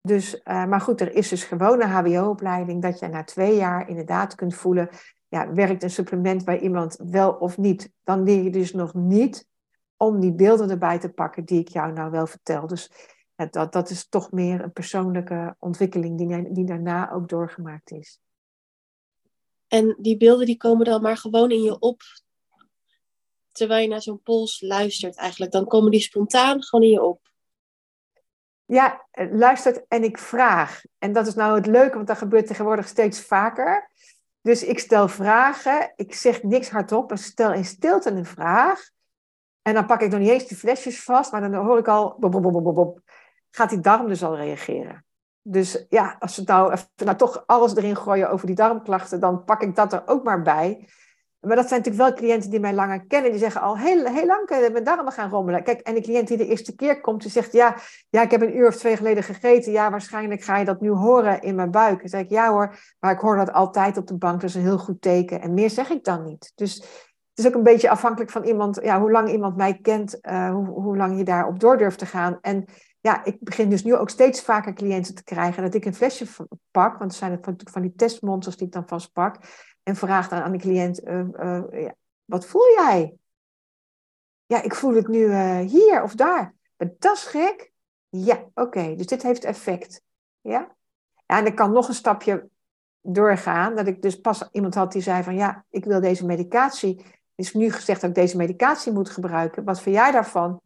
Dus, 0.00 0.34
uh, 0.34 0.64
maar 0.64 0.80
goed, 0.80 1.00
er 1.00 1.14
is 1.14 1.28
dus 1.28 1.44
gewoon 1.44 1.82
een 1.82 1.88
HBO-opleiding 1.88 2.82
dat 2.82 2.98
je 2.98 3.08
na 3.08 3.24
twee 3.24 3.56
jaar 3.56 3.88
inderdaad 3.88 4.34
kunt 4.34 4.54
voelen, 4.54 4.88
ja, 5.28 5.52
werkt 5.52 5.82
een 5.82 5.90
supplement 5.90 6.44
bij 6.44 6.58
iemand 6.58 6.98
wel 7.10 7.32
of 7.32 7.58
niet? 7.58 7.92
Dan 8.04 8.22
leer 8.22 8.42
je 8.42 8.50
dus 8.50 8.72
nog 8.72 8.94
niet 8.94 9.48
om 9.96 10.20
die 10.20 10.34
beelden 10.34 10.70
erbij 10.70 10.98
te 10.98 11.12
pakken 11.12 11.44
die 11.44 11.60
ik 11.60 11.68
jou 11.68 11.92
nou 11.92 12.10
wel 12.10 12.26
vertel. 12.26 12.66
Dus 12.66 13.14
dat, 13.36 13.72
dat 13.72 13.90
is 13.90 14.08
toch 14.08 14.32
meer 14.32 14.62
een 14.62 14.72
persoonlijke 14.72 15.56
ontwikkeling 15.58 16.18
die, 16.18 16.52
die 16.52 16.64
daarna 16.64 17.10
ook 17.10 17.28
doorgemaakt 17.28 17.90
is. 17.90 18.20
En 19.68 19.96
die 20.00 20.16
beelden 20.16 20.46
die 20.46 20.56
komen 20.56 20.84
dan 20.84 21.02
maar 21.02 21.16
gewoon 21.16 21.50
in 21.50 21.62
je 21.62 21.78
op 21.78 22.02
terwijl 23.56 23.82
je 23.82 23.88
naar 23.88 24.02
zo'n 24.02 24.22
pols 24.22 24.60
luistert 24.60 25.16
eigenlijk. 25.16 25.52
Dan 25.52 25.66
komen 25.66 25.90
die 25.90 26.00
spontaan 26.00 26.62
gewoon 26.62 26.84
in 26.84 26.90
je 26.90 27.02
op. 27.02 27.20
Ja, 28.64 29.06
luistert 29.12 29.84
en 29.88 30.04
ik 30.04 30.18
vraag. 30.18 30.82
En 30.98 31.12
dat 31.12 31.26
is 31.26 31.34
nou 31.34 31.56
het 31.56 31.66
leuke, 31.66 31.94
want 31.94 32.06
dat 32.06 32.18
gebeurt 32.18 32.46
tegenwoordig 32.46 32.88
steeds 32.88 33.20
vaker. 33.20 33.90
Dus 34.40 34.64
ik 34.64 34.78
stel 34.78 35.08
vragen, 35.08 35.92
ik 35.96 36.14
zeg 36.14 36.42
niks 36.42 36.70
hardop, 36.70 37.08
maar 37.08 37.18
stel 37.18 37.52
in 37.52 37.64
stilte 37.64 38.10
een 38.10 38.26
vraag. 38.26 38.90
En 39.62 39.74
dan 39.74 39.86
pak 39.86 40.00
ik 40.00 40.10
nog 40.10 40.20
niet 40.20 40.28
eens 40.28 40.46
die 40.46 40.56
flesjes 40.56 41.02
vast, 41.02 41.32
maar 41.32 41.40
dan 41.40 41.54
hoor 41.54 41.78
ik 41.78 41.88
al, 41.88 42.16
gaat 43.56 43.70
die 43.70 43.80
darm 43.80 44.08
dus 44.08 44.24
al 44.24 44.36
reageren. 44.36 45.04
Dus 45.42 45.86
ja, 45.88 46.16
als 46.18 46.36
we 46.36 46.42
nou, 46.44 46.76
nou 46.96 47.16
toch 47.16 47.42
alles 47.46 47.76
erin 47.76 47.96
gooien 47.96 48.30
over 48.30 48.46
die 48.46 48.56
darmklachten, 48.56 49.20
dan 49.20 49.44
pak 49.44 49.62
ik 49.62 49.76
dat 49.76 49.92
er 49.92 50.02
ook 50.06 50.24
maar 50.24 50.42
bij. 50.42 50.88
Maar 51.40 51.56
dat 51.56 51.68
zijn 51.68 51.80
natuurlijk 51.80 52.08
wel 52.08 52.18
cliënten 52.18 52.50
die 52.50 52.60
mij 52.60 52.74
langer 52.74 53.06
kennen. 53.06 53.30
Die 53.30 53.40
zeggen 53.40 53.60
al 53.60 53.78
heel, 53.78 54.04
heel 54.04 54.26
lang 54.26 54.46
kunnen 54.46 54.72
mijn 54.72 54.84
darmen 54.84 55.12
gaan 55.12 55.30
rommelen. 55.30 55.62
Kijk, 55.62 55.80
en 55.80 55.94
de 55.94 56.00
cliënt 56.00 56.28
die 56.28 56.36
de 56.36 56.46
eerste 56.46 56.74
keer 56.74 57.00
komt, 57.00 57.22
die 57.22 57.30
zegt... 57.30 57.52
Ja, 57.52 57.76
ja, 58.08 58.22
ik 58.22 58.30
heb 58.30 58.42
een 58.42 58.56
uur 58.56 58.66
of 58.66 58.76
twee 58.76 58.96
geleden 58.96 59.22
gegeten. 59.22 59.72
Ja, 59.72 59.90
waarschijnlijk 59.90 60.42
ga 60.42 60.56
je 60.56 60.64
dat 60.64 60.80
nu 60.80 60.90
horen 60.90 61.42
in 61.42 61.54
mijn 61.54 61.70
buik. 61.70 61.98
Dan 62.00 62.08
zeg 62.08 62.20
ik, 62.20 62.30
ja 62.30 62.50
hoor, 62.50 62.78
maar 62.98 63.12
ik 63.12 63.20
hoor 63.20 63.36
dat 63.36 63.52
altijd 63.52 63.96
op 63.96 64.06
de 64.06 64.16
bank. 64.16 64.40
Dat 64.40 64.50
is 64.50 64.56
een 64.56 64.62
heel 64.62 64.78
goed 64.78 65.00
teken. 65.00 65.40
En 65.40 65.54
meer 65.54 65.70
zeg 65.70 65.90
ik 65.90 66.04
dan 66.04 66.24
niet. 66.24 66.52
Dus 66.54 66.74
het 66.74 67.44
is 67.44 67.46
ook 67.46 67.54
een 67.54 67.62
beetje 67.62 67.90
afhankelijk 67.90 68.30
van 68.30 68.44
iemand, 68.44 68.78
ja, 68.82 69.00
hoe 69.00 69.10
lang 69.10 69.30
iemand 69.30 69.56
mij 69.56 69.78
kent, 69.82 70.18
uh, 70.22 70.50
hoe, 70.50 70.66
hoe 70.66 70.96
lang 70.96 71.18
je 71.18 71.24
daarop 71.24 71.60
door 71.60 71.76
durft 71.78 71.98
te 71.98 72.06
gaan. 72.06 72.38
En 72.40 72.64
ja, 73.06 73.24
ik 73.24 73.36
begin 73.40 73.70
dus 73.70 73.84
nu 73.84 73.96
ook 73.96 74.10
steeds 74.10 74.42
vaker 74.42 74.72
cliënten 74.72 75.14
te 75.14 75.24
krijgen 75.24 75.62
dat 75.62 75.74
ik 75.74 75.84
een 75.84 75.94
flesje 75.94 76.26
pak, 76.70 76.98
want 76.98 77.10
er 77.10 77.16
zijn 77.16 77.30
natuurlijk 77.30 77.70
van 77.70 77.82
die 77.82 77.94
testmonsters 77.94 78.56
die 78.56 78.66
ik 78.66 78.72
dan 78.72 78.88
vastpak, 78.88 79.36
en 79.82 79.96
vraag 79.96 80.28
dan 80.28 80.42
aan 80.42 80.52
de 80.52 80.58
cliënt, 80.58 81.04
uh, 81.04 81.18
uh, 81.18 81.62
ja, 81.70 81.94
wat 82.24 82.46
voel 82.46 82.72
jij? 82.76 83.14
Ja, 84.46 84.62
ik 84.62 84.74
voel 84.74 84.94
het 84.94 85.08
nu 85.08 85.34
hier 85.60 86.02
of 86.02 86.14
daar. 86.14 86.54
Maar 86.76 86.90
dat 86.98 87.16
is 87.16 87.24
gek. 87.24 87.72
Ja, 88.08 88.44
oké, 88.54 88.94
dus 88.94 89.06
dit 89.06 89.22
heeft 89.22 89.44
effect. 89.44 90.02
Ja, 90.40 90.76
en 91.26 91.46
ik 91.46 91.54
kan 91.54 91.72
nog 91.72 91.88
een 91.88 91.94
stapje 91.94 92.48
doorgaan, 93.00 93.74
dat 93.74 93.86
ik 93.86 94.02
dus 94.02 94.20
pas 94.20 94.48
iemand 94.52 94.74
had 94.74 94.92
die 94.92 95.02
zei 95.02 95.22
van, 95.22 95.34
ja, 95.34 95.64
ik 95.70 95.84
wil 95.84 96.00
deze 96.00 96.26
medicatie 96.26 97.04
is 97.34 97.54
nu 97.54 97.70
gezegd 97.70 98.00
dat 98.00 98.10
ik 98.10 98.16
deze 98.16 98.36
medicatie 98.36 98.92
moet 98.92 99.10
gebruiken. 99.10 99.64
Wat 99.64 99.80
vind 99.80 99.96
jij 99.96 100.10
daarvan? 100.10 100.60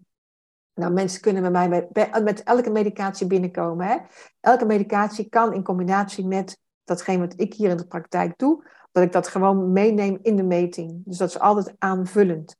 Nou, 0.75 0.93
mensen 0.93 1.21
kunnen 1.21 1.43
bij 1.43 1.51
mij 1.51 1.69
met, 1.69 2.23
met 2.25 2.43
elke 2.43 2.71
medicatie 2.71 3.27
binnenkomen. 3.27 3.87
Hè? 3.87 3.97
Elke 4.41 4.65
medicatie 4.65 5.29
kan 5.29 5.53
in 5.53 5.63
combinatie 5.63 6.27
met 6.27 6.59
datgene 6.85 7.19
wat 7.19 7.41
ik 7.41 7.55
hier 7.55 7.71
in 7.71 7.77
de 7.77 7.87
praktijk 7.87 8.39
doe, 8.39 8.65
dat 8.93 9.03
ik 9.03 9.13
dat 9.13 9.29
gewoon 9.29 9.73
meeneem 9.73 10.19
in 10.23 10.37
de 10.37 10.43
meting. 10.43 11.03
Dus 11.05 11.19
dat 11.19 11.29
is 11.29 11.39
altijd 11.39 11.75
aanvullend. 11.79 12.57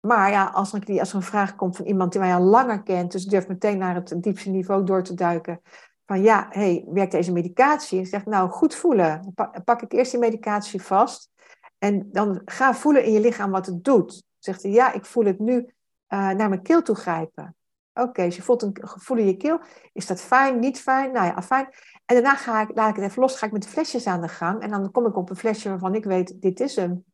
Maar 0.00 0.30
ja, 0.30 0.44
als 0.44 0.72
er, 0.72 0.98
als 0.98 1.10
er 1.10 1.16
een 1.16 1.22
vraag 1.22 1.56
komt 1.56 1.76
van 1.76 1.86
iemand 1.86 2.12
die 2.12 2.20
mij 2.20 2.34
al 2.34 2.42
langer 2.42 2.82
kent, 2.82 3.12
dus 3.12 3.24
durft 3.24 3.48
meteen 3.48 3.78
naar 3.78 3.94
het 3.94 4.14
diepste 4.20 4.50
niveau 4.50 4.84
door 4.84 5.02
te 5.02 5.14
duiken. 5.14 5.60
Van 6.06 6.22
ja, 6.22 6.46
hey, 6.50 6.84
werkt 6.88 7.12
deze 7.12 7.32
medicatie? 7.32 7.98
En 7.98 8.06
zegt, 8.06 8.26
nou, 8.26 8.50
goed 8.50 8.74
voelen. 8.74 9.34
Pak 9.64 9.82
ik 9.82 9.92
eerst 9.92 10.10
die 10.10 10.20
medicatie 10.20 10.82
vast. 10.82 11.30
En 11.78 12.08
dan 12.12 12.42
ga 12.44 12.74
voelen 12.74 13.04
in 13.04 13.12
je 13.12 13.20
lichaam 13.20 13.50
wat 13.50 13.66
het 13.66 13.84
doet. 13.84 14.22
Zegt 14.38 14.62
hij, 14.62 14.72
ja, 14.72 14.92
ik 14.92 15.04
voel 15.04 15.24
het 15.24 15.38
nu 15.38 15.74
uh, 16.12 16.30
naar 16.30 16.48
mijn 16.48 16.62
keel 16.62 16.82
toe 16.82 16.94
grijpen. 16.94 17.56
Oké, 17.94 18.08
okay, 18.08 18.24
als 18.24 18.36
je 18.36 18.42
voelt 18.42 18.62
een 18.62 18.76
gevoel 18.80 19.16
in 19.16 19.26
je 19.26 19.36
keel, 19.36 19.60
is 19.92 20.06
dat 20.06 20.20
fijn, 20.20 20.58
niet 20.58 20.80
fijn? 20.80 21.12
Nou 21.12 21.26
ja, 21.26 21.42
fijn. 21.42 21.68
En 22.04 22.14
daarna 22.14 22.36
ga 22.36 22.60
ik, 22.60 22.70
laat 22.74 22.90
ik 22.90 22.96
het 22.96 23.04
even 23.04 23.22
los, 23.22 23.36
ga 23.36 23.46
ik 23.46 23.52
met 23.52 23.62
de 23.62 23.68
flesjes 23.68 24.06
aan 24.06 24.20
de 24.20 24.28
gang. 24.28 24.62
En 24.62 24.70
dan 24.70 24.90
kom 24.90 25.06
ik 25.06 25.16
op 25.16 25.30
een 25.30 25.36
flesje 25.36 25.68
waarvan 25.68 25.94
ik 25.94 26.04
weet, 26.04 26.40
dit 26.42 26.60
is 26.60 26.76
hem. 26.76 27.04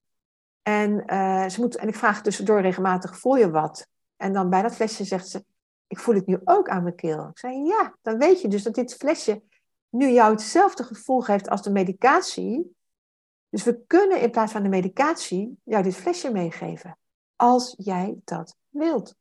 En, 0.63 1.03
uh, 1.07 1.49
ze 1.49 1.61
moet, 1.61 1.77
en 1.77 1.89
ik 1.89 1.95
vraag 1.95 2.23
tussendoor 2.23 2.61
regelmatig, 2.61 3.19
voel 3.19 3.37
je 3.37 3.51
wat? 3.51 3.89
En 4.17 4.33
dan 4.33 4.51
bij 4.51 4.63
dat 4.63 4.75
flesje 4.75 5.05
zegt 5.05 5.29
ze, 5.29 5.45
ik 5.87 5.99
voel 5.99 6.15
het 6.15 6.27
nu 6.27 6.39
ook 6.45 6.69
aan 6.69 6.83
mijn 6.83 6.95
keel. 6.95 7.29
Ik 7.29 7.39
zei, 7.39 7.65
ja, 7.65 7.97
dan 8.03 8.19
weet 8.19 8.41
je 8.41 8.49
dus 8.49 8.63
dat 8.63 8.75
dit 8.75 8.95
flesje 8.95 9.43
nu 9.89 10.11
jou 10.11 10.31
hetzelfde 10.31 10.85
gevoel 10.85 11.21
geeft 11.21 11.49
als 11.49 11.63
de 11.63 11.71
medicatie. 11.71 12.77
Dus 13.49 13.65
we 13.65 13.81
kunnen 13.87 14.21
in 14.21 14.31
plaats 14.31 14.53
van 14.53 14.63
de 14.63 14.69
medicatie 14.69 15.59
jou 15.63 15.83
dit 15.83 15.97
flesje 15.97 16.33
meegeven. 16.33 16.99
Als 17.37 17.75
jij 17.79 18.17
dat 18.25 18.57
wilt. 18.79 19.15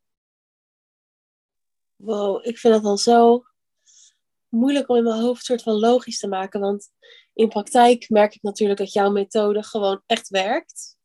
Wow, 1.96 2.46
ik 2.46 2.58
vind 2.58 2.74
dat 2.74 2.84
al 2.84 2.98
zo 2.98 3.46
moeilijk 4.50 4.90
om 4.90 4.96
in 4.96 5.04
mijn 5.04 5.22
hoofd 5.22 5.46
soort 5.46 5.62
van 5.62 5.80
logisch 5.80 6.20
te 6.20 6.28
maken. 6.28 6.60
Want 6.60 6.92
in 7.34 7.50
praktijk 7.50 8.10
merk 8.10 8.36
ik 8.36 8.42
natuurlijk 8.42 8.80
dat 8.80 8.94
jouw 8.94 9.12
methode 9.12 9.64
gewoon 9.64 10.02
echt 10.06 10.30
werkt. 10.30 10.98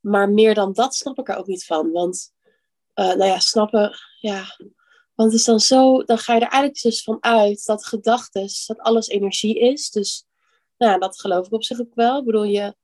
Maar 0.00 0.30
meer 0.30 0.54
dan 0.54 0.72
dat 0.72 0.94
snap 0.94 1.18
ik 1.18 1.28
er 1.28 1.36
ook 1.36 1.46
niet 1.46 1.64
van. 1.64 1.90
Want, 1.90 2.32
uh, 2.94 3.06
nou 3.06 3.24
ja, 3.24 3.38
snappen, 3.38 3.98
ja. 4.20 4.56
Want 5.14 5.32
het 5.32 5.40
is 5.40 5.46
dan 5.46 5.60
zo, 5.60 6.04
dan 6.04 6.18
ga 6.18 6.34
je 6.34 6.40
er 6.40 6.48
eigenlijk 6.48 6.82
dus 6.82 7.02
van 7.02 7.16
uit 7.20 7.64
dat 7.64 7.86
gedachten, 7.86 8.48
dat 8.66 8.78
alles 8.78 9.08
energie 9.08 9.58
is. 9.58 9.90
Dus 9.90 10.26
nou, 10.76 10.98
dat 10.98 11.20
geloof 11.20 11.46
ik 11.46 11.52
op 11.52 11.64
zich 11.64 11.80
ook 11.80 11.94
wel. 11.94 12.18
Ik 12.18 12.24
bedoel, 12.24 12.44
je 12.44 12.74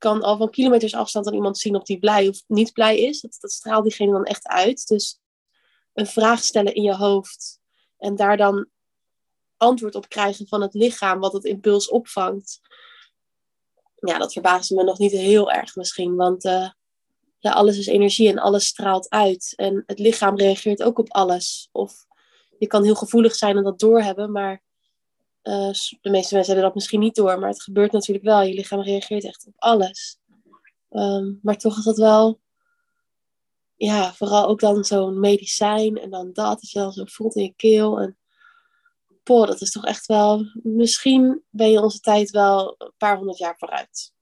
kan 0.00 0.22
al 0.22 0.36
van 0.36 0.50
kilometers 0.50 0.94
afstand 0.94 1.26
aan 1.26 1.34
iemand 1.34 1.58
zien 1.58 1.76
of 1.76 1.82
die 1.82 1.98
blij 1.98 2.28
of 2.28 2.42
niet 2.46 2.72
blij 2.72 2.98
is. 2.98 3.20
Dat, 3.20 3.36
dat 3.40 3.50
straalt 3.50 3.84
diegene 3.84 4.12
dan 4.12 4.24
echt 4.24 4.46
uit. 4.46 4.86
Dus 4.86 5.18
een 5.92 6.06
vraag 6.06 6.42
stellen 6.42 6.74
in 6.74 6.82
je 6.82 6.94
hoofd 6.94 7.58
en 7.98 8.16
daar 8.16 8.36
dan 8.36 8.68
antwoord 9.56 9.94
op 9.94 10.08
krijgen 10.08 10.48
van 10.48 10.62
het 10.62 10.74
lichaam, 10.74 11.20
wat 11.20 11.32
het 11.32 11.44
impuls 11.44 11.88
opvangt. 11.88 12.60
ja, 13.94 14.18
dat 14.18 14.32
verbaast 14.32 14.70
me 14.70 14.84
nog 14.84 14.98
niet 14.98 15.12
heel 15.12 15.50
erg 15.50 15.76
misschien. 15.76 16.16
Want 16.16 16.44
uh, 16.44 16.70
ja, 17.38 17.52
alles 17.52 17.78
is 17.78 17.86
energie 17.86 18.28
en 18.28 18.38
alles 18.38 18.66
straalt 18.66 19.08
uit. 19.08 19.52
En 19.56 19.82
het 19.86 19.98
lichaam 19.98 20.36
reageert 20.36 20.82
ook 20.82 20.98
op 20.98 21.12
alles. 21.12 21.68
Of 21.72 22.06
je 22.58 22.66
kan 22.66 22.84
heel 22.84 22.94
gevoelig 22.94 23.34
zijn 23.34 23.56
en 23.56 23.64
dat 23.64 23.78
doorhebben, 23.78 24.32
maar 24.32 24.62
uh, 25.42 25.70
de 26.00 26.10
meeste 26.10 26.34
mensen 26.34 26.52
hebben 26.52 26.62
dat 26.62 26.74
misschien 26.74 27.00
niet 27.00 27.14
door. 27.14 27.38
Maar 27.38 27.48
het 27.48 27.62
gebeurt 27.62 27.92
natuurlijk 27.92 28.26
wel. 28.26 28.42
Je 28.42 28.54
lichaam 28.54 28.80
reageert 28.80 29.24
echt 29.24 29.46
op 29.46 29.54
alles. 29.56 30.18
Um, 30.90 31.38
maar 31.42 31.56
toch 31.56 31.78
is 31.78 31.84
dat 31.84 31.96
wel, 31.96 32.40
ja, 33.76 34.12
vooral 34.12 34.46
ook 34.46 34.60
dan 34.60 34.84
zo'n 34.84 35.20
medicijn 35.20 35.96
en 35.96 36.10
dan 36.10 36.32
dat, 36.32 36.60
dat 36.60 36.70
je 36.70 36.78
dan 36.78 36.92
zo 36.92 37.04
voelt 37.04 37.36
in 37.36 37.42
je 37.42 37.54
keel. 37.56 38.00
En 38.00 38.18
poh, 39.22 39.46
dat 39.46 39.60
is 39.60 39.70
toch 39.70 39.84
echt 39.84 40.06
wel, 40.06 40.44
misschien 40.62 41.42
ben 41.50 41.70
je 41.70 41.82
onze 41.82 42.00
tijd 42.00 42.30
wel 42.30 42.74
een 42.78 42.92
paar 42.96 43.16
honderd 43.16 43.38
jaar 43.38 43.54
vooruit. 43.58 44.12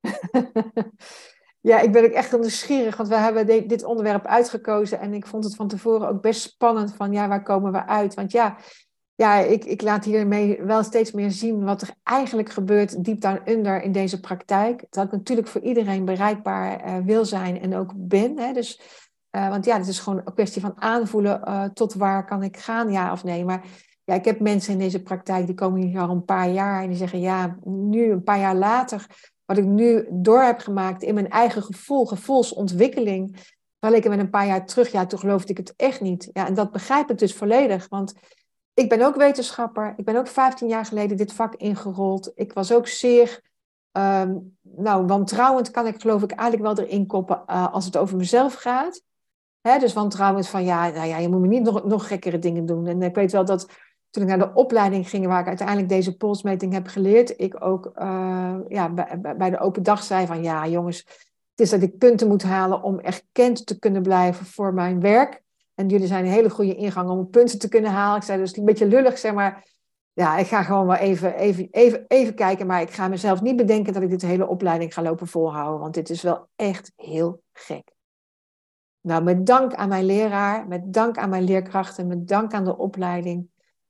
Ja, 1.66 1.80
ik 1.80 1.92
ben 1.92 2.04
ook 2.04 2.10
echt 2.10 2.32
nieuwsgierig, 2.32 2.96
want 2.96 3.08
we 3.08 3.14
hebben 3.14 3.68
dit 3.68 3.84
onderwerp 3.84 4.26
uitgekozen 4.26 5.00
en 5.00 5.14
ik 5.14 5.26
vond 5.26 5.44
het 5.44 5.54
van 5.54 5.68
tevoren 5.68 6.08
ook 6.08 6.20
best 6.20 6.40
spannend 6.40 6.94
van, 6.94 7.12
ja, 7.12 7.28
waar 7.28 7.42
komen 7.42 7.72
we 7.72 7.86
uit? 7.86 8.14
Want 8.14 8.32
ja, 8.32 8.58
ja 9.16 9.38
ik, 9.38 9.64
ik 9.64 9.82
laat 9.82 10.04
hiermee 10.04 10.62
wel 10.62 10.82
steeds 10.82 11.12
meer 11.12 11.30
zien 11.30 11.64
wat 11.64 11.82
er 11.82 11.94
eigenlijk 12.02 12.50
gebeurt 12.50 13.04
deep 13.04 13.20
down 13.20 13.50
under 13.50 13.82
in 13.82 13.92
deze 13.92 14.20
praktijk. 14.20 14.84
Dat 14.90 15.04
ik 15.04 15.12
natuurlijk 15.12 15.48
voor 15.48 15.60
iedereen 15.60 16.04
bereikbaar 16.04 16.86
uh, 16.86 16.96
wil 17.04 17.24
zijn 17.24 17.60
en 17.60 17.76
ook 17.76 17.92
ben. 17.96 18.38
Hè? 18.38 18.52
Dus, 18.52 18.80
uh, 19.36 19.48
want 19.48 19.64
ja, 19.64 19.78
het 19.78 19.88
is 19.88 19.98
gewoon 19.98 20.20
een 20.24 20.34
kwestie 20.34 20.62
van 20.62 20.80
aanvoelen 20.80 21.40
uh, 21.44 21.64
tot 21.64 21.94
waar 21.94 22.24
kan 22.24 22.42
ik 22.42 22.56
gaan, 22.56 22.92
ja 22.92 23.12
of 23.12 23.24
nee. 23.24 23.44
Maar 23.44 23.64
ja, 24.04 24.14
ik 24.14 24.24
heb 24.24 24.40
mensen 24.40 24.72
in 24.72 24.78
deze 24.78 25.02
praktijk 25.02 25.46
die 25.46 25.54
komen 25.54 25.80
hier 25.80 26.00
al 26.00 26.10
een 26.10 26.24
paar 26.24 26.50
jaar 26.50 26.82
en 26.82 26.88
die 26.88 26.98
zeggen, 26.98 27.20
ja, 27.20 27.56
nu 27.64 28.10
een 28.10 28.22
paar 28.22 28.38
jaar 28.38 28.56
later 28.56 29.06
wat 29.44 29.58
ik 29.58 29.64
nu 29.64 30.06
door 30.10 30.42
heb 30.42 30.58
gemaakt 30.58 31.02
in 31.02 31.14
mijn 31.14 31.30
eigen 31.30 31.62
gevoel, 31.62 32.06
gevoelsontwikkeling, 32.06 33.36
terwijl 33.78 34.02
ik 34.02 34.08
met 34.08 34.18
een 34.18 34.30
paar 34.30 34.46
jaar 34.46 34.66
terug, 34.66 34.92
ja, 34.92 35.06
toen 35.06 35.18
geloofde 35.18 35.50
ik 35.50 35.56
het 35.56 35.72
echt 35.76 36.00
niet. 36.00 36.28
Ja, 36.32 36.46
en 36.46 36.54
dat 36.54 36.72
begrijp 36.72 37.10
ik 37.10 37.18
dus 37.18 37.34
volledig, 37.34 37.88
want 37.88 38.14
ik 38.76 38.88
ben 38.88 39.02
ook 39.02 39.16
wetenschapper. 39.16 39.94
Ik 39.96 40.04
ben 40.04 40.16
ook 40.16 40.26
15 40.26 40.68
jaar 40.68 40.84
geleden 40.84 41.16
dit 41.16 41.32
vak 41.32 41.54
ingerold. 41.54 42.32
Ik 42.34 42.52
was 42.52 42.72
ook 42.72 42.86
zeer, 42.86 43.40
um, 43.92 44.56
nou, 44.60 45.06
wantrouwend 45.06 45.70
kan 45.70 45.86
ik 45.86 46.00
geloof 46.00 46.22
ik 46.22 46.30
eigenlijk 46.30 46.76
wel 46.76 46.86
erin 46.86 47.06
koppen 47.06 47.42
uh, 47.46 47.72
als 47.72 47.84
het 47.84 47.96
over 47.96 48.16
mezelf 48.16 48.54
gaat. 48.54 49.02
Hè, 49.60 49.78
dus 49.78 49.92
wantrouwend 49.92 50.48
van, 50.48 50.64
ja, 50.64 50.88
nou 50.88 51.08
ja, 51.08 51.18
je 51.18 51.28
moet 51.28 51.40
me 51.40 51.46
niet 51.46 51.62
nog, 51.62 51.84
nog 51.84 52.06
gekkere 52.06 52.38
dingen 52.38 52.66
doen. 52.66 52.86
En 52.86 53.02
ik 53.02 53.14
weet 53.14 53.32
wel 53.32 53.44
dat 53.44 53.68
toen 54.10 54.22
ik 54.22 54.28
naar 54.28 54.38
de 54.38 54.54
opleiding 54.54 55.08
ging, 55.08 55.26
waar 55.26 55.40
ik 55.40 55.46
uiteindelijk 55.46 55.88
deze 55.88 56.16
polsmeting 56.16 56.72
heb 56.72 56.86
geleerd, 56.86 57.40
ik 57.40 57.64
ook 57.64 57.92
uh, 57.94 58.56
ja, 58.68 58.90
bij, 58.90 59.20
bij, 59.36 59.50
de 59.50 59.58
open 59.58 59.82
dag 59.82 60.02
zei 60.02 60.26
van 60.26 60.42
ja 60.42 60.66
jongens, 60.66 60.98
het 61.50 61.60
is 61.60 61.70
dat 61.70 61.82
ik 61.82 61.98
punten 61.98 62.28
moet 62.28 62.42
halen 62.42 62.82
om 62.82 63.00
erkend 63.00 63.66
te 63.66 63.78
kunnen 63.78 64.02
blijven 64.02 64.46
voor 64.46 64.74
mijn 64.74 65.00
werk. 65.00 65.44
En 65.76 65.88
jullie 65.88 66.06
zijn 66.06 66.24
een 66.24 66.30
hele 66.30 66.50
goede 66.50 66.74
ingang 66.74 67.10
om 67.10 67.30
punten 67.30 67.58
te 67.58 67.68
kunnen 67.68 67.90
halen. 67.90 68.16
Ik 68.16 68.22
zei 68.22 68.38
dus 68.38 68.56
een 68.56 68.64
beetje 68.64 68.86
lullig, 68.86 69.18
zeg 69.18 69.34
maar. 69.34 69.74
Ja, 70.12 70.36
ik 70.38 70.46
ga 70.46 70.62
gewoon 70.62 70.86
wel 70.86 70.96
even, 70.96 71.34
even, 71.34 71.68
even, 71.70 72.04
even 72.08 72.34
kijken, 72.34 72.66
maar 72.66 72.80
ik 72.80 72.90
ga 72.90 73.08
mezelf 73.08 73.42
niet 73.42 73.56
bedenken 73.56 73.92
dat 73.92 74.02
ik 74.02 74.10
dit 74.10 74.22
hele 74.22 74.46
opleiding 74.46 74.94
ga 74.94 75.02
lopen 75.02 75.26
volhouden, 75.26 75.80
want 75.80 75.94
dit 75.94 76.10
is 76.10 76.22
wel 76.22 76.48
echt 76.56 76.92
heel 76.96 77.42
gek. 77.52 77.94
Nou, 79.00 79.22
met 79.22 79.46
dank 79.46 79.74
aan 79.74 79.88
mijn 79.88 80.04
leraar, 80.04 80.68
met 80.68 80.92
dank 80.92 81.18
aan 81.18 81.28
mijn 81.28 81.44
leerkrachten, 81.44 82.06
met 82.06 82.28
dank 82.28 82.52
aan 82.52 82.64
de 82.64 82.76
opleiding, 82.76 83.48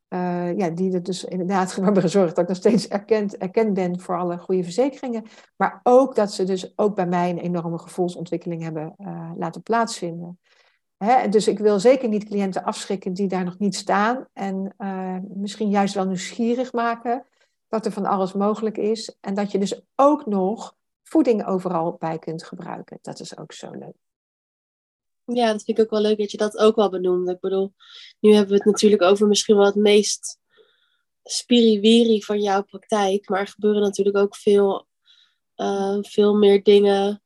uh, 0.08 0.56
ja, 0.56 0.70
die 0.70 0.94
er 0.94 1.02
dus 1.02 1.24
inderdaad 1.24 1.72
voor 1.74 1.84
hebben 1.84 2.02
gezorgd 2.02 2.34
dat 2.34 2.44
ik 2.44 2.48
nog 2.48 2.56
steeds 2.56 2.88
erkend, 2.88 3.36
erkend 3.36 3.74
ben 3.74 4.00
voor 4.00 4.18
alle 4.18 4.38
goede 4.38 4.62
verzekeringen. 4.62 5.24
Maar 5.56 5.80
ook 5.82 6.14
dat 6.14 6.32
ze 6.32 6.44
dus 6.44 6.78
ook 6.78 6.94
bij 6.94 7.06
mij 7.06 7.30
een 7.30 7.38
enorme 7.38 7.78
gevoelsontwikkeling 7.78 8.62
hebben 8.62 8.94
uh, 8.98 9.30
laten 9.36 9.62
plaatsvinden. 9.62 10.38
Dus 11.30 11.48
ik 11.48 11.58
wil 11.58 11.80
zeker 11.80 12.08
niet 12.08 12.24
cliënten 12.24 12.64
afschrikken 12.64 13.12
die 13.12 13.28
daar 13.28 13.44
nog 13.44 13.58
niet 13.58 13.76
staan. 13.76 14.28
En 14.32 14.74
uh, 14.78 15.18
misschien 15.34 15.70
juist 15.70 15.94
wel 15.94 16.06
nieuwsgierig 16.06 16.72
maken 16.72 17.26
dat 17.68 17.86
er 17.86 17.92
van 17.92 18.06
alles 18.06 18.32
mogelijk 18.32 18.76
is. 18.76 19.16
En 19.20 19.34
dat 19.34 19.52
je 19.52 19.58
dus 19.58 19.80
ook 19.94 20.26
nog 20.26 20.76
voeding 21.02 21.46
overal 21.46 21.96
bij 21.98 22.18
kunt 22.18 22.44
gebruiken. 22.44 22.98
Dat 23.02 23.20
is 23.20 23.38
ook 23.38 23.52
zo 23.52 23.70
leuk. 23.70 23.96
Ja, 25.24 25.52
dat 25.52 25.62
vind 25.64 25.78
ik 25.78 25.84
ook 25.84 25.90
wel 25.90 26.00
leuk 26.00 26.18
dat 26.18 26.30
je 26.30 26.36
dat 26.36 26.56
ook 26.56 26.76
wel 26.76 26.90
benoemde. 26.90 27.32
Ik 27.32 27.40
bedoel, 27.40 27.74
nu 28.20 28.32
hebben 28.32 28.50
we 28.50 28.56
het 28.56 28.64
natuurlijk 28.64 29.02
over 29.02 29.26
misschien 29.26 29.56
wel 29.56 29.66
het 29.66 29.74
meest 29.74 30.38
spiriwiri 31.22 32.22
van 32.22 32.40
jouw 32.40 32.62
praktijk. 32.62 33.28
Maar 33.28 33.40
er 33.40 33.46
gebeuren 33.46 33.82
natuurlijk 33.82 34.16
ook 34.16 34.36
veel, 34.36 34.86
uh, 35.56 35.98
veel 36.00 36.34
meer 36.34 36.62
dingen 36.62 37.22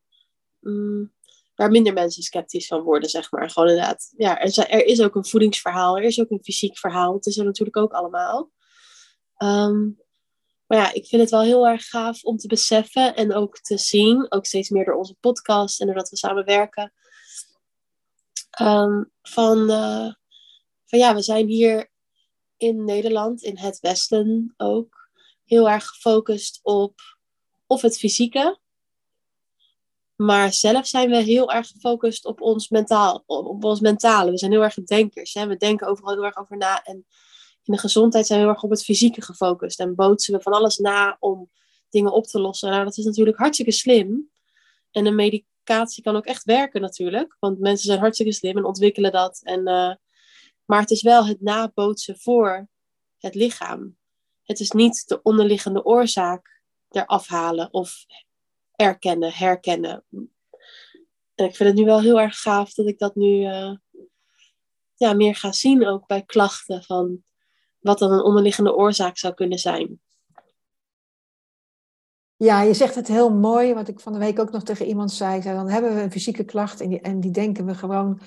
um, 0.61 1.13
waar 1.61 1.71
minder 1.71 1.93
mensen 1.93 2.23
sceptisch 2.23 2.67
van 2.67 2.83
worden, 2.83 3.11
zeg 3.11 3.31
maar. 3.31 3.51
Gewoon 3.51 3.69
inderdaad, 3.69 4.13
ja, 4.17 4.41
er, 4.41 4.59
er, 4.59 4.85
is 4.85 5.03
ook 5.03 5.15
een 5.15 5.27
voedingsverhaal, 5.27 5.97
er 5.97 6.03
is 6.03 6.21
ook 6.21 6.31
een 6.31 6.43
fysiek 6.43 6.79
verhaal. 6.79 7.15
Het 7.15 7.27
is 7.27 7.39
er 7.39 7.45
natuurlijk 7.45 7.77
ook 7.77 7.93
allemaal. 7.93 8.51
Um, 9.39 9.99
maar 10.67 10.79
ja, 10.79 10.93
ik 10.93 11.07
vind 11.07 11.23
het 11.23 11.31
wel 11.31 11.43
heel 11.43 11.69
erg 11.69 11.89
gaaf 11.89 12.23
om 12.23 12.37
te 12.37 12.47
beseffen 12.47 13.17
en 13.17 13.35
ook 13.35 13.59
te 13.59 13.79
zien, 13.79 14.27
ook 14.29 14.47
steeds 14.47 14.69
meer 14.69 14.85
door 14.85 14.95
onze 14.95 15.17
podcast 15.21 15.81
en 15.81 15.87
doordat 15.87 16.09
we 16.09 16.17
samen 16.17 16.45
werken, 16.45 16.93
Um, 18.61 19.11
van, 19.23 19.59
uh, 19.71 20.13
van 20.85 20.99
ja, 20.99 21.15
we 21.15 21.23
zijn 21.23 21.47
hier 21.47 21.91
in 22.57 22.85
Nederland, 22.85 23.43
in 23.43 23.59
het 23.59 23.81
Westen 23.81 24.55
ook, 24.57 25.11
heel 25.45 25.71
erg 25.71 25.87
gefocust 25.87 26.61
op 26.63 27.01
of 27.67 27.83
het 27.83 27.99
fysieke. 27.99 28.60
Maar 30.21 30.53
zelf 30.53 30.87
zijn 30.87 31.11
we 31.11 31.17
heel 31.17 31.53
erg 31.53 31.69
gefocust 31.69 32.25
op 32.25 32.41
ons, 32.41 32.69
mentaal, 32.69 33.23
op 33.27 33.65
ons 33.65 33.81
mentale. 33.81 34.31
We 34.31 34.39
zijn 34.39 34.51
heel 34.51 34.63
erg 34.63 34.75
denkers. 34.75 35.35
Hè? 35.35 35.47
We 35.47 35.57
denken 35.57 35.87
overal 35.87 36.15
heel 36.15 36.25
erg 36.25 36.37
over 36.37 36.57
na. 36.57 36.83
En 36.83 37.07
in 37.63 37.73
de 37.73 37.79
gezondheid 37.79 38.27
zijn 38.27 38.39
we 38.39 38.45
heel 38.45 38.55
erg 38.55 38.65
op 38.65 38.71
het 38.71 38.85
fysieke 38.85 39.23
gefocust. 39.23 39.81
En 39.81 39.95
bootsen 39.95 40.35
we 40.35 40.43
van 40.43 40.53
alles 40.53 40.79
na 40.79 41.17
om 41.21 41.51
dingen 41.91 42.13
op 42.13 42.27
te 42.27 42.41
lossen. 42.41 42.71
Nou, 42.71 42.85
dat 42.85 42.97
is 42.97 43.05
natuurlijk 43.05 43.39
hartstikke 43.39 43.73
slim. 43.73 44.31
En 44.91 45.07
een 45.07 45.15
medic 45.15 45.45
communicatie 45.71 46.03
kan 46.03 46.17
ook 46.17 46.27
echt 46.27 46.45
werken 46.45 46.81
natuurlijk. 46.81 47.37
Want 47.39 47.59
mensen 47.59 47.87
zijn 47.87 47.99
hartstikke 47.99 48.33
slim 48.33 48.57
en 48.57 48.65
ontwikkelen 48.65 49.13
dat. 49.13 49.41
En, 49.43 49.69
uh, 49.69 49.95
maar 50.65 50.81
het 50.81 50.91
is 50.91 51.03
wel 51.03 51.27
het 51.27 51.41
nabootsen 51.41 52.19
voor 52.19 52.69
het 53.19 53.35
lichaam. 53.35 53.97
Het 54.43 54.61
is 54.61 54.71
niet 54.71 55.09
de 55.09 55.23
onderliggende 55.23 55.85
oorzaak 55.85 56.63
eraf 56.91 57.27
halen 57.27 57.73
of 57.73 58.05
erkennen, 58.81 59.33
herkennen. 59.33 60.05
En 61.35 61.45
ik 61.45 61.57
vind 61.57 61.69
het 61.69 61.79
nu 61.79 61.85
wel 61.85 62.01
heel 62.01 62.21
erg 62.21 62.41
gaaf 62.41 62.75
dat 62.75 62.87
ik 62.87 62.99
dat 62.99 63.15
nu 63.15 63.41
uh, 63.41 63.77
ja, 64.95 65.13
meer 65.13 65.35
ga 65.35 65.53
zien 65.53 65.87
ook 65.87 66.07
bij 66.07 66.23
klachten 66.23 66.83
van 66.83 67.23
wat 67.79 67.99
dan 67.99 68.13
een 68.13 68.23
onderliggende 68.23 68.75
oorzaak 68.75 69.19
zou 69.19 69.35
kunnen 69.35 69.59
zijn. 69.59 70.01
Ja, 72.37 72.63
je 72.63 72.75
zegt 72.75 72.95
het 72.95 73.09
heel 73.09 73.31
mooi, 73.31 73.75
wat 73.75 73.89
ik 73.89 74.01
van 74.01 74.13
de 74.13 74.19
week 74.19 74.39
ook 74.39 74.51
nog 74.51 74.63
tegen 74.63 74.87
iemand 74.87 75.13
zei. 75.13 75.41
dan 75.41 75.69
hebben 75.69 75.95
we 75.95 76.01
een 76.01 76.13
fysieke 76.13 76.45
klacht 76.45 76.81
en 76.81 76.89
die, 76.89 77.01
en 77.01 77.21
die 77.21 77.31
denken 77.31 77.67
we 77.67 77.75
gewoon 77.75 78.21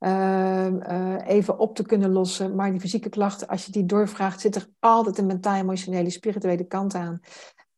uh, 0.00 1.16
even 1.26 1.58
op 1.58 1.74
te 1.76 1.82
kunnen 1.82 2.12
lossen. 2.12 2.54
Maar 2.54 2.70
die 2.70 2.80
fysieke 2.80 3.08
klachten, 3.08 3.48
als 3.48 3.66
je 3.66 3.72
die 3.72 3.86
doorvraagt, 3.86 4.40
zit 4.40 4.56
er 4.56 4.68
altijd 4.78 5.18
een 5.18 5.26
mentaal-emotionele, 5.26 6.10
spirituele 6.10 6.64
kant 6.64 6.94
aan. 6.94 7.20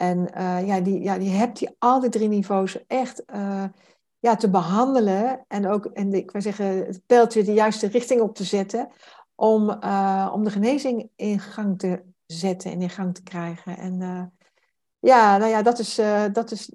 En 0.03 0.28
uh, 0.36 0.66
ja, 0.66 0.80
die, 0.80 1.00
ja, 1.00 1.18
die 1.18 1.30
hebt 1.30 1.59
die 1.59 1.76
al 1.78 2.00
die 2.00 2.11
drie 2.11 2.28
niveaus 2.28 2.86
echt 2.86 3.22
uh, 3.34 3.64
ja, 4.18 4.36
te 4.36 4.50
behandelen. 4.50 5.44
En 5.48 5.68
ook, 5.68 5.84
en 5.84 6.12
ik 6.12 6.30
wil 6.30 6.42
zeggen, 6.42 6.66
het 6.66 7.07
pijltje 7.07 7.44
de 7.44 7.53
juiste 7.53 7.86
richting 7.86 8.20
op 8.20 8.34
te 8.34 8.44
zetten. 8.44 8.88
Om, 9.34 9.70
om 10.32 10.44
de 10.44 10.50
genezing 10.50 11.11
in 11.16 11.40
gang 11.40 11.78
te 11.78 12.03
zetten 12.26 12.70
en 12.70 12.82
in 12.82 12.90
gang 12.90 13.14
te 13.14 13.22
krijgen. 13.22 13.76
En 13.78 13.98
ja, 14.98 15.36
nou 15.36 15.50
ja, 15.50 15.62
dat 15.62 15.78
is, 15.78 16.00
dat 16.32 16.50
is 16.50 16.72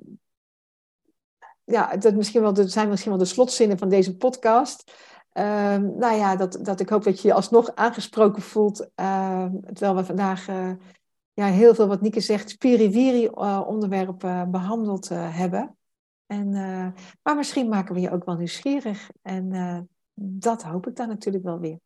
ja, 1.64 1.98
dat, 1.98 2.16
misschien 2.16 2.42
wel, 2.42 2.54
dat 2.54 2.72
zijn 2.72 2.90
misschien 2.90 3.12
wel 3.12 3.20
de 3.20 3.26
slotzinnen 3.26 3.78
van 3.78 3.90
deze 3.90 4.18
podcast. 4.18 4.92
Uh, 5.34 5.44
nou 5.76 6.16
ja, 6.16 6.36
dat, 6.36 6.60
dat 6.62 6.80
ik 6.80 6.90
hoop 6.90 7.04
dat 7.04 7.22
je 7.22 7.28
je 7.28 7.34
alsnog 7.34 7.76
aangesproken 7.76 8.42
voelt. 8.42 8.90
Uh, 8.96 9.46
terwijl 9.74 9.96
we 9.96 10.06
vandaag 10.06 10.48
ja, 11.38 11.46
heel 11.46 11.76
veel, 11.76 11.88
wat 11.88 12.02
Nieke 12.02 12.20
zegt, 12.20 12.50
spiriwiri 12.50 13.28
onderwerpen 13.68 14.52
behandeld 14.52 15.10
hebben. 15.10 15.78
En, 16.26 16.50
maar 17.24 17.36
misschien 17.36 17.70
maken 17.70 17.96
we 17.96 18.02
je 18.02 18.12
ook 18.12 18.26
wel 18.26 18.36
nieuwsgierig. 18.36 19.10
En 19.22 19.90
dat 20.14 20.64
hoop 20.64 20.88
ik 20.88 20.96
dan 20.96 21.08
natuurlijk 21.08 21.44
wel 21.44 21.60
weer. 21.60 21.80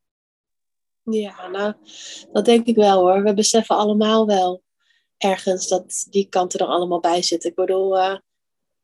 Ja, 1.04 1.48
nou, 1.48 1.74
dat 2.32 2.46
denk 2.46 2.66
ik 2.66 2.76
wel 2.76 3.00
hoor. 3.00 3.24
We 3.24 3.34
beseffen 3.34 3.76
allemaal 3.76 4.26
wel 4.26 4.64
ergens 5.18 5.68
dat 5.68 6.08
die 6.10 6.28
kanten 6.30 6.60
er 6.60 6.66
allemaal 6.66 7.00
bij 7.00 7.22
zitten. 7.22 7.50
Ik 7.50 7.56
bedoel, 7.56 7.90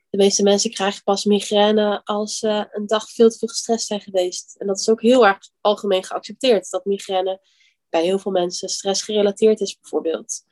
de 0.09 0.17
meeste 0.17 0.43
mensen 0.43 0.71
krijgen 0.71 1.03
pas 1.03 1.25
migraine 1.25 2.01
als 2.03 2.37
ze 2.37 2.67
een 2.71 2.87
dag 2.87 3.09
veel 3.09 3.29
te 3.29 3.37
veel 3.37 3.47
gestrest 3.47 3.87
zijn 3.87 4.01
geweest. 4.01 4.55
En 4.57 4.67
dat 4.67 4.79
is 4.79 4.89
ook 4.89 5.01
heel 5.01 5.27
erg 5.27 5.49
algemeen 5.61 6.03
geaccepteerd, 6.03 6.69
dat 6.69 6.85
migraine 6.85 7.41
bij 7.89 8.03
heel 8.03 8.19
veel 8.19 8.31
mensen 8.31 8.69
stressgerelateerd 8.69 9.59
is 9.59 9.79
bijvoorbeeld. 9.79 10.45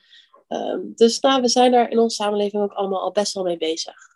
Ehm, 0.47 0.79
dus 0.95 1.19
we 1.19 1.47
zijn 1.47 1.71
daar 1.71 1.89
in 1.89 1.99
onze 1.99 2.15
samenleving 2.15 2.63
ook 2.63 2.73
allemaal 2.73 3.01
al 3.01 3.11
best 3.11 3.33
wel 3.33 3.43
mee 3.43 3.57
bezig. 3.57 4.13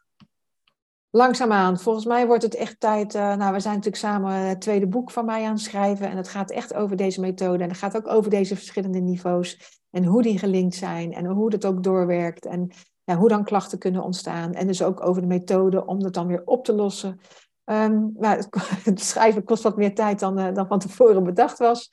Langzaamaan. 1.11 1.79
Volgens 1.79 2.05
mij 2.05 2.27
wordt 2.27 2.43
het 2.43 2.55
echt 2.55 2.79
tijd. 2.79 3.15
Uh, 3.15 3.35
nou, 3.35 3.53
we 3.53 3.59
zijn 3.59 3.75
natuurlijk 3.75 4.03
samen 4.03 4.33
het 4.33 4.61
tweede 4.61 4.87
boek 4.87 5.11
van 5.11 5.25
mij 5.25 5.45
aan 5.45 5.53
het 5.53 5.61
schrijven. 5.61 6.09
En 6.09 6.17
het 6.17 6.27
gaat 6.27 6.51
echt 6.51 6.73
over 6.73 6.97
deze 6.97 7.21
methode. 7.21 7.63
En 7.63 7.69
het 7.69 7.77
gaat 7.77 7.97
ook 7.97 8.07
over 8.07 8.29
deze 8.29 8.55
verschillende 8.55 8.99
niveaus. 8.99 9.79
En 9.91 10.05
hoe 10.05 10.21
die 10.21 10.39
gelinkt 10.39 10.75
zijn. 10.75 11.13
En 11.13 11.25
hoe 11.25 11.51
het 11.51 11.65
ook 11.65 11.83
doorwerkt. 11.83 12.45
En 12.45 12.71
ja, 13.03 13.15
hoe 13.15 13.29
dan 13.29 13.43
klachten 13.43 13.79
kunnen 13.79 14.03
ontstaan. 14.03 14.53
En 14.53 14.67
dus 14.67 14.83
ook 14.83 15.05
over 15.05 15.21
de 15.21 15.27
methode 15.27 15.85
om 15.85 15.99
dat 15.99 16.13
dan 16.13 16.27
weer 16.27 16.41
op 16.45 16.65
te 16.65 16.73
lossen. 16.73 17.19
Um, 17.65 18.15
het, 18.83 19.01
schrijven 19.01 19.43
kost 19.43 19.63
wat 19.63 19.77
meer 19.77 19.95
tijd 19.95 20.19
dan, 20.19 20.39
uh, 20.39 20.53
dan 20.53 20.67
van 20.67 20.79
tevoren 20.79 21.23
bedacht 21.23 21.57
was. 21.57 21.91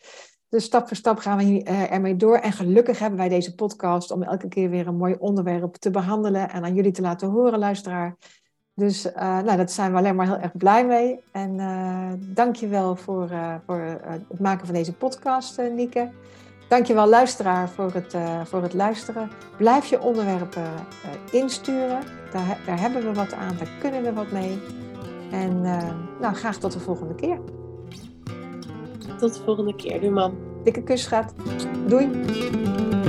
Dus 0.49 0.65
stap 0.65 0.87
voor 0.87 0.97
stap 0.97 1.19
gaan 1.19 1.39
we 1.39 1.45
uh, 1.45 1.93
ermee 1.93 2.17
door. 2.17 2.37
En 2.37 2.53
gelukkig 2.53 2.99
hebben 2.99 3.19
wij 3.19 3.29
deze 3.29 3.55
podcast 3.55 4.11
om 4.11 4.23
elke 4.23 4.49
keer 4.49 4.71
weer 4.71 4.87
een 4.87 4.97
mooi 4.97 5.17
onderwerp 5.19 5.75
te 5.75 5.91
behandelen 5.91 6.51
en 6.51 6.65
aan 6.65 6.75
jullie 6.75 6.93
te 6.93 7.03
laten 7.03 7.29
horen, 7.29 7.59
luisteraar. 7.59 8.17
Dus 8.75 9.07
uh, 9.07 9.13
nou, 9.17 9.57
daar 9.57 9.69
zijn 9.69 9.93
we 9.93 9.99
alleen 9.99 10.17
maar 10.17 10.27
heel 10.27 10.39
erg 10.39 10.57
blij 10.57 10.87
mee. 10.87 11.21
En 11.33 11.59
uh, 11.59 12.13
dank 12.19 12.57
je 12.57 12.69
wel 12.69 12.97
voor, 12.97 13.31
voor 13.67 13.81
het 14.05 14.41
maken 14.41 14.67
van 14.67 14.75
deze 14.75 14.93
podcast, 14.93 15.63
Nieke. 15.75 16.11
Dank 16.69 16.87
je 16.87 16.95
wel, 16.95 17.07
luisteraar, 17.09 17.69
voor 17.69 17.93
het, 17.93 18.15
voor 18.49 18.63
het 18.63 18.75
luisteren. 18.75 19.31
Blijf 19.57 19.87
je 19.87 20.01
onderwerpen 20.01 20.71
insturen. 21.33 22.01
Daar, 22.33 22.59
daar 22.67 22.81
hebben 22.81 23.03
we 23.03 23.13
wat 23.13 23.33
aan, 23.33 23.57
daar 23.57 23.71
kunnen 23.81 24.03
we 24.03 24.13
wat 24.13 24.31
mee. 24.31 24.61
En 25.31 25.61
nou, 26.21 26.35
graag 26.35 26.59
tot 26.59 26.73
de 26.73 26.81
volgende 26.81 27.15
keer. 27.15 27.56
Tot 29.19 29.35
de 29.35 29.43
volgende 29.45 29.75
keer. 29.75 30.01
Doei, 30.01 30.13
mam. 30.13 30.37
Dikke 30.65 30.83
kus, 30.83 31.03
schat. 31.09 31.35
Doei. 31.89 33.06